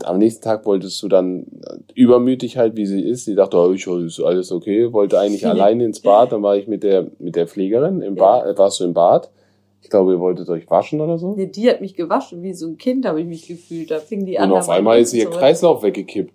am 0.04 0.18
nächsten 0.18 0.44
Tag 0.44 0.64
wolltest 0.64 1.02
du 1.02 1.08
dann 1.08 1.40
äh, 1.66 1.78
übermütig 1.94 2.56
halt, 2.56 2.76
wie 2.76 2.86
sie 2.86 3.02
ist. 3.02 3.24
Sie 3.24 3.34
dachte, 3.34 3.56
oh, 3.56 3.72
ich, 3.72 3.84
ist 3.84 4.20
alles 4.20 4.52
okay, 4.52 4.92
wollte 4.92 5.18
eigentlich 5.18 5.46
alleine 5.48 5.84
ins 5.86 6.00
Bad. 6.00 6.30
Dann 6.30 6.44
war 6.44 6.56
ich 6.56 6.68
mit 6.68 6.84
der, 6.84 7.10
mit 7.18 7.34
der 7.34 7.48
Pflegerin 7.48 8.00
im 8.00 8.14
Bad, 8.14 8.56
warst 8.56 8.78
du 8.78 8.84
im 8.84 8.94
Bad. 8.94 9.28
Ich 9.80 9.90
glaube, 9.90 10.12
ihr 10.12 10.20
wolltet 10.20 10.48
euch 10.48 10.68
waschen 10.70 11.00
oder 11.00 11.18
so. 11.18 11.34
Nee, 11.34 11.46
die 11.46 11.70
hat 11.70 11.80
mich 11.80 11.94
gewaschen, 11.94 12.42
wie 12.42 12.52
so 12.52 12.66
ein 12.66 12.78
Kind 12.78 13.06
habe 13.06 13.20
ich 13.20 13.26
mich 13.26 13.46
gefühlt. 13.46 13.90
Da 13.90 14.00
fing 14.00 14.26
die 14.26 14.38
an. 14.38 14.50
Und 14.50 14.58
auf 14.58 14.68
einmal 14.68 15.00
ist 15.00 15.14
ihr 15.14 15.24
zurück. 15.24 15.38
Kreislauf 15.38 15.82
weggekippt. 15.82 16.34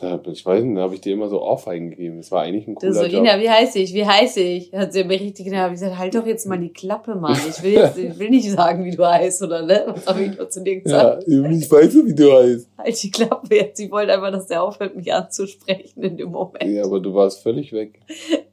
Da, 0.00 0.18
ich 0.32 0.46
weiß 0.46 0.64
nicht, 0.64 0.78
da 0.78 0.82
habe 0.82 0.94
ich 0.94 1.02
dir 1.02 1.12
immer 1.12 1.28
so 1.28 1.42
Ohrfeigen 1.42 1.90
gegeben. 1.90 2.16
Das 2.16 2.30
war 2.32 2.40
eigentlich 2.42 2.66
ein 2.66 2.74
cooler 2.74 2.94
so, 2.94 3.04
Job. 3.04 3.20
Ina, 3.20 3.38
wie 3.38 3.50
heiß 3.50 3.76
ich? 3.76 3.92
Wie 3.92 4.06
heiß 4.06 4.38
ich? 4.38 4.72
Hat 4.72 4.94
sie 4.94 5.04
mir 5.04 5.20
richtig 5.20 5.44
genau 5.44 5.66
ich 5.66 5.72
gesagt, 5.72 5.98
halt 5.98 6.14
doch 6.14 6.24
jetzt 6.24 6.46
mal 6.46 6.58
die 6.58 6.72
Klappe, 6.72 7.16
Mann. 7.16 7.36
Ich 7.46 7.62
will 7.62 7.72
jetzt, 7.72 7.98
ich 7.98 8.18
will 8.18 8.30
nicht 8.30 8.50
sagen, 8.50 8.82
wie 8.86 8.96
du 8.96 9.06
heißt, 9.06 9.42
oder 9.42 9.60
ne? 9.60 9.84
Was 9.88 10.06
habe 10.06 10.22
ich 10.22 10.38
nur 10.38 10.48
zu 10.48 10.62
dir 10.62 10.76
Ja, 10.76 10.80
gesagt? 10.80 11.24
ich 11.28 11.70
weiß 11.70 11.92
so, 11.92 12.06
wie 12.06 12.14
du 12.14 12.32
heißt. 12.32 12.68
Halt 12.78 13.02
die 13.02 13.10
Klappe 13.10 13.54
jetzt. 13.54 13.76
Sie 13.76 13.90
wollte 13.90 14.14
einfach, 14.14 14.32
dass 14.32 14.46
der 14.46 14.62
aufhört, 14.62 14.96
mich 14.96 15.12
anzusprechen 15.12 16.02
in 16.02 16.16
dem 16.16 16.30
Moment. 16.30 16.64
Ja, 16.64 16.84
aber 16.84 17.00
du 17.00 17.12
warst 17.12 17.42
völlig 17.42 17.70
weg. 17.72 18.00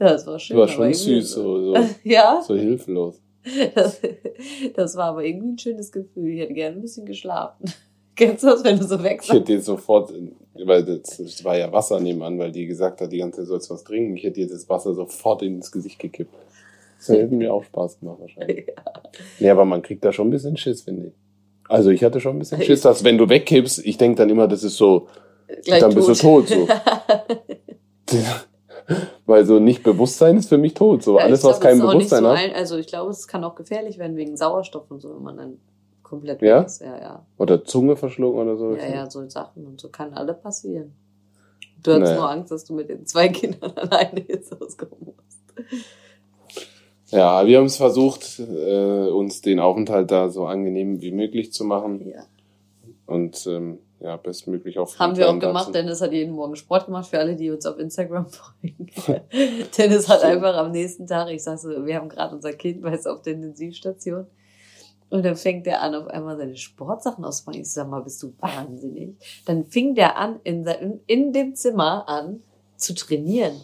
Ja, 0.00 0.10
das 0.12 0.26
war 0.26 0.38
schön. 0.38 0.56
Warst 0.56 0.74
aber 0.74 0.84
schon 0.84 0.94
süß, 0.94 1.30
so, 1.32 1.74
so, 1.74 1.80
Ja, 2.04 2.42
so 2.46 2.54
hilflos. 2.54 3.20
das, 3.74 4.00
das 4.74 4.96
war 4.96 5.06
aber 5.06 5.24
irgendwie 5.24 5.48
ein 5.48 5.58
schönes 5.58 5.90
Gefühl. 5.90 6.28
Ich 6.28 6.40
hätte 6.40 6.54
gerne 6.54 6.76
ein 6.76 6.82
bisschen 6.82 7.06
geschlafen. 7.06 7.64
Kennst 8.16 8.42
du 8.42 8.48
das, 8.48 8.64
wenn 8.64 8.78
du 8.78 8.84
so 8.84 9.02
weg 9.02 9.20
Ich 9.22 9.30
hätte 9.30 9.44
dir 9.44 9.60
sofort, 9.60 10.12
weil 10.64 10.84
das, 10.84 11.18
das 11.18 11.44
war 11.44 11.56
ja 11.56 11.70
Wasser 11.72 12.00
nebenan, 12.00 12.38
weil 12.38 12.50
die 12.50 12.66
gesagt 12.66 13.00
hat, 13.00 13.12
die 13.12 13.18
ganze 13.18 13.40
Zeit 13.40 13.48
sollst 13.48 13.70
du 13.70 13.74
was 13.74 13.84
trinken. 13.84 14.16
Ich 14.16 14.24
hätte 14.24 14.40
dir 14.40 14.48
das 14.48 14.68
Wasser 14.68 14.92
sofort 14.94 15.42
ins 15.42 15.70
Gesicht 15.70 15.98
gekippt. 16.00 16.34
Das 16.98 17.08
hätte 17.08 17.26
mir 17.34 17.52
auch 17.54 17.62
Spaß 17.64 18.00
gemacht 18.00 18.18
wahrscheinlich. 18.20 18.66
Nee, 19.38 19.50
aber 19.50 19.64
man 19.64 19.82
kriegt 19.82 20.04
da 20.04 20.12
schon 20.12 20.28
ein 20.28 20.30
bisschen 20.30 20.56
Schiss, 20.56 20.82
finde 20.82 21.08
ich. 21.08 21.12
Also 21.68 21.90
ich 21.90 22.02
hatte 22.02 22.20
schon 22.20 22.36
ein 22.36 22.38
bisschen 22.40 22.62
Schiss, 22.62 22.80
dass 22.80 23.04
wenn 23.04 23.18
du 23.18 23.28
wegkippst, 23.28 23.84
ich 23.84 23.98
denke 23.98 24.16
dann 24.16 24.30
immer, 24.30 24.48
das 24.48 24.64
ist 24.64 24.76
so, 24.76 25.06
Gleich 25.64 25.80
dann 25.80 25.94
bist 25.94 26.08
du 26.08 26.14
tot 26.14 26.48
so. 26.48 26.66
Weil 29.26 29.44
so 29.44 29.58
nicht 29.58 29.82
Bewusstsein 29.82 30.36
ist 30.38 30.48
für 30.48 30.56
mich 30.58 30.74
tot. 30.74 31.02
So 31.02 31.18
Ja, 31.18 31.24
alles, 31.24 31.40
glaub, 31.40 31.52
was 31.52 31.60
kein 31.60 31.78
Bewusstsein 31.78 32.22
so 32.22 32.28
hat. 32.30 32.38
ein, 32.38 32.54
Also 32.54 32.76
ich 32.78 32.86
glaube, 32.86 33.10
es 33.10 33.28
kann 33.28 33.44
auch 33.44 33.54
gefährlich 33.54 33.98
werden 33.98 34.16
wegen 34.16 34.36
Sauerstoff 34.36 34.90
und 34.90 35.00
so, 35.02 35.14
wenn 35.16 35.22
man 35.22 35.36
dann 35.36 35.60
komplett 36.02 36.40
Ja? 36.40 36.60
weg 36.60 36.66
ist. 36.66 36.80
Ja, 36.80 36.98
ja. 36.98 37.26
Oder 37.36 37.64
Zunge 37.64 37.96
verschlucken 37.96 38.40
oder 38.40 38.56
so. 38.56 38.74
Ja, 38.74 38.86
ja, 38.88 39.10
so 39.10 39.28
Sachen 39.28 39.66
und 39.66 39.80
so 39.80 39.88
kann 39.90 40.14
alle 40.14 40.32
passieren. 40.34 40.94
Du 41.82 41.92
hattest 41.92 42.10
Naja. 42.12 42.20
nur 42.20 42.30
Angst, 42.30 42.50
dass 42.50 42.64
du 42.64 42.74
mit 42.74 42.88
den 42.88 43.04
zwei 43.06 43.28
Kindern 43.28 43.72
alleine 43.76 44.24
jetzt 44.26 44.58
auskommen 44.60 44.96
musst. 45.04 45.38
Ja, 47.10 47.46
wir 47.46 47.58
haben 47.58 47.66
es 47.66 47.76
versucht, 47.76 48.38
äh, 48.38 49.08
uns 49.10 49.40
den 49.40 49.60
Aufenthalt 49.60 50.10
da 50.10 50.28
so 50.28 50.46
angenehm 50.46 51.00
wie 51.00 51.12
möglich 51.12 51.52
zu 51.52 51.64
machen 51.64 52.06
Ja. 52.08 52.24
und 53.06 53.46
ähm, 53.46 53.78
ja, 54.00 54.16
bestmöglich 54.16 54.74
für 54.76 54.98
Haben 54.98 55.16
wir 55.16 55.28
auch 55.28 55.38
gemacht. 55.38 55.66
Katzen. 55.66 55.72
Dennis 55.72 56.00
hat 56.00 56.12
jeden 56.12 56.32
Morgen 56.34 56.54
Sport 56.56 56.86
gemacht 56.86 57.08
für 57.08 57.18
alle, 57.18 57.34
die 57.36 57.50
uns 57.50 57.66
auf 57.66 57.78
Instagram 57.78 58.26
folgen. 58.28 58.86
Dennis 59.78 60.08
hat 60.08 60.22
einfach 60.22 60.56
am 60.56 60.70
nächsten 60.70 61.06
Tag, 61.06 61.28
ich 61.30 61.42
sag 61.42 61.58
so, 61.58 61.84
wir 61.84 61.96
haben 61.96 62.08
gerade 62.08 62.34
unser 62.36 62.52
Kind, 62.52 62.82
weil 62.82 62.94
es 62.94 63.06
auf 63.06 63.22
der 63.22 63.34
Intensivstation. 63.34 64.26
Und 65.10 65.24
dann 65.24 65.36
fängt 65.36 65.64
der 65.66 65.80
an, 65.82 65.94
auf 65.94 66.06
einmal 66.08 66.36
seine 66.36 66.56
Sportsachen 66.56 67.24
auszupacken. 67.24 67.62
Ich 67.62 67.70
sag 67.72 67.88
mal, 67.88 68.02
bist 68.02 68.22
du 68.22 68.34
wahnsinnig? 68.40 69.16
Dann 69.46 69.64
fing 69.64 69.94
der 69.94 70.18
an, 70.18 70.38
in, 70.44 70.64
sein- 70.64 71.00
in 71.06 71.32
dem 71.32 71.54
Zimmer 71.54 72.06
an, 72.08 72.42
zu 72.76 72.94
trainieren. 72.94 73.54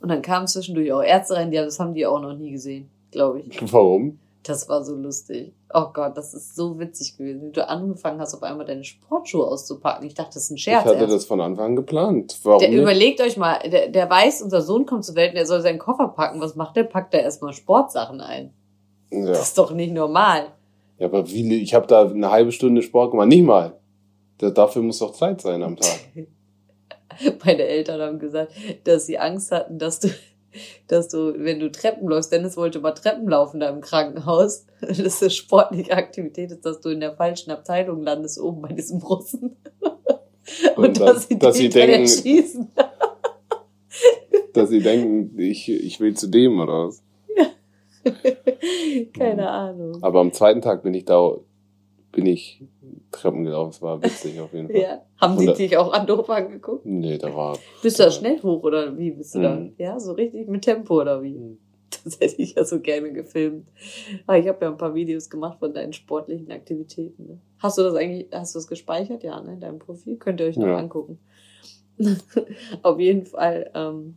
Und 0.00 0.08
dann 0.08 0.22
kamen 0.22 0.46
zwischendurch 0.46 0.90
auch 0.92 1.02
Ärzte 1.02 1.34
rein, 1.34 1.50
die, 1.50 1.58
das 1.58 1.78
haben 1.78 1.92
die 1.94 2.06
auch 2.06 2.20
noch 2.20 2.34
nie 2.34 2.50
gesehen, 2.50 2.88
glaube 3.10 3.40
ich. 3.40 3.60
Warum? 3.72 4.18
Das 4.46 4.68
war 4.68 4.84
so 4.84 4.94
lustig. 4.94 5.54
Oh 5.74 5.86
Gott, 5.92 6.16
das 6.16 6.32
ist 6.34 6.54
so 6.54 6.78
witzig 6.78 7.16
gewesen, 7.16 7.42
wie 7.48 7.52
du 7.52 7.68
angefangen 7.68 8.20
hast, 8.20 8.34
auf 8.34 8.42
einmal 8.42 8.64
deine 8.66 8.84
Sportschuhe 8.84 9.46
auszupacken. 9.46 10.06
Ich 10.06 10.14
dachte, 10.14 10.34
das 10.34 10.44
ist 10.44 10.50
ein 10.50 10.56
Ich 10.56 10.62
Scherz. 10.62 10.84
hatte 10.84 10.98
erst. 10.98 11.12
das 11.14 11.24
von 11.24 11.40
Anfang 11.40 11.64
an 11.66 11.76
geplant. 11.76 12.38
Warum 12.44 12.60
Der 12.60 12.68
nicht? 12.68 12.78
überlegt 12.78 13.20
euch 13.20 13.36
mal, 13.36 13.58
der, 13.68 13.88
der 13.88 14.08
weiß, 14.08 14.42
unser 14.42 14.62
Sohn 14.62 14.86
kommt 14.86 15.04
zur 15.04 15.14
Welt 15.16 15.32
und 15.32 15.38
er 15.38 15.46
soll 15.46 15.62
seinen 15.62 15.78
Koffer 15.80 16.08
packen. 16.08 16.40
Was 16.40 16.54
macht 16.54 16.76
der? 16.76 16.84
Packt 16.84 17.14
er 17.14 17.22
erstmal 17.22 17.52
Sportsachen 17.54 18.20
ein. 18.20 18.52
Ja. 19.10 19.26
Das 19.26 19.48
ist 19.48 19.58
doch 19.58 19.72
nicht 19.72 19.92
normal. 19.92 20.46
ja, 20.98 21.06
aber 21.06 21.28
wie, 21.28 21.54
ich 21.62 21.74
habe 21.74 21.86
da 21.86 22.06
eine 22.08 22.30
halbe 22.30 22.52
Stunde 22.52 22.82
Sport 22.82 23.10
gemacht. 23.12 23.28
Nicht 23.28 23.42
mal. 23.44 23.78
Da, 24.38 24.50
dafür 24.50 24.82
muss 24.82 24.98
doch 24.98 25.12
Zeit 25.12 25.40
sein 25.40 25.62
am 25.62 25.76
Tag. 25.76 25.98
Meine 27.44 27.62
Eltern 27.62 28.00
haben 28.00 28.18
gesagt, 28.18 28.52
dass 28.84 29.06
sie 29.06 29.18
Angst 29.18 29.50
hatten, 29.50 29.78
dass 29.78 30.00
du, 30.00 30.08
dass 30.88 31.08
du, 31.08 31.34
wenn 31.38 31.60
du 31.60 31.70
Treppen 31.70 32.08
läufst, 32.08 32.32
Dennis 32.32 32.56
wollte 32.56 32.80
mal 32.80 32.92
Treppen 32.92 33.28
laufen 33.28 33.60
da 33.60 33.68
im 33.70 33.80
Krankenhaus, 33.80 34.66
dass 34.80 34.98
das 35.20 35.34
sportliche 35.34 35.92
Aktivität 35.92 36.50
ist, 36.50 36.64
dass 36.66 36.80
du 36.80 36.88
in 36.90 37.00
der 37.00 37.14
falschen 37.16 37.50
Abteilung 37.50 38.02
landest, 38.02 38.40
oben 38.40 38.62
bei 38.62 38.72
diesem 38.72 38.98
Russen. 38.98 39.56
Und, 40.76 40.86
Und 40.88 41.00
dann- 41.00 41.06
dass 41.14 41.26
sie, 41.28 41.38
dass 41.38 41.56
sie 41.56 41.68
denken- 41.68 42.02
erschießen. 42.02 42.68
Dass 44.52 44.70
sie 44.70 44.80
denken, 44.80 45.38
ich, 45.38 45.68
ich 45.68 46.00
will 46.00 46.14
zu 46.14 46.28
dem 46.28 46.58
oder 46.60 46.86
was. 46.86 47.02
Keine 49.12 49.50
Ahnung. 49.50 50.02
Aber 50.02 50.20
am 50.20 50.32
zweiten 50.32 50.62
Tag 50.62 50.82
bin 50.82 50.94
ich 50.94 51.04
da, 51.04 51.32
bin 52.12 52.24
ich 52.24 52.62
Treppen 53.16 53.44
gelaufen. 53.44 53.70
Es 53.70 53.82
war 53.82 54.02
witzig 54.02 54.40
auf 54.40 54.52
jeden 54.52 54.68
Fall. 54.72 54.80
Ja. 54.80 55.02
Haben 55.20 55.38
die 55.38 55.46
da- 55.46 55.52
dich 55.54 55.76
auch 55.76 55.92
an 55.92 56.06
doof 56.06 56.28
angeguckt? 56.30 56.86
Nee, 56.86 57.18
da 57.18 57.34
war. 57.34 57.58
Bist 57.82 57.98
du 57.98 58.04
da 58.04 58.10
schnell 58.10 58.40
hoch 58.42 58.62
oder 58.62 58.96
wie 58.96 59.10
bist 59.10 59.34
du 59.34 59.40
da? 59.42 59.56
Mhm. 59.56 59.74
Ja, 59.78 59.98
so 60.00 60.12
richtig 60.12 60.48
mit 60.48 60.62
Tempo 60.62 61.00
oder 61.00 61.22
wie? 61.22 61.34
Mhm. 61.38 61.58
Das 62.04 62.20
hätte 62.20 62.40
ich 62.42 62.54
ja 62.54 62.64
so 62.64 62.80
gerne 62.80 63.12
gefilmt. 63.12 63.66
Aber 64.26 64.38
ich 64.38 64.46
habe 64.46 64.64
ja 64.64 64.70
ein 64.70 64.76
paar 64.76 64.94
Videos 64.94 65.28
gemacht 65.30 65.58
von 65.58 65.72
deinen 65.72 65.92
sportlichen 65.92 66.50
Aktivitäten. 66.52 67.26
Ne? 67.26 67.40
Hast 67.58 67.78
du 67.78 67.82
das 67.82 67.94
eigentlich, 67.94 68.26
hast 68.32 68.54
du 68.54 68.58
das 68.58 68.68
gespeichert? 68.68 69.22
Ja, 69.24 69.40
ne, 69.40 69.54
in 69.54 69.60
deinem 69.60 69.78
Profil? 69.78 70.16
Könnt 70.16 70.40
ihr 70.40 70.46
euch 70.46 70.56
noch 70.56 70.66
Ja. 70.66 70.76
angucken. 70.76 71.18
Auf 72.82 72.98
jeden 73.00 73.24
Fall, 73.26 73.70
ähm, 73.74 74.16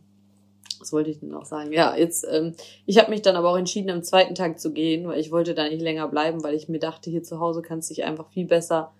was 0.80 0.92
wollte 0.92 1.10
ich 1.10 1.20
denn 1.20 1.28
noch 1.28 1.44
sagen? 1.44 1.72
Ja, 1.72 1.96
jetzt, 1.96 2.26
ähm, 2.30 2.54
ich 2.86 2.98
habe 2.98 3.10
mich 3.10 3.22
dann 3.22 3.36
aber 3.36 3.50
auch 3.50 3.58
entschieden, 3.58 3.90
am 3.90 4.02
zweiten 4.02 4.34
Tag 4.34 4.58
zu 4.58 4.72
gehen, 4.72 5.06
weil 5.06 5.20
ich 5.20 5.30
wollte 5.30 5.54
da 5.54 5.68
nicht 5.68 5.82
länger 5.82 6.08
bleiben, 6.08 6.42
weil 6.42 6.54
ich 6.54 6.68
mir 6.68 6.78
dachte, 6.78 7.10
hier 7.10 7.22
zu 7.22 7.38
Hause 7.38 7.62
kannst 7.62 7.90
du 7.90 7.94
dich 7.94 8.04
einfach 8.04 8.28
viel 8.30 8.46
besser 8.46 8.92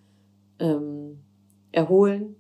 ähm, 0.58 1.20
erholen. 1.72 2.36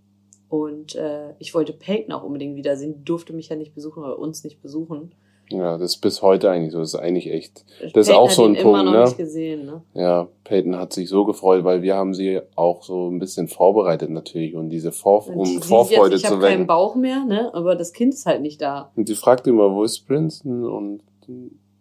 Und 0.48 0.96
äh, 0.96 1.34
ich 1.38 1.54
wollte 1.54 1.72
Peyton 1.72 2.12
auch 2.12 2.24
unbedingt 2.24 2.56
wiedersehen. 2.56 2.94
Die 2.94 3.04
durfte 3.04 3.32
mich 3.32 3.48
ja 3.48 3.56
nicht 3.56 3.74
besuchen 3.74 4.02
oder 4.02 4.18
uns 4.18 4.44
nicht 4.44 4.60
besuchen. 4.60 5.14
Ja, 5.52 5.78
das 5.78 5.92
ist 5.92 6.00
bis 6.00 6.22
heute 6.22 6.48
eigentlich 6.50 6.72
so. 6.72 6.78
Das 6.78 6.94
ist 6.94 7.00
eigentlich 7.00 7.30
echt. 7.30 7.64
Das 7.94 8.08
ist 8.08 8.14
auch 8.14 8.30
so 8.30 8.44
ein 8.44 8.56
Punkt, 8.56 8.84
ne? 8.84 9.12
gesehen, 9.16 9.66
ne? 9.66 9.82
Ja, 9.94 10.28
Peyton 10.44 10.76
hat 10.76 10.92
sich 10.92 11.08
so 11.08 11.24
gefreut, 11.24 11.64
weil 11.64 11.82
wir 11.82 11.96
haben 11.96 12.14
sie 12.14 12.40
auch 12.54 12.84
so 12.84 13.08
ein 13.10 13.18
bisschen 13.18 13.48
vorbereitet 13.48 14.10
natürlich 14.10 14.54
und 14.54 14.70
diese 14.70 14.92
Vor 14.92 15.26
Und 15.26 15.36
um 15.36 15.62
Vorfreude 15.62 16.14
jetzt, 16.14 16.22
ich 16.22 16.28
zu 16.28 16.34
habe 16.34 16.42
keinen 16.42 16.52
wecken. 16.52 16.66
Bauch 16.68 16.94
mehr, 16.94 17.24
ne? 17.24 17.50
Aber 17.52 17.74
das 17.74 17.92
Kind 17.92 18.14
ist 18.14 18.26
halt 18.26 18.42
nicht 18.42 18.62
da. 18.62 18.92
Und 18.94 19.08
sie 19.08 19.16
fragt 19.16 19.46
immer, 19.46 19.74
wo 19.74 19.82
ist 19.82 20.06
Princeton 20.06 20.64
und 20.64 21.02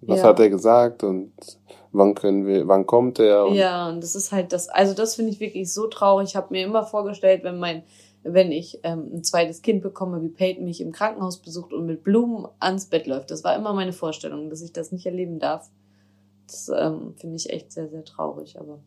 was 0.02 0.20
Ja. 0.20 0.26
hat 0.26 0.40
er 0.40 0.50
gesagt 0.50 1.04
und 1.04 1.32
wann 1.92 2.16
können 2.16 2.48
wir, 2.48 2.68
wann 2.68 2.86
kommt 2.86 3.20
er? 3.20 3.46
Und 3.46 3.56
Ja, 3.56 3.90
und 3.90 4.02
das 4.02 4.16
ist 4.16 4.32
halt 4.32 4.54
das, 4.54 4.70
also 4.70 4.94
das 4.94 5.16
finde 5.16 5.32
ich 5.32 5.40
wirklich 5.40 5.72
so 5.72 5.88
traurig. 5.88 6.30
Ich 6.30 6.36
habe 6.36 6.48
mir 6.52 6.64
immer 6.66 6.84
vorgestellt, 6.84 7.44
wenn 7.44 7.60
mein, 7.60 7.84
wenn 8.24 8.52
ich 8.52 8.80
ähm, 8.84 9.10
ein 9.14 9.24
zweites 9.24 9.62
Kind 9.62 9.82
bekomme, 9.82 10.22
wie 10.22 10.30
Peyton 10.30 10.66
mich 10.66 10.82
im 10.82 10.92
Krankenhaus 10.92 11.38
besucht 11.38 11.74
und 11.74 11.86
mit 11.86 12.04
Blumen 12.04 12.48
ans 12.60 12.88
Bett 12.88 13.08
läuft. 13.08 13.32
Das 13.32 13.44
war 13.44 13.56
immer 13.56 13.74
meine 13.74 13.94
Vorstellung, 13.94 14.50
dass 14.50 14.62
ich 14.62 14.74
das 14.74 14.92
nicht 14.92 15.06
erleben 15.06 15.40
darf. 15.40 15.70
Das 16.48 16.70
ähm, 16.70 17.14
finde 17.16 17.38
ich 17.38 17.50
echt 17.50 17.72
sehr, 17.72 17.88
sehr 17.88 18.04
traurig, 18.04 18.60
aber 18.60 18.80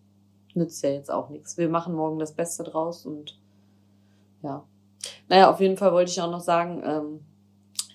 nützt 0.54 0.82
ja 0.82 0.90
jetzt 0.90 1.10
auch 1.10 1.30
nichts. 1.30 1.56
Wir 1.56 1.68
machen 1.68 1.94
morgen 1.94 2.18
das 2.18 2.32
Beste 2.32 2.62
draus 2.62 3.06
und 3.06 3.38
ja. 4.42 4.64
Naja, 5.28 5.50
auf 5.50 5.60
jeden 5.60 5.76
Fall 5.76 5.92
wollte 5.92 6.10
ich 6.10 6.20
auch 6.20 6.30
noch 6.30 6.40
sagen, 6.40 6.82
ähm, 6.84 7.20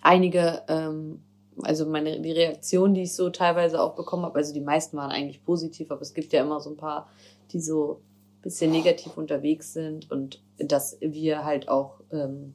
einige, 0.01 0.63
ähm, 0.67 1.21
also 1.61 1.85
meine, 1.85 2.19
die 2.19 2.31
Reaktion, 2.31 2.93
die 2.93 3.03
ich 3.03 3.13
so 3.13 3.29
teilweise 3.29 3.81
auch 3.81 3.95
bekommen 3.95 4.25
habe, 4.25 4.39
also 4.39 4.53
die 4.53 4.61
meisten 4.61 4.97
waren 4.97 5.11
eigentlich 5.11 5.43
positiv, 5.43 5.91
aber 5.91 6.01
es 6.01 6.13
gibt 6.13 6.33
ja 6.33 6.41
immer 6.41 6.59
so 6.59 6.71
ein 6.71 6.77
paar, 6.77 7.09
die 7.51 7.59
so 7.59 8.01
bisschen 8.47 8.71
negativ 8.71 9.17
unterwegs 9.17 9.73
sind 9.73 10.09
und 10.09 10.41
dass 10.57 10.97
wir 11.01 11.43
halt 11.43 11.67
auch 11.67 11.99
ähm, 12.11 12.53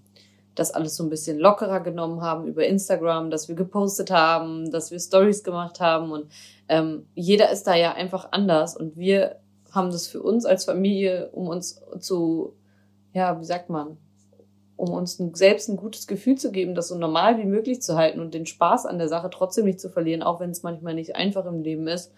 das 0.54 0.70
alles 0.70 0.96
so 0.96 1.04
ein 1.04 1.10
bisschen 1.10 1.38
lockerer 1.38 1.80
genommen 1.80 2.22
haben 2.22 2.46
über 2.46 2.66
Instagram, 2.66 3.30
dass 3.30 3.48
wir 3.48 3.54
gepostet 3.54 4.10
haben, 4.10 4.70
dass 4.70 4.90
wir 4.90 4.98
Stories 4.98 5.44
gemacht 5.44 5.80
haben 5.80 6.10
und 6.10 6.26
ähm, 6.68 7.06
jeder 7.14 7.50
ist 7.50 7.66
da 7.66 7.74
ja 7.74 7.92
einfach 7.92 8.28
anders 8.32 8.74
und 8.74 8.96
wir 8.96 9.36
haben 9.70 9.90
das 9.90 10.06
für 10.06 10.22
uns 10.22 10.46
als 10.46 10.64
Familie, 10.64 11.28
um 11.32 11.48
uns 11.48 11.82
zu, 12.00 12.54
ja, 13.12 13.38
wie 13.38 13.44
sagt 13.44 13.68
man, 13.68 13.98
um 14.76 14.94
uns 14.94 15.22
selbst 15.34 15.68
ein 15.68 15.76
gutes 15.76 16.06
Gefühl 16.06 16.36
zu 16.36 16.50
geben, 16.52 16.74
das 16.74 16.88
so 16.88 16.96
normal 16.96 17.36
wie 17.38 17.44
möglich 17.44 17.82
zu 17.82 17.96
halten 17.96 18.20
und 18.20 18.32
den 18.32 18.46
Spaß 18.46 18.86
an 18.86 18.98
der 18.98 19.08
Sache 19.08 19.28
trotzdem 19.30 19.66
nicht 19.66 19.80
zu 19.80 19.90
verlieren, 19.90 20.22
auch 20.22 20.40
wenn 20.40 20.50
es 20.50 20.62
manchmal 20.62 20.94
nicht 20.94 21.16
einfach 21.16 21.44
im 21.44 21.60
Leben 21.60 21.86
ist. 21.86 22.12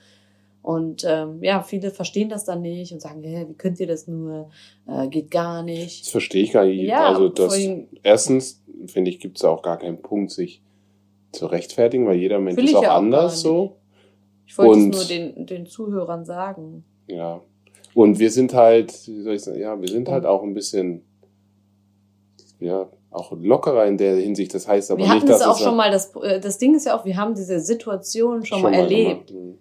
Und 0.64 1.04
ähm, 1.06 1.42
ja, 1.42 1.62
viele 1.62 1.90
verstehen 1.90 2.30
das 2.30 2.46
dann 2.46 2.62
nicht 2.62 2.90
und 2.90 3.02
sagen, 3.02 3.22
hey, 3.22 3.46
wie 3.46 3.52
könnt 3.52 3.78
ihr 3.80 3.86
das 3.86 4.08
nur? 4.08 4.48
Äh, 4.88 5.08
geht 5.08 5.30
gar 5.30 5.62
nicht. 5.62 6.06
Das 6.06 6.08
verstehe 6.08 6.42
ich 6.42 6.52
gar 6.52 6.64
nicht. 6.64 6.80
Ja, 6.84 7.08
also 7.08 7.28
das 7.28 7.54
erstens, 8.02 8.64
finde 8.86 9.10
ich, 9.10 9.20
gibt 9.20 9.36
es 9.36 9.44
auch 9.44 9.60
gar 9.60 9.78
keinen 9.78 10.00
Punkt, 10.00 10.30
sich 10.30 10.62
zu 11.32 11.44
rechtfertigen, 11.44 12.06
weil 12.06 12.16
jeder 12.16 12.38
Mensch 12.38 12.62
ist 12.62 12.74
auch, 12.76 12.86
auch 12.86 12.92
anders 12.92 13.42
so. 13.42 13.76
Ich 14.46 14.56
wollte 14.56 14.72
und, 14.72 14.94
es 14.94 15.10
nur 15.10 15.18
den, 15.18 15.46
den 15.46 15.66
Zuhörern 15.66 16.24
sagen. 16.24 16.82
Ja. 17.08 17.42
Und 17.92 18.18
wir 18.18 18.30
sind 18.30 18.54
halt, 18.54 19.06
wie 19.06 19.20
soll 19.20 19.34
ich 19.34 19.42
sagen, 19.42 19.60
ja, 19.60 19.78
wir 19.78 19.88
sind 19.88 20.08
halt 20.08 20.24
auch 20.24 20.42
ein 20.42 20.54
bisschen, 20.54 21.02
ja, 22.58 22.88
auch 23.10 23.32
lockerer 23.32 23.84
in 23.84 23.98
der 23.98 24.16
Hinsicht. 24.16 24.54
Das 24.54 24.66
heißt 24.66 24.92
aber 24.92 25.00
wir 25.00 25.12
nicht, 25.12 25.28
dass 25.28 25.42
es 25.42 25.46
auch 25.46 25.58
schon 25.58 25.76
mal, 25.76 25.90
das, 25.90 26.16
äh, 26.22 26.40
das 26.40 26.56
Ding 26.56 26.74
ist 26.74 26.86
ja 26.86 26.98
auch, 26.98 27.04
wir 27.04 27.18
haben 27.18 27.34
diese 27.34 27.60
Situation 27.60 28.46
schon, 28.46 28.60
schon 28.60 28.62
mal 28.62 28.72
erlebt. 28.72 29.30
Mal. 29.30 29.58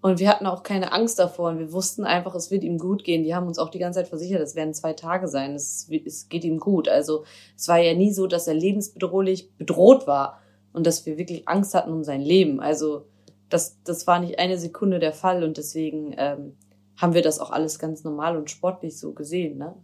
Und 0.00 0.20
wir 0.20 0.28
hatten 0.28 0.46
auch 0.46 0.62
keine 0.62 0.92
Angst 0.92 1.18
davor 1.18 1.50
und 1.50 1.58
wir 1.58 1.72
wussten 1.72 2.04
einfach, 2.04 2.34
es 2.34 2.50
wird 2.50 2.62
ihm 2.62 2.78
gut 2.78 3.02
gehen. 3.02 3.24
Die 3.24 3.34
haben 3.34 3.46
uns 3.46 3.58
auch 3.58 3.70
die 3.70 3.78
ganze 3.78 4.00
Zeit 4.00 4.08
versichert, 4.08 4.40
es 4.40 4.54
werden 4.54 4.74
zwei 4.74 4.92
Tage 4.92 5.26
sein, 5.26 5.54
es, 5.54 5.88
es 6.04 6.28
geht 6.28 6.44
ihm 6.44 6.58
gut. 6.58 6.88
Also 6.88 7.24
es 7.56 7.66
war 7.68 7.78
ja 7.78 7.94
nie 7.94 8.12
so, 8.12 8.26
dass 8.26 8.46
er 8.46 8.54
lebensbedrohlich 8.54 9.54
bedroht 9.56 10.06
war 10.06 10.40
und 10.72 10.86
dass 10.86 11.06
wir 11.06 11.18
wirklich 11.18 11.48
Angst 11.48 11.74
hatten 11.74 11.92
um 11.92 12.04
sein 12.04 12.20
Leben. 12.20 12.60
Also 12.60 13.06
das, 13.48 13.82
das 13.82 14.06
war 14.06 14.20
nicht 14.20 14.38
eine 14.38 14.58
Sekunde 14.58 14.98
der 14.98 15.12
Fall 15.12 15.42
und 15.42 15.56
deswegen 15.56 16.14
ähm, 16.18 16.56
haben 16.96 17.14
wir 17.14 17.22
das 17.22 17.38
auch 17.40 17.50
alles 17.50 17.78
ganz 17.78 18.04
normal 18.04 18.36
und 18.36 18.50
sportlich 18.50 18.98
so 18.98 19.12
gesehen, 19.12 19.58
ne? 19.58 19.74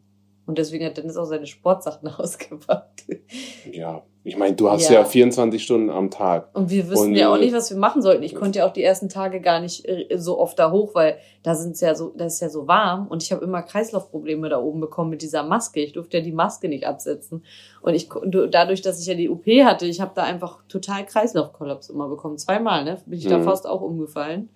Und 0.46 0.58
deswegen 0.58 0.84
hat 0.84 0.96
Dennis 0.96 1.16
auch 1.16 1.24
seine 1.24 1.46
Sportsachen 1.46 2.08
ausgepackt. 2.18 3.04
Ja, 3.70 4.02
ich 4.24 4.36
meine, 4.36 4.54
du 4.54 4.70
hast 4.70 4.88
ja. 4.88 5.00
ja 5.00 5.04
24 5.04 5.62
Stunden 5.62 5.90
am 5.90 6.10
Tag. 6.10 6.48
Und 6.52 6.70
wir 6.70 6.88
wussten 6.88 7.08
und, 7.08 7.14
ja 7.16 7.32
auch 7.32 7.38
nicht, 7.38 7.52
was 7.52 7.70
wir 7.70 7.76
machen 7.76 8.02
sollten. 8.02 8.22
Ich 8.22 8.36
konnte 8.36 8.60
ja 8.60 8.66
auch 8.66 8.72
die 8.72 8.82
ersten 8.82 9.08
Tage 9.08 9.40
gar 9.40 9.60
nicht 9.60 9.84
äh, 9.88 10.16
so 10.16 10.38
oft 10.38 10.58
da 10.58 10.70
hoch, 10.70 10.94
weil 10.94 11.16
da 11.42 11.56
sind's 11.56 11.80
ja 11.80 11.94
so, 11.96 12.12
das 12.16 12.34
ist 12.34 12.40
ja 12.40 12.48
so 12.48 12.68
warm 12.68 13.08
und 13.08 13.22
ich 13.22 13.32
habe 13.32 13.44
immer 13.44 13.62
Kreislaufprobleme 13.62 14.48
da 14.48 14.60
oben 14.60 14.80
bekommen 14.80 15.10
mit 15.10 15.22
dieser 15.22 15.42
Maske. 15.42 15.80
Ich 15.80 15.92
durfte 15.92 16.18
ja 16.18 16.22
die 16.22 16.32
Maske 16.32 16.68
nicht 16.68 16.86
absetzen. 16.86 17.44
Und 17.80 17.94
ich 17.94 18.08
dadurch, 18.50 18.82
dass 18.82 19.00
ich 19.00 19.06
ja 19.06 19.14
die 19.14 19.28
OP 19.28 19.46
hatte, 19.64 19.86
ich 19.86 20.00
habe 20.00 20.12
da 20.14 20.22
einfach 20.22 20.62
total 20.68 21.04
Kreislaufkollaps 21.04 21.88
immer 21.90 22.08
bekommen. 22.08 22.38
Zweimal, 22.38 22.84
ne? 22.84 22.98
Bin 23.06 23.18
ich 23.18 23.24
mhm. 23.24 23.30
da 23.30 23.42
fast 23.42 23.66
auch 23.66 23.80
umgefallen. 23.80 24.50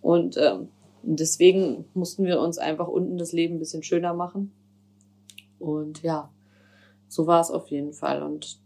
Und 0.00 0.36
ähm, 0.36 0.68
deswegen 1.02 1.84
mussten 1.94 2.24
wir 2.24 2.40
uns 2.40 2.58
einfach 2.58 2.88
unten 2.88 3.16
das 3.16 3.32
Leben 3.32 3.56
ein 3.56 3.58
bisschen 3.60 3.84
schöner 3.84 4.14
machen. 4.14 4.52
Und 5.58 6.02
ja, 6.02 6.30
so 7.08 7.26
war 7.26 7.40
es 7.40 7.50
auf 7.50 7.68
jeden 7.68 7.92
Fall. 7.92 8.22
Und 8.22 8.58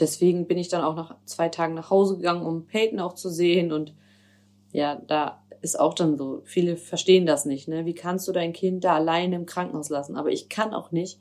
deswegen 0.00 0.46
bin 0.46 0.58
ich 0.58 0.68
dann 0.68 0.82
auch 0.82 0.94
nach 0.94 1.16
zwei 1.24 1.48
Tagen 1.48 1.74
nach 1.74 1.90
Hause 1.90 2.16
gegangen, 2.16 2.46
um 2.46 2.66
Peyton 2.66 3.00
auch 3.00 3.14
zu 3.14 3.28
sehen. 3.30 3.72
Und 3.72 3.94
ja, 4.72 4.96
da 4.96 5.42
ist 5.60 5.78
auch 5.78 5.94
dann 5.94 6.16
so, 6.16 6.42
viele 6.44 6.76
verstehen 6.76 7.26
das 7.26 7.44
nicht, 7.44 7.68
ne? 7.68 7.84
Wie 7.84 7.94
kannst 7.94 8.28
du 8.28 8.32
dein 8.32 8.52
Kind 8.52 8.84
da 8.84 8.94
alleine 8.94 9.36
im 9.36 9.46
Krankenhaus 9.46 9.88
lassen? 9.88 10.16
Aber 10.16 10.30
ich 10.30 10.48
kann 10.48 10.72
auch 10.72 10.92
nicht 10.92 11.20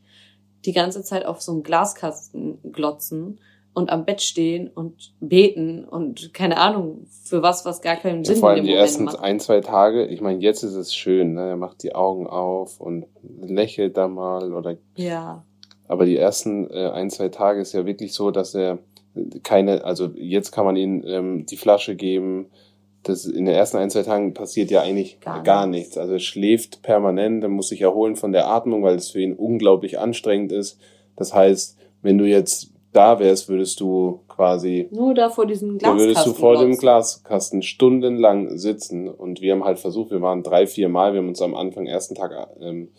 die 0.65 0.73
ganze 0.73 1.03
Zeit 1.03 1.25
auf 1.25 1.41
so 1.41 1.53
einem 1.53 1.63
Glaskasten 1.63 2.59
glotzen 2.71 3.39
und 3.77 3.91
am 3.91 4.05
Bett 4.05 4.23
stehen 4.23 4.71
und 4.73 5.13
beten 5.19 5.85
und 5.85 6.33
keine 6.33 6.57
Ahnung 6.57 7.05
für 7.23 7.43
was, 7.43 7.63
was 7.63 7.83
gar 7.83 7.95
keinen 7.95 8.25
Sinn 8.25 8.37
ja, 8.37 8.39
Vor 8.39 8.49
allem 8.49 8.63
die 8.63 8.71
Moment 8.71 8.87
ersten 8.87 9.03
macht. 9.03 9.19
ein, 9.19 9.39
zwei 9.39 9.61
Tage, 9.61 10.07
ich 10.07 10.19
meine, 10.19 10.39
jetzt 10.39 10.63
ist 10.63 10.73
es 10.73 10.95
schön, 10.95 11.35
ne? 11.35 11.49
er 11.49 11.57
macht 11.57 11.83
die 11.83 11.93
Augen 11.93 12.25
auf 12.25 12.81
und 12.81 13.05
lächelt 13.39 13.95
da 13.95 14.07
mal 14.07 14.51
oder. 14.51 14.77
Ja. 14.95 15.43
Aber 15.87 16.05
die 16.05 16.17
ersten 16.17 16.67
äh, 16.71 16.89
ein, 16.89 17.11
zwei 17.11 17.29
Tage 17.29 17.61
ist 17.61 17.73
ja 17.73 17.85
wirklich 17.85 18.15
so, 18.15 18.31
dass 18.31 18.55
er 18.55 18.79
keine, 19.43 19.85
also 19.85 20.09
jetzt 20.15 20.51
kann 20.51 20.65
man 20.65 20.75
ihm 20.75 21.03
ähm, 21.05 21.45
die 21.45 21.57
Flasche 21.57 21.95
geben. 21.95 22.47
Das 23.03 23.25
in 23.25 23.45
den 23.45 23.53
ersten 23.53 23.77
ein, 23.77 23.91
zwei 23.91 24.01
Tagen 24.01 24.33
passiert 24.33 24.71
ja 24.71 24.81
eigentlich 24.81 25.19
gar, 25.19 25.43
gar 25.43 25.67
nichts. 25.67 25.89
nichts. 25.89 25.97
Also 25.99 26.13
er 26.13 26.19
schläft 26.19 26.81
permanent, 26.81 27.43
er 27.43 27.49
muss 27.49 27.69
sich 27.69 27.81
erholen 27.81 28.15
von 28.15 28.31
der 28.31 28.47
Atmung, 28.47 28.81
weil 28.81 28.95
es 28.95 29.11
für 29.11 29.21
ihn 29.21 29.33
unglaublich 29.33 29.99
anstrengend 29.99 30.51
ist. 30.51 30.79
Das 31.15 31.31
heißt, 31.35 31.77
wenn 32.01 32.17
du 32.17 32.25
jetzt 32.25 32.71
da 32.93 33.19
wärst, 33.19 33.49
würdest 33.49 33.79
du 33.79 34.21
quasi. 34.27 34.87
Nur 34.91 35.13
da 35.13 35.29
vor 35.29 35.45
diesem 35.45 35.77
Glaskasten. 35.77 35.97
Da 35.97 36.03
würdest 36.03 36.25
du 36.25 36.33
vor 36.33 36.57
dem 36.57 36.77
Glaskasten 36.77 37.61
stundenlang 37.61 38.57
sitzen. 38.57 39.07
Und 39.07 39.41
wir 39.41 39.53
haben 39.53 39.65
halt 39.65 39.79
versucht, 39.79 40.11
wir 40.11 40.21
waren 40.21 40.43
drei, 40.43 40.67
vier 40.67 40.89
Mal, 40.89 41.13
wir 41.13 41.19
haben 41.19 41.27
uns 41.27 41.41
am 41.41 41.55
Anfang, 41.55 41.85
ersten 41.85 42.15
Tag, 42.15 42.31
ähm, 42.59 42.89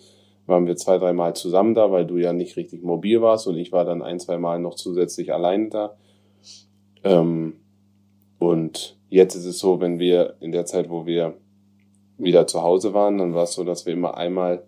waren 0.46 0.66
wir 0.66 0.76
zwei, 0.76 0.98
drei 0.98 1.12
Mal 1.12 1.34
zusammen 1.34 1.74
da, 1.74 1.90
weil 1.90 2.06
du 2.06 2.16
ja 2.16 2.32
nicht 2.32 2.56
richtig 2.56 2.82
mobil 2.82 3.20
warst 3.20 3.46
und 3.46 3.58
ich 3.58 3.72
war 3.72 3.84
dann 3.84 4.02
ein, 4.02 4.18
zwei 4.18 4.38
Mal 4.38 4.58
noch 4.58 4.74
zusätzlich 4.74 5.32
alleine 5.32 5.68
da. 5.68 5.96
Ähm, 7.04 7.54
und 8.38 8.96
jetzt 9.08 9.34
ist 9.34 9.44
es 9.44 9.58
so, 9.58 9.80
wenn 9.80 9.98
wir 9.98 10.36
in 10.40 10.52
der 10.52 10.64
Zeit, 10.64 10.90
wo 10.90 11.06
wir 11.06 11.34
wieder 12.16 12.46
zu 12.46 12.62
Hause 12.62 12.94
waren, 12.94 13.18
dann 13.18 13.34
war 13.34 13.44
es 13.44 13.52
so, 13.52 13.64
dass 13.64 13.86
wir 13.86 13.92
immer 13.92 14.16
einmal 14.16 14.64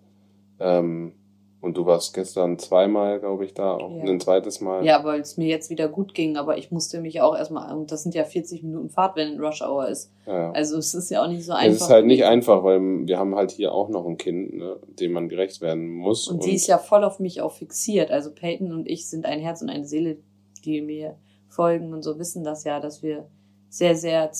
ähm, 0.59 1.13
und 1.61 1.77
du 1.77 1.85
warst 1.85 2.15
gestern 2.15 2.57
zweimal, 2.57 3.19
glaube 3.19 3.45
ich, 3.45 3.53
da, 3.53 3.75
auch 3.75 3.95
ja. 3.97 4.03
ein 4.03 4.19
zweites 4.19 4.61
Mal. 4.61 4.83
Ja, 4.83 5.03
weil 5.03 5.21
es 5.21 5.37
mir 5.37 5.47
jetzt 5.47 5.69
wieder 5.69 5.87
gut 5.87 6.15
ging, 6.15 6.35
aber 6.35 6.57
ich 6.57 6.71
musste 6.71 6.99
mich 6.99 7.21
auch 7.21 7.37
erstmal, 7.37 7.71
und 7.77 7.91
das 7.91 8.01
sind 8.01 8.15
ja 8.15 8.23
40 8.23 8.63
Minuten 8.63 8.89
Fahrt, 8.89 9.15
wenn 9.15 9.39
Rush 9.39 9.61
Hour 9.61 9.87
ist. 9.87 10.11
Ja. 10.25 10.51
Also 10.53 10.77
es 10.77 10.95
ist 10.95 11.11
ja 11.11 11.23
auch 11.23 11.27
nicht 11.27 11.45
so 11.45 11.53
einfach. 11.53 11.75
Es 11.75 11.81
ist 11.81 11.89
halt 11.89 12.07
nicht 12.07 12.25
einfach, 12.25 12.63
weil 12.63 13.05
wir 13.05 13.19
haben 13.19 13.35
halt 13.35 13.51
hier 13.51 13.73
auch 13.73 13.89
noch 13.89 14.07
ein 14.07 14.17
Kind, 14.17 14.55
ne, 14.55 14.77
dem 14.99 15.11
man 15.11 15.29
gerecht 15.29 15.61
werden 15.61 15.87
muss. 15.87 16.27
Und, 16.27 16.37
und 16.37 16.43
sie 16.43 16.55
ist 16.55 16.65
ja 16.65 16.79
voll 16.79 17.03
auf 17.03 17.19
mich 17.19 17.41
auch 17.41 17.51
fixiert. 17.51 18.09
Also 18.09 18.31
Peyton 18.33 18.71
und 18.73 18.89
ich 18.89 19.07
sind 19.07 19.25
ein 19.27 19.39
Herz 19.39 19.61
und 19.61 19.69
eine 19.69 19.85
Seele, 19.85 20.17
die 20.65 20.81
mir 20.81 21.15
folgen 21.47 21.93
und 21.93 22.01
so 22.01 22.17
wissen 22.17 22.43
das 22.43 22.63
ja, 22.63 22.79
dass 22.79 23.03
wir 23.03 23.27
sehr, 23.69 23.95
sehr, 23.95 24.31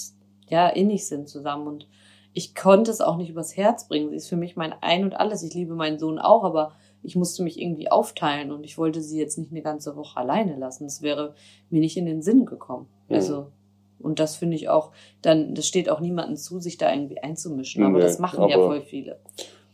ja, 0.48 0.70
innig 0.70 1.06
sind 1.06 1.30
zusammen 1.30 1.68
und 1.68 1.88
ich 2.34 2.56
konnte 2.56 2.90
es 2.92 3.02
auch 3.02 3.18
nicht 3.18 3.30
übers 3.30 3.58
Herz 3.58 3.88
bringen. 3.88 4.10
Sie 4.10 4.16
ist 4.16 4.30
für 4.30 4.38
mich 4.38 4.56
mein 4.56 4.74
Ein 4.82 5.04
und 5.04 5.14
Alles. 5.14 5.44
Ich 5.44 5.54
liebe 5.54 5.76
meinen 5.76 6.00
Sohn 6.00 6.18
auch, 6.18 6.44
aber 6.44 6.74
ich 7.04 7.16
musste 7.16 7.44
mich 7.44 7.60
irgendwie 7.60 7.90
aufteilen 7.90 8.52
und 8.52 8.64
ich 8.64 8.78
wollte 8.78 9.02
sie 9.02 9.20
jetzt 9.20 9.38
nicht 9.38 9.52
eine 9.52 9.62
ganze 9.62 9.96
Woche 9.96 10.18
alleine 10.18 10.56
lassen. 10.58 10.86
Das 10.86 11.02
wäre 11.02 11.34
mir 11.70 11.80
nicht 11.80 11.98
in 11.98 12.06
den 12.06 12.22
Sinn 12.22 12.46
gekommen. 12.46 12.88
Mhm. 13.10 13.16
Also, 13.16 13.48
und 14.00 14.20
das 14.20 14.36
finde 14.36 14.56
ich 14.56 14.70
auch, 14.70 14.92
dann, 15.22 15.56
das 15.56 15.68
steht 15.68 15.90
auch 15.90 16.00
niemandem 16.00 16.38
zu, 16.38 16.60
sich 16.60 16.78
da 16.78 16.92
irgendwie 16.92 17.20
einzumischen. 17.20 17.84
Aber 17.84 17.98
nee, 17.98 18.04
das 18.04 18.20
machen 18.20 18.40
aber, 18.40 18.50
ja 18.50 18.58
voll 18.58 18.82
viele. 18.82 19.20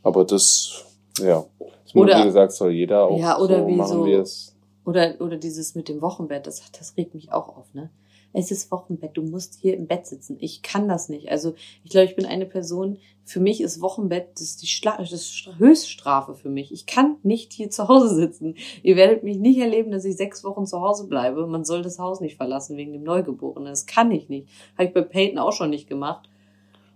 Aber 0.04 0.26
das, 0.26 0.86
ja. 1.20 1.46
Das 1.60 1.96
oder, 1.96 2.20
wie 2.20 2.24
gesagt, 2.24 2.52
soll 2.54 2.72
jeder 2.72 3.06
auch 3.06 3.20
ja, 3.20 3.40
oder 3.40 3.60
so 3.60 3.68
wie 3.68 3.76
machen, 3.76 4.26
so. 4.26 4.52
Oder, 4.86 5.16
oder 5.20 5.38
dieses 5.38 5.76
mit 5.76 5.90
dem 5.90 6.02
Wochenbett, 6.02 6.48
das, 6.48 6.72
das 6.72 6.96
regt 6.96 7.14
mich 7.14 7.34
auch 7.34 7.58
auf, 7.58 7.74
ne? 7.74 7.90
Es 8.34 8.52
ist 8.52 8.72
Wochenbett, 8.72 9.16
du 9.16 9.24
musst 9.24 9.56
hier 9.60 9.76
im 9.76 9.88
Bett 9.88 10.06
sitzen. 10.06 10.38
Ich 10.40 10.62
kann 10.62 10.88
das 10.88 11.10
nicht. 11.10 11.30
Also 11.30 11.56
ich 11.84 11.92
glaube, 11.92 12.06
ich 12.06 12.16
bin 12.16 12.26
eine 12.26 12.46
Person, 12.46 12.98
für 13.24 13.40
mich 13.40 13.62
ist 13.62 13.82
Wochenbett 13.82 14.30
das 14.36 14.44
ist 14.44 14.62
die 14.62 14.68
Schla 14.68 14.98
das 14.98 15.12
ist 15.12 15.50
Höchststrafe 15.58 16.36
für 16.36 16.50
mich. 16.50 16.72
Ich 16.72 16.86
kann 16.86 17.18
nicht 17.24 17.54
hier 17.54 17.70
zu 17.70 17.88
Hause 17.88 18.16
sitzen. 18.16 18.56
Ihr 18.84 18.96
werdet 18.96 19.24
mich 19.24 19.38
nicht 19.38 19.60
erleben, 19.60 19.92
dass 19.92 20.06
ich 20.06 20.16
sechs 20.16 20.44
Wochen 20.44 20.66
zu 20.66 20.82
Hause 20.82 21.08
bleibe. 21.08 21.46
Man 21.48 21.66
soll 21.66 21.82
das 21.82 22.00
Haus 22.00 22.22
nicht 22.22 22.38
verlassen 22.38 22.78
wegen 22.78 22.94
dem 22.94 23.04
Neugeborenen. 23.04 23.70
Das 23.70 23.86
kann 23.86 24.12
ich 24.12 24.30
nicht. 24.30 24.48
Habe 24.78 24.88
ich 24.88 24.94
bei 24.94 25.02
Peyton 25.02 25.40
auch 25.40 25.54
schon 25.54 25.70
nicht 25.70 25.90
gemacht. 25.90 26.30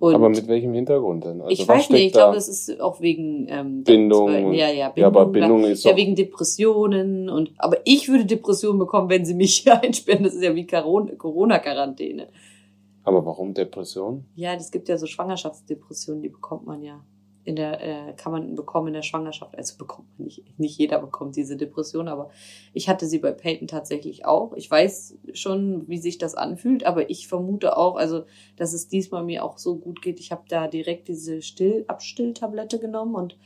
Und 0.01 0.15
aber 0.15 0.29
mit 0.29 0.47
welchem 0.47 0.73
Hintergrund 0.73 1.25
denn? 1.25 1.41
Also 1.41 1.51
ich 1.51 1.67
weiß 1.67 1.91
nicht, 1.91 2.05
ich 2.07 2.13
glaube, 2.13 2.33
das 2.33 2.47
ist 2.47 2.81
auch 2.81 3.01
wegen 3.01 3.45
ähm, 3.49 3.83
Bindung. 3.83 4.51
ja, 4.51 4.67
ja, 4.67 4.89
Bindung. 4.89 4.93
Ja, 4.95 5.07
aber 5.07 5.25
Bindung 5.27 5.63
ist 5.63 5.83
ja 5.83 5.95
wegen 5.95 6.15
Depressionen 6.15 7.29
und 7.29 7.51
aber 7.59 7.77
ich 7.85 8.09
würde 8.09 8.25
Depressionen 8.25 8.79
bekommen, 8.79 9.11
wenn 9.11 9.25
sie 9.25 9.35
mich 9.35 9.57
hier 9.63 9.79
einsperren. 9.79 10.23
Das 10.23 10.33
ist 10.33 10.41
ja 10.41 10.55
wie 10.55 10.65
Corona-Quarantäne. 10.65 12.29
Aber 13.03 13.23
warum 13.27 13.53
Depression? 13.53 14.25
Ja, 14.33 14.55
es 14.55 14.71
gibt 14.71 14.89
ja 14.89 14.97
so 14.97 15.05
Schwangerschaftsdepressionen, 15.05 16.23
die 16.23 16.29
bekommt 16.29 16.65
man 16.65 16.81
ja 16.81 17.03
in 17.43 17.55
der, 17.55 17.81
äh, 17.81 18.13
kann 18.13 18.31
man 18.31 18.55
bekommen 18.55 18.89
in 18.89 18.93
der 18.93 19.01
Schwangerschaft. 19.01 19.57
Also 19.57 19.77
bekommt 19.77 20.07
man 20.17 20.25
nicht, 20.25 20.43
nicht 20.59 20.77
jeder 20.77 20.99
bekommt 20.99 21.35
diese 21.35 21.57
Depression, 21.57 22.07
aber 22.07 22.29
ich 22.73 22.87
hatte 22.87 23.07
sie 23.07 23.19
bei 23.19 23.31
Peyton 23.31 23.67
tatsächlich 23.67 24.25
auch. 24.25 24.53
Ich 24.53 24.69
weiß 24.69 25.17
schon, 25.33 25.87
wie 25.87 25.97
sich 25.97 26.17
das 26.17 26.35
anfühlt, 26.35 26.85
aber 26.85 27.09
ich 27.09 27.27
vermute 27.27 27.77
auch, 27.77 27.95
also, 27.95 28.25
dass 28.57 28.73
es 28.73 28.87
diesmal 28.87 29.23
mir 29.23 29.43
auch 29.43 29.57
so 29.57 29.75
gut 29.75 30.01
geht. 30.01 30.19
Ich 30.19 30.31
habe 30.31 30.43
da 30.47 30.67
direkt 30.67 31.07
diese 31.07 31.41
Still 31.41 31.85
Abstilltablette 31.87 32.79
genommen 32.79 33.15
und 33.15 33.37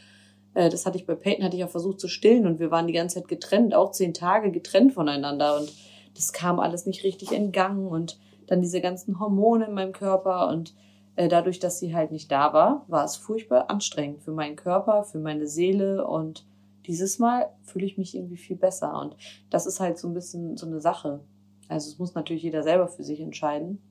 äh, 0.56 0.70
das 0.70 0.86
hatte 0.86 0.98
ich 0.98 1.06
bei 1.06 1.16
Peyton, 1.16 1.46
hatte 1.46 1.56
ich 1.56 1.64
auch 1.64 1.70
versucht 1.70 2.00
zu 2.00 2.08
stillen 2.08 2.46
und 2.48 2.60
wir 2.60 2.72
waren 2.72 2.88
die 2.88 2.94
ganze 2.94 3.16
Zeit 3.16 3.28
getrennt, 3.30 3.74
auch 3.74 3.92
zehn 3.92 4.14
Tage 4.14 4.52
getrennt 4.52 4.94
voneinander 4.94 5.58
und 5.58 5.72
das 6.16 6.34
kam 6.34 6.60
alles 6.60 6.86
nicht 6.86 7.04
richtig 7.04 7.32
in 7.32 7.52
Gang 7.52 7.90
und 7.90 8.20
dann 8.48 8.62
diese 8.62 8.82
ganzen 8.82 9.20
Hormone 9.20 9.66
in 9.66 9.74
meinem 9.74 9.94
Körper 9.94 10.48
und 10.50 10.74
dadurch, 11.16 11.60
dass 11.60 11.80
sie 11.80 11.96
halt 11.96 12.12
nicht 12.12 12.32
da 12.32 12.54
war, 12.54 12.86
war 12.88 13.06
es 13.06 13.16
furchtbar 13.16 13.70
anstrengend 13.70 14.22
für 14.22 14.32
meinen 14.32 14.56
Körper, 14.56 15.04
für 15.04 15.20
meine 15.20 15.48
Seele 15.48 16.06
und 16.08 16.46
dieses 16.86 17.20
Mal 17.20 17.50
fühle 17.64 17.86
ich 17.86 17.98
mich 17.98 18.16
irgendwie 18.16 18.38
viel 18.38 18.58
besser 18.58 19.00
und 19.00 19.16
das 19.50 19.66
ist 19.66 19.80
halt 19.80 19.98
so 19.98 20.08
ein 20.08 20.14
bisschen 20.14 20.58
so 20.58 20.66
eine 20.66 20.82
Sache. 20.82 21.22
Also 21.68 21.90
es 21.90 21.98
muss 21.98 22.14
natürlich 22.14 22.44
jeder 22.44 22.64
selber 22.64 22.88
für 22.88 23.04
sich 23.04 23.20
entscheiden, 23.20 23.82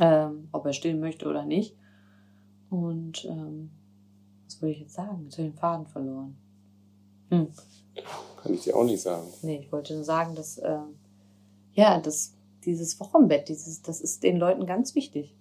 ähm, 0.00 0.48
ob 0.52 0.66
er 0.66 0.72
stillen 0.72 1.00
möchte 1.00 1.26
oder 1.26 1.44
nicht. 1.44 1.76
Und 2.68 3.24
ähm, 3.24 3.70
was 4.44 4.60
wollte 4.60 4.74
ich 4.74 4.80
jetzt 4.80 4.94
sagen? 4.94 5.24
Jetzt 5.24 5.38
habe 5.38 5.48
ich 5.48 5.54
den 5.54 5.58
Faden 5.58 5.86
verloren. 5.86 6.36
Hm. 7.30 7.48
Kann 8.42 8.52
ich 8.52 8.62
dir 8.62 8.76
auch 8.76 8.84
nicht 8.84 9.00
sagen. 9.00 9.26
Nee, 9.42 9.60
ich 9.60 9.72
wollte 9.72 9.94
nur 9.94 10.04
sagen, 10.04 10.34
dass, 10.34 10.58
äh, 10.58 10.78
ja, 11.72 12.00
das, 12.00 12.34
dieses 12.64 13.00
Wochenbett, 13.00 13.48
dieses, 13.48 13.80
das 13.82 14.00
ist 14.00 14.22
den 14.22 14.36
Leuten 14.36 14.66
ganz 14.66 14.94
wichtig. 14.94 15.34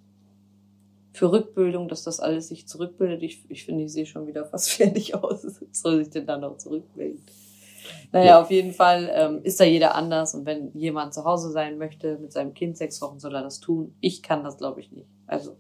Für 1.14 1.32
Rückbildung, 1.32 1.88
dass 1.88 2.04
das 2.04 2.20
alles 2.20 2.50
sich 2.50 2.68
zurückbildet. 2.68 3.24
Ich, 3.24 3.46
ich 3.48 3.66
finde, 3.66 3.84
ich 3.84 3.94
sehe 3.94 4.06
schon 4.06 4.28
wieder 4.28 4.46
fast 4.46 4.72
fertig 4.74 5.16
aus. 5.16 5.46
Soll 5.72 6.04
sich 6.04 6.12
denn 6.12 6.26
da 6.26 6.38
noch 6.38 6.58
zurückbilden? 6.58 7.22
Naja, 8.12 8.26
ja. 8.26 8.42
auf 8.42 8.52
jeden 8.52 8.72
Fall 8.72 9.10
ähm, 9.14 9.40
ist 9.44 9.60
da 9.60 9.64
jeder 9.66 9.96
anders 9.96 10.36
und 10.36 10.46
wenn 10.46 10.72
jemand 10.74 11.14
zu 11.14 11.26
Hause 11.26 11.52
sein 11.52 11.78
möchte 11.78 12.18
mit 12.20 12.32
seinem 12.32 12.54
Kind 12.54 12.78
sechs 12.78 13.02
Wochen, 13.02 13.20
soll 13.20 13.36
er 13.36 13.42
das 13.42 13.60
tun. 13.60 13.96
Ich 14.00 14.22
kann 14.22 14.44
das, 14.44 14.58
glaube 14.58 14.80
ich, 14.80 14.92
nicht. 14.92 15.08
Also 15.28 15.58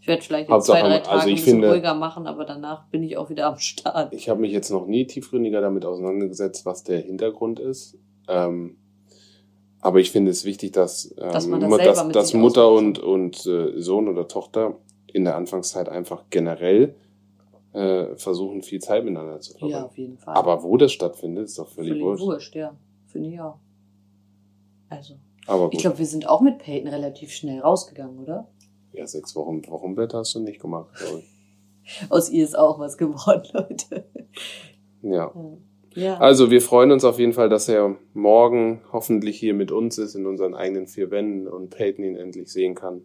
ich 0.00 0.06
werde 0.06 0.22
vielleicht 0.22 0.48
jetzt 0.48 0.66
zwei, 0.66 0.80
drei 0.80 0.98
also 0.98 1.04
Tage 1.04 1.10
also 1.10 1.28
ein 1.28 1.34
bisschen 1.34 1.52
finde, 1.52 1.70
ruhiger 1.70 1.94
machen, 1.94 2.26
aber 2.26 2.44
danach 2.44 2.86
bin 2.88 3.02
ich 3.02 3.16
auch 3.16 3.30
wieder 3.30 3.46
am 3.46 3.58
Start. 3.58 4.12
Ich 4.12 4.28
habe 4.28 4.40
mich 4.40 4.52
jetzt 4.52 4.70
noch 4.70 4.86
nie 4.86 5.06
tiefgründiger 5.06 5.60
damit 5.60 5.84
auseinandergesetzt, 5.84 6.64
was 6.66 6.84
der 6.84 7.00
Hintergrund 7.00 7.58
ist. 7.58 7.98
Ähm, 8.28 8.76
aber 9.80 10.00
ich 10.00 10.10
finde 10.10 10.30
es 10.30 10.44
wichtig, 10.44 10.72
dass, 10.72 11.14
ähm, 11.18 11.32
dass, 11.32 11.48
dass, 11.48 12.08
dass 12.08 12.34
Mutter 12.34 12.70
und, 12.72 12.98
und 12.98 13.46
äh, 13.46 13.80
Sohn 13.80 14.08
oder 14.08 14.26
Tochter 14.26 14.78
in 15.06 15.24
der 15.24 15.36
Anfangszeit 15.36 15.88
einfach 15.88 16.24
generell 16.30 16.94
äh, 17.72 18.16
versuchen, 18.16 18.62
viel 18.62 18.80
Zeit 18.80 19.04
miteinander 19.04 19.40
zu 19.40 19.52
verbringen. 19.52 19.72
Ja, 19.72 19.84
auf 19.84 19.96
jeden 19.96 20.18
Fall. 20.18 20.34
Aber 20.34 20.62
wo 20.62 20.76
das 20.76 20.92
stattfindet, 20.92 21.46
ist 21.46 21.58
doch 21.58 21.68
völlig, 21.68 21.92
völlig 21.92 22.04
wurscht. 22.04 22.22
wurscht, 22.24 22.54
ja. 22.56 22.76
Finde 23.06 23.30
ich 23.30 23.40
auch. 23.40 23.58
Also. 24.88 25.14
Aber 25.46 25.70
ich 25.72 25.78
glaube, 25.78 25.98
wir 25.98 26.06
sind 26.06 26.28
auch 26.28 26.40
mit 26.40 26.58
Peyton 26.58 26.88
relativ 26.88 27.32
schnell 27.32 27.60
rausgegangen, 27.60 28.18
oder? 28.18 28.48
Ja, 28.92 29.06
sechs 29.06 29.34
Wochen 29.36 29.66
Wochenbett 29.68 30.12
hast 30.12 30.34
du 30.34 30.40
nicht 30.40 30.60
gemacht, 30.60 30.94
glaube 30.96 31.20
ich. 31.20 32.10
Aus 32.10 32.30
ihr 32.30 32.44
ist 32.44 32.58
auch 32.58 32.78
was 32.78 32.98
geworden, 32.98 33.48
Leute. 33.52 34.04
Ja. 35.02 35.32
Ja. 35.94 36.18
Also 36.18 36.50
wir 36.50 36.60
freuen 36.60 36.90
uns 36.90 37.04
auf 37.04 37.18
jeden 37.18 37.32
Fall, 37.32 37.48
dass 37.48 37.68
er 37.68 37.96
morgen 38.14 38.80
hoffentlich 38.92 39.38
hier 39.38 39.54
mit 39.54 39.72
uns 39.72 39.98
ist, 39.98 40.14
in 40.14 40.26
unseren 40.26 40.54
eigenen 40.54 40.86
vier 40.86 41.10
Wänden 41.10 41.48
und 41.48 41.70
Peyton 41.70 42.04
ihn 42.04 42.16
endlich 42.16 42.52
sehen 42.52 42.74
kann. 42.74 43.02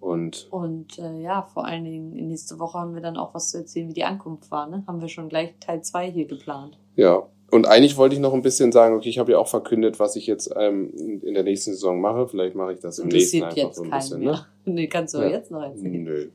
Und, 0.00 0.46
und 0.50 0.98
äh, 0.98 1.20
ja, 1.20 1.42
vor 1.42 1.66
allen 1.66 1.84
Dingen 1.84 2.10
nächste 2.28 2.58
Woche 2.58 2.78
haben 2.78 2.94
wir 2.94 3.02
dann 3.02 3.16
auch 3.16 3.34
was 3.34 3.50
zu 3.50 3.58
erzählen, 3.58 3.88
wie 3.88 3.94
die 3.94 4.04
Ankunft 4.04 4.50
war. 4.50 4.68
Ne? 4.68 4.84
Haben 4.86 5.00
wir 5.00 5.08
schon 5.08 5.28
gleich 5.28 5.54
Teil 5.58 5.82
2 5.82 6.10
hier 6.10 6.26
geplant. 6.26 6.78
Ja, 6.94 7.26
und 7.50 7.66
eigentlich 7.66 7.96
wollte 7.96 8.14
ich 8.14 8.20
noch 8.20 8.34
ein 8.34 8.42
bisschen 8.42 8.72
sagen, 8.72 8.94
okay, 8.94 9.08
ich 9.08 9.18
habe 9.18 9.32
ja 9.32 9.38
auch 9.38 9.48
verkündet, 9.48 9.98
was 9.98 10.16
ich 10.16 10.26
jetzt 10.26 10.52
ähm, 10.56 10.92
in 11.22 11.34
der 11.34 11.42
nächsten 11.42 11.72
Saison 11.72 12.00
mache. 12.00 12.28
Vielleicht 12.28 12.54
mache 12.54 12.74
ich 12.74 12.80
das 12.80 12.98
im 12.98 13.08
nächsten 13.08 13.42
einfach 13.42 13.56
jetzt 13.56 13.76
so 13.76 13.82
ein 13.82 13.90
bisschen. 13.90 14.20
Mehr. 14.20 14.32
Ne? 14.32 14.46
Nee, 14.74 14.86
kannst 14.86 15.14
du 15.14 15.18
ja. 15.18 15.28
jetzt 15.28 15.50
noch 15.50 15.62
erzählen. 15.62 16.02
Nö. 16.02 16.28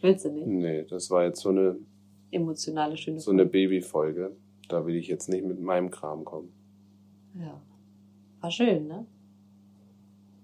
Willst 0.00 0.24
du 0.24 0.30
nicht? 0.30 0.46
Nee, 0.46 0.84
das 0.88 1.10
war 1.10 1.24
jetzt 1.24 1.40
so 1.40 1.50
eine 1.50 1.76
emotionale 2.30 2.96
schöne 2.96 3.20
So 3.20 3.30
eine 3.30 3.44
Babyfolge. 3.44 4.34
Da 4.68 4.86
will 4.86 4.96
ich 4.96 5.08
jetzt 5.08 5.28
nicht 5.28 5.44
mit 5.44 5.60
meinem 5.60 5.90
Kram 5.90 6.24
kommen. 6.24 6.52
Ja. 7.38 7.60
War 8.40 8.50
schön, 8.50 8.86
ne? 8.86 9.06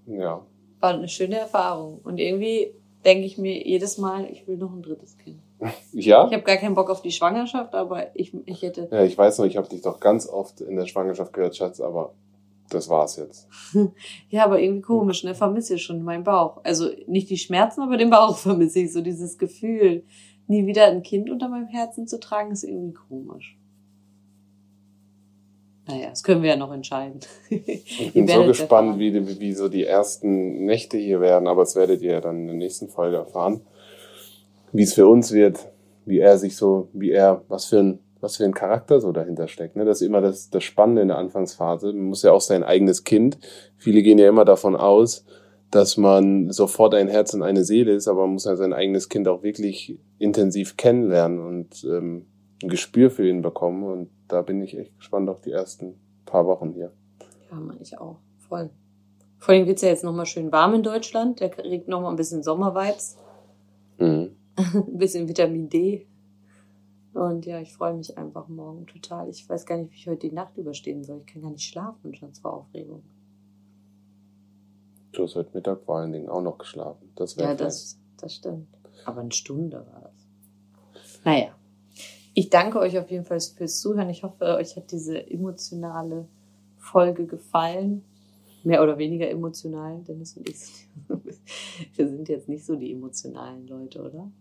Ja. 0.06 0.44
War 0.80 0.94
eine 0.94 1.08
schöne 1.08 1.38
Erfahrung. 1.38 2.00
Und 2.02 2.18
irgendwie 2.18 2.72
denke 3.04 3.26
ich 3.26 3.38
mir 3.38 3.66
jedes 3.66 3.98
Mal, 3.98 4.26
ich 4.30 4.46
will 4.46 4.56
noch 4.56 4.72
ein 4.72 4.82
drittes 4.82 5.16
Kind. 5.18 5.40
Ja? 5.92 6.26
Ich 6.26 6.32
habe 6.32 6.44
gar 6.44 6.56
keinen 6.56 6.74
Bock 6.74 6.88
auf 6.88 7.02
die 7.02 7.10
Schwangerschaft, 7.10 7.74
aber 7.74 8.16
ich, 8.16 8.32
ich 8.46 8.62
hätte. 8.62 8.88
Ja, 8.90 9.02
ich 9.02 9.18
weiß 9.18 9.38
noch, 9.38 9.44
ich 9.44 9.56
habe 9.56 9.68
dich 9.68 9.82
doch 9.82 10.00
ganz 10.00 10.28
oft 10.28 10.60
in 10.60 10.76
der 10.76 10.86
Schwangerschaft 10.86 11.32
gehört, 11.32 11.56
Schatz, 11.56 11.80
aber 11.80 12.14
das 12.70 12.88
war's 12.88 13.16
jetzt. 13.16 13.48
ja, 14.30 14.44
aber 14.44 14.60
irgendwie 14.60 14.82
komisch, 14.82 15.24
ne? 15.24 15.34
Vermisse 15.34 15.74
ich 15.74 15.82
schon 15.82 16.02
meinen 16.02 16.24
Bauch. 16.24 16.60
Also 16.64 16.88
nicht 17.06 17.28
die 17.28 17.36
Schmerzen, 17.36 17.82
aber 17.82 17.96
den 17.96 18.10
Bauch 18.10 18.38
vermisse 18.38 18.80
ich. 18.80 18.92
So 18.92 19.02
dieses 19.02 19.36
Gefühl, 19.36 20.04
nie 20.46 20.66
wieder 20.66 20.86
ein 20.86 21.02
Kind 21.02 21.28
unter 21.28 21.48
meinem 21.48 21.68
Herzen 21.68 22.06
zu 22.06 22.18
tragen, 22.18 22.52
ist 22.52 22.64
irgendwie 22.64 22.94
komisch. 22.94 23.58
Naja, 25.90 26.10
das 26.10 26.22
können 26.22 26.42
wir 26.42 26.50
ja 26.50 26.56
noch 26.56 26.72
entscheiden. 26.72 27.20
Ich 27.48 28.12
bin 28.14 28.28
so 28.28 28.44
gespannt, 28.44 28.98
wie, 28.98 29.40
wie 29.40 29.52
so 29.52 29.68
die 29.68 29.84
ersten 29.84 30.64
Nächte 30.64 30.96
hier 30.96 31.20
werden, 31.20 31.48
aber 31.48 31.62
das 31.62 31.76
werdet 31.76 32.02
ihr 32.02 32.12
ja 32.12 32.20
dann 32.20 32.40
in 32.40 32.46
der 32.46 32.56
nächsten 32.56 32.88
Folge 32.88 33.16
erfahren. 33.16 33.62
Wie 34.72 34.82
es 34.82 34.94
für 34.94 35.08
uns 35.08 35.32
wird, 35.32 35.68
wie 36.04 36.20
er 36.20 36.38
sich 36.38 36.56
so, 36.56 36.88
wie 36.92 37.10
er, 37.10 37.42
was 37.48 37.66
für 37.66 37.80
ein, 37.80 37.98
was 38.20 38.36
für 38.36 38.44
ein 38.44 38.54
Charakter 38.54 39.00
so 39.00 39.12
dahinter 39.12 39.48
steckt. 39.48 39.76
Ne? 39.76 39.84
Das 39.84 40.00
ist 40.00 40.06
immer 40.06 40.20
das, 40.20 40.50
das 40.50 40.62
Spannende 40.62 41.02
in 41.02 41.08
der 41.08 41.18
Anfangsphase. 41.18 41.92
Man 41.92 42.06
muss 42.06 42.22
ja 42.22 42.32
auch 42.32 42.40
sein 42.40 42.62
eigenes 42.62 43.04
Kind. 43.04 43.38
Viele 43.76 44.02
gehen 44.02 44.18
ja 44.18 44.28
immer 44.28 44.44
davon 44.44 44.76
aus, 44.76 45.24
dass 45.70 45.96
man 45.96 46.50
sofort 46.50 46.94
ein 46.94 47.08
Herz 47.08 47.32
und 47.32 47.42
eine 47.42 47.64
Seele 47.64 47.92
ist, 47.92 48.08
aber 48.08 48.22
man 48.22 48.34
muss 48.34 48.44
ja 48.44 48.56
sein 48.56 48.72
eigenes 48.72 49.08
Kind 49.08 49.28
auch 49.28 49.42
wirklich 49.42 49.98
intensiv 50.18 50.76
kennenlernen 50.76 51.38
und 51.38 51.84
ähm, 51.84 52.26
ein 52.62 52.68
Gespür 52.68 53.10
für 53.10 53.28
ihn 53.28 53.42
bekommen. 53.42 53.84
Und 53.84 54.10
da 54.30 54.42
bin 54.42 54.62
ich 54.62 54.76
echt 54.76 54.96
gespannt 54.96 55.28
auf 55.28 55.40
die 55.40 55.52
ersten 55.52 55.94
paar 56.24 56.46
Wochen 56.46 56.72
hier. 56.72 56.92
Ja, 57.50 57.56
meine 57.56 57.80
ich 57.80 57.98
auch. 57.98 58.18
Voll. 58.38 58.70
Vor 59.38 59.54
allem 59.54 59.66
wird's 59.66 59.82
ja 59.82 59.88
jetzt 59.88 60.04
nochmal 60.04 60.26
schön 60.26 60.52
warm 60.52 60.74
in 60.74 60.82
Deutschland. 60.82 61.40
Der 61.40 61.50
kriegt 61.50 61.88
nochmal 61.88 62.10
ein 62.10 62.16
bisschen 62.16 62.42
Sommervibes. 62.42 63.16
Mhm. 63.98 64.36
ein 64.56 64.98
bisschen 64.98 65.28
Vitamin 65.28 65.68
D. 65.68 66.06
Und 67.12 67.44
ja, 67.44 67.58
ich 67.58 67.72
freue 67.72 67.94
mich 67.94 68.16
einfach 68.16 68.48
morgen 68.48 68.86
total. 68.86 69.28
Ich 69.28 69.48
weiß 69.48 69.66
gar 69.66 69.76
nicht, 69.78 69.90
wie 69.90 69.96
ich 69.96 70.06
heute 70.06 70.28
die 70.28 70.34
Nacht 70.34 70.56
überstehen 70.56 71.02
soll. 71.02 71.22
Ich 71.26 71.32
kann 71.32 71.42
gar 71.42 71.50
nicht 71.50 71.68
schlafen, 71.68 72.14
schon 72.14 72.34
vor 72.34 72.54
Aufregung. 72.54 73.02
Du 75.12 75.24
hast 75.24 75.34
heute 75.34 75.50
Mittag 75.54 75.82
vor 75.82 75.96
allen 75.96 76.12
Dingen 76.12 76.28
auch 76.28 76.42
noch 76.42 76.58
geschlafen. 76.58 77.10
Das 77.16 77.34
ja, 77.34 77.54
das, 77.54 77.98
das 78.16 78.36
stimmt. 78.36 78.68
Aber 79.04 79.22
eine 79.22 79.32
Stunde 79.32 79.84
war 79.90 80.02
das. 80.02 81.24
Naja. 81.24 81.48
Ich 82.40 82.48
danke 82.48 82.78
euch 82.78 82.98
auf 82.98 83.10
jeden 83.10 83.26
Fall 83.26 83.38
fürs 83.38 83.82
Zuhören. 83.82 84.08
Ich 84.08 84.22
hoffe, 84.22 84.46
euch 84.56 84.74
hat 84.74 84.90
diese 84.92 85.30
emotionale 85.30 86.26
Folge 86.78 87.26
gefallen. 87.26 88.02
Mehr 88.64 88.82
oder 88.82 88.96
weniger 88.96 89.28
emotional, 89.28 90.00
Dennis 90.08 90.38
und 90.38 90.48
ich. 90.48 90.88
Wir 91.96 92.08
sind 92.08 92.30
jetzt 92.30 92.48
nicht 92.48 92.64
so 92.64 92.76
die 92.76 92.92
emotionalen 92.92 93.66
Leute, 93.66 94.00
oder? 94.00 94.32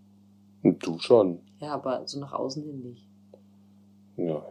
Du 0.63 0.97
schon. 0.99 1.39
Ja, 1.59 1.73
aber 1.73 2.07
so 2.07 2.21
nach 2.21 2.31
außen 2.31 2.63
hin 2.63 2.83
nicht. 2.83 3.05
Ja. 4.15 4.45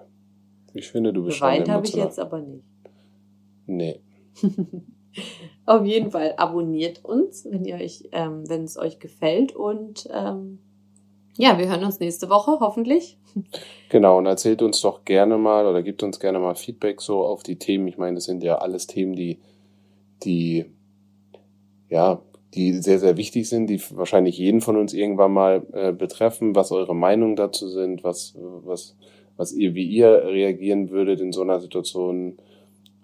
Ich 0.74 0.90
finde, 0.90 1.14
du 1.14 1.24
bist 1.24 1.38
Geweint 1.38 1.68
schon 1.68 1.74
habe 1.74 1.86
ich 1.86 1.94
jetzt 1.94 2.18
aber 2.18 2.42
nicht. 2.42 2.66
Nee. 3.64 4.02
Auf 5.64 5.86
jeden 5.86 6.10
Fall 6.10 6.34
abonniert 6.36 7.02
uns, 7.02 7.46
wenn 7.50 7.64
ihr 7.64 7.76
euch, 7.76 8.10
ähm, 8.12 8.46
wenn 8.46 8.64
es 8.64 8.76
euch 8.76 8.98
gefällt 8.98 9.56
und 9.56 10.06
ähm, 10.12 10.58
ja, 11.38 11.56
wir 11.56 11.68
hören 11.68 11.84
uns 11.84 12.00
nächste 12.00 12.28
Woche, 12.28 12.58
hoffentlich. 12.60 13.16
Genau, 13.90 14.18
und 14.18 14.26
erzählt 14.26 14.60
uns 14.60 14.80
doch 14.80 15.04
gerne 15.04 15.38
mal 15.38 15.66
oder 15.66 15.82
gibt 15.84 16.02
uns 16.02 16.18
gerne 16.18 16.40
mal 16.40 16.56
Feedback 16.56 17.00
so 17.00 17.24
auf 17.24 17.44
die 17.44 17.56
Themen. 17.56 17.86
Ich 17.86 17.96
meine, 17.96 18.16
das 18.16 18.24
sind 18.24 18.42
ja 18.42 18.58
alles 18.58 18.88
Themen, 18.88 19.14
die, 19.14 19.38
die, 20.24 20.66
ja, 21.88 22.20
die 22.54 22.72
sehr, 22.82 22.98
sehr 22.98 23.16
wichtig 23.16 23.48
sind, 23.48 23.68
die 23.70 23.80
wahrscheinlich 23.92 24.36
jeden 24.36 24.60
von 24.60 24.76
uns 24.76 24.92
irgendwann 24.92 25.32
mal 25.32 25.64
äh, 25.72 25.92
betreffen, 25.92 26.56
was 26.56 26.72
eure 26.72 26.96
Meinungen 26.96 27.36
dazu 27.36 27.68
sind, 27.68 28.02
was, 28.02 28.34
was, 28.36 28.96
was 29.36 29.52
ihr, 29.52 29.76
wie 29.76 29.86
ihr 29.86 30.24
reagieren 30.24 30.90
würdet 30.90 31.20
in 31.20 31.32
so 31.32 31.42
einer 31.42 31.60
Situation 31.60 32.36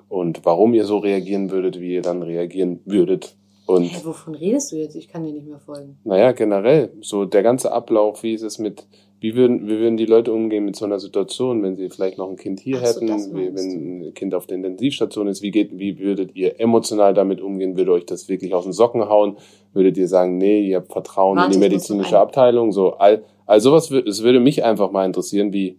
und 0.09 0.45
warum 0.45 0.75
ihr 0.75 0.87
so 0.87 0.99
reagieren 0.99 1.51
würdet, 1.51 1.81
wie 1.81 1.95
ihr 1.95 2.03
dann 2.03 2.23
reagieren 2.23 2.81
würdet, 2.85 3.37
und 3.67 3.85
Hä, 3.85 4.01
wovon 4.05 4.35
redest 4.35 4.73
du 4.73 4.77
jetzt? 4.77 4.95
Ich 4.95 5.09
kann 5.09 5.25
dir 5.25 5.33
nicht 5.33 5.47
mehr 5.47 5.59
folgen. 5.59 5.99
Naja, 6.05 6.33
generell, 6.33 6.91
so 7.01 7.25
der 7.25 7.43
ganze 7.43 7.73
Ablauf, 7.73 8.23
wie 8.23 8.35
ist 8.35 8.43
es 8.43 8.59
mit, 8.59 8.87
wie 9.21 9.35
würden, 9.35 9.67
wie 9.67 9.79
würden 9.79 9.97
die 9.97 10.05
Leute 10.05 10.35
umgehen 10.35 10.67
mit 10.67 10.77
so 10.77 10.85
einer 10.85 11.01
Situation, 11.01 11.63
wenn 11.63 11.77
sie 11.77 11.89
vielleicht 11.89 12.19
noch 12.19 12.29
ein 12.29 12.37
Kind 12.37 12.61
hier 12.61 12.79
so, 12.79 12.85
hätten, 12.85 13.35
wie, 13.35 13.55
wenn 13.55 14.09
ein 14.09 14.15
Kind 14.15 14.35
auf 14.35 14.47
der 14.47 14.59
Intensivstation 14.59 15.29
ist, 15.29 15.41
wie 15.41 15.51
geht, 15.51 15.79
wie 15.79 15.99
würdet 15.99 16.37
ihr 16.37 16.61
emotional 16.61 17.15
damit 17.15 17.41
umgehen? 17.41 17.77
Würde 17.79 17.93
euch 17.93 18.05
das 18.05 18.29
wirklich 18.29 18.53
aus 18.53 18.65
den 18.65 18.75
Socken 18.75 19.09
hauen? 19.09 19.39
Würdet 19.73 19.97
ihr 19.97 20.09
sagen, 20.09 20.37
nee, 20.37 20.69
ihr 20.69 20.77
habt 20.77 20.93
Vertrauen 20.93 21.39
Warte, 21.39 21.55
in 21.55 21.61
die 21.61 21.67
medizinische 21.67 22.19
Abteilung? 22.19 22.71
So, 22.71 22.93
all, 22.93 23.25
all 23.47 23.61
sowas, 23.61 23.91
es 23.91 24.23
würde 24.23 24.41
mich 24.41 24.63
einfach 24.63 24.91
mal 24.91 25.07
interessieren, 25.07 25.55
wie, 25.55 25.79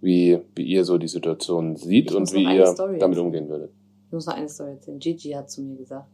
wie, 0.00 0.38
wie 0.54 0.64
ihr 0.64 0.84
so 0.84 0.98
die 0.98 1.08
Situation 1.08 1.74
sieht 1.74 2.14
und 2.14 2.32
wie 2.32 2.44
ihr 2.44 2.66
Story 2.66 2.98
damit 3.00 3.18
umgehen 3.18 3.48
würdet. 3.48 3.72
Ich 4.06 4.12
muss 4.12 4.26
noch 4.26 4.34
eine 4.34 4.48
Story 4.48 4.72
erzählen. 4.72 5.00
Gigi 5.00 5.30
hat 5.30 5.50
zu 5.50 5.62
mir 5.62 5.74
gesagt, 5.74 6.06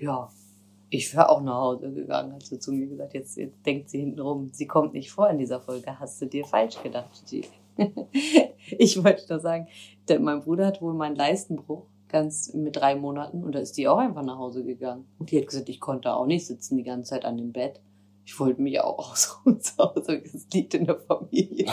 ja, 0.00 0.28
ich 0.90 1.12
wäre 1.14 1.28
auch 1.28 1.40
nach 1.42 1.60
Hause 1.60 1.92
gegangen, 1.92 2.32
hat 2.32 2.46
sie 2.46 2.58
zu 2.58 2.72
mir 2.72 2.86
gesagt. 2.86 3.14
Jetzt, 3.14 3.36
jetzt 3.36 3.64
denkt 3.66 3.90
sie 3.90 4.00
hinten 4.00 4.20
rum, 4.20 4.50
sie 4.52 4.66
kommt 4.66 4.94
nicht 4.94 5.10
vor 5.10 5.28
in 5.28 5.38
dieser 5.38 5.60
Folge. 5.60 5.98
Hast 5.98 6.20
du 6.22 6.26
dir 6.26 6.44
falsch 6.44 6.82
gedacht, 6.82 7.10
Gigi? 7.28 7.48
ich 8.78 9.02
wollte 9.02 9.26
nur 9.28 9.40
sagen, 9.40 9.68
der, 10.08 10.20
mein 10.20 10.40
Bruder 10.40 10.66
hat 10.66 10.80
wohl 10.80 10.94
meinen 10.94 11.16
Leistenbruch 11.16 11.84
ganz 12.08 12.54
mit 12.54 12.76
drei 12.76 12.94
Monaten 12.94 13.42
und 13.42 13.54
da 13.54 13.58
ist 13.58 13.76
die 13.76 13.88
auch 13.88 13.98
einfach 13.98 14.22
nach 14.22 14.38
Hause 14.38 14.64
gegangen. 14.64 15.06
Und 15.18 15.30
die 15.30 15.40
hat 15.40 15.48
gesagt, 15.48 15.68
ich 15.68 15.80
konnte 15.80 16.14
auch 16.14 16.26
nicht 16.26 16.46
sitzen 16.46 16.76
die 16.76 16.84
ganze 16.84 17.10
Zeit 17.10 17.24
an 17.24 17.36
dem 17.36 17.52
Bett. 17.52 17.80
Ich 18.26 18.40
wollte 18.40 18.60
mich 18.60 18.80
auch 18.80 19.12
ausruhen 19.12 19.60
zu 19.62 19.78
Hause. 19.78 20.20
Es 20.22 20.48
liegt 20.52 20.74
in 20.74 20.84
der 20.84 20.98
Familie. 20.98 21.66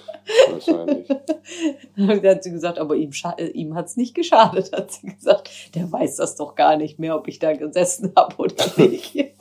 Wahrscheinlich. 0.50 1.06
Dann 1.96 2.22
hat 2.24 2.42
sie 2.42 2.50
gesagt, 2.50 2.78
aber 2.80 2.96
ihm, 2.96 3.12
äh, 3.38 3.46
ihm 3.46 3.76
hat's 3.76 3.96
nicht 3.96 4.16
geschadet, 4.16 4.72
hat 4.72 4.90
sie 4.90 5.06
gesagt. 5.06 5.48
Der 5.76 5.90
weiß 5.90 6.16
das 6.16 6.34
doch 6.34 6.56
gar 6.56 6.76
nicht 6.76 6.98
mehr, 6.98 7.14
ob 7.14 7.28
ich 7.28 7.38
da 7.38 7.52
gesessen 7.52 8.12
habe 8.16 8.36
oder 8.38 8.54
nicht. 8.76 9.34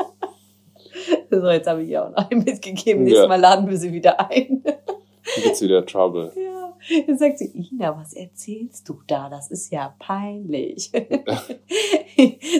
so, 1.31 1.47
jetzt 1.49 1.67
habe 1.67 1.83
ich 1.83 1.89
ihr 1.89 2.05
auch 2.05 2.11
noch 2.11 2.29
einen 2.29 2.43
mitgegeben. 2.43 3.03
Nächstes 3.03 3.23
ja. 3.23 3.27
Mal 3.27 3.39
laden 3.39 3.67
wir 3.67 3.77
sie 3.77 3.91
wieder 3.91 4.29
ein. 4.29 4.63
Gibt's 5.43 5.61
wieder 5.61 5.83
Trouble. 5.85 6.31
Ja. 6.35 6.77
Dann 7.07 7.17
sagt 7.17 7.39
sie, 7.39 7.47
Ina, 7.47 7.99
was 7.99 8.13
erzählst 8.13 8.87
du 8.87 9.01
da? 9.07 9.27
Das 9.29 9.49
ist 9.49 9.71
ja 9.71 9.95
peinlich. 9.97 10.91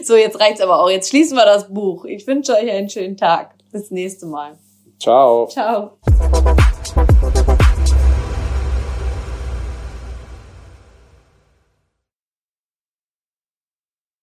so, 0.04 0.16
jetzt 0.16 0.40
reicht's 0.40 0.62
aber 0.62 0.82
auch. 0.82 0.90
Jetzt 0.90 1.10
schließen 1.10 1.38
wir 1.38 1.46
das 1.46 1.72
Buch. 1.72 2.06
Ich 2.06 2.26
wünsche 2.26 2.54
euch 2.54 2.70
einen 2.70 2.90
schönen 2.90 3.16
Tag. 3.16 3.59
Bis 3.72 3.92
nächste 3.92 4.26
Mal. 4.26 4.58
Ciao. 5.00 5.48
Ciao. 5.48 5.98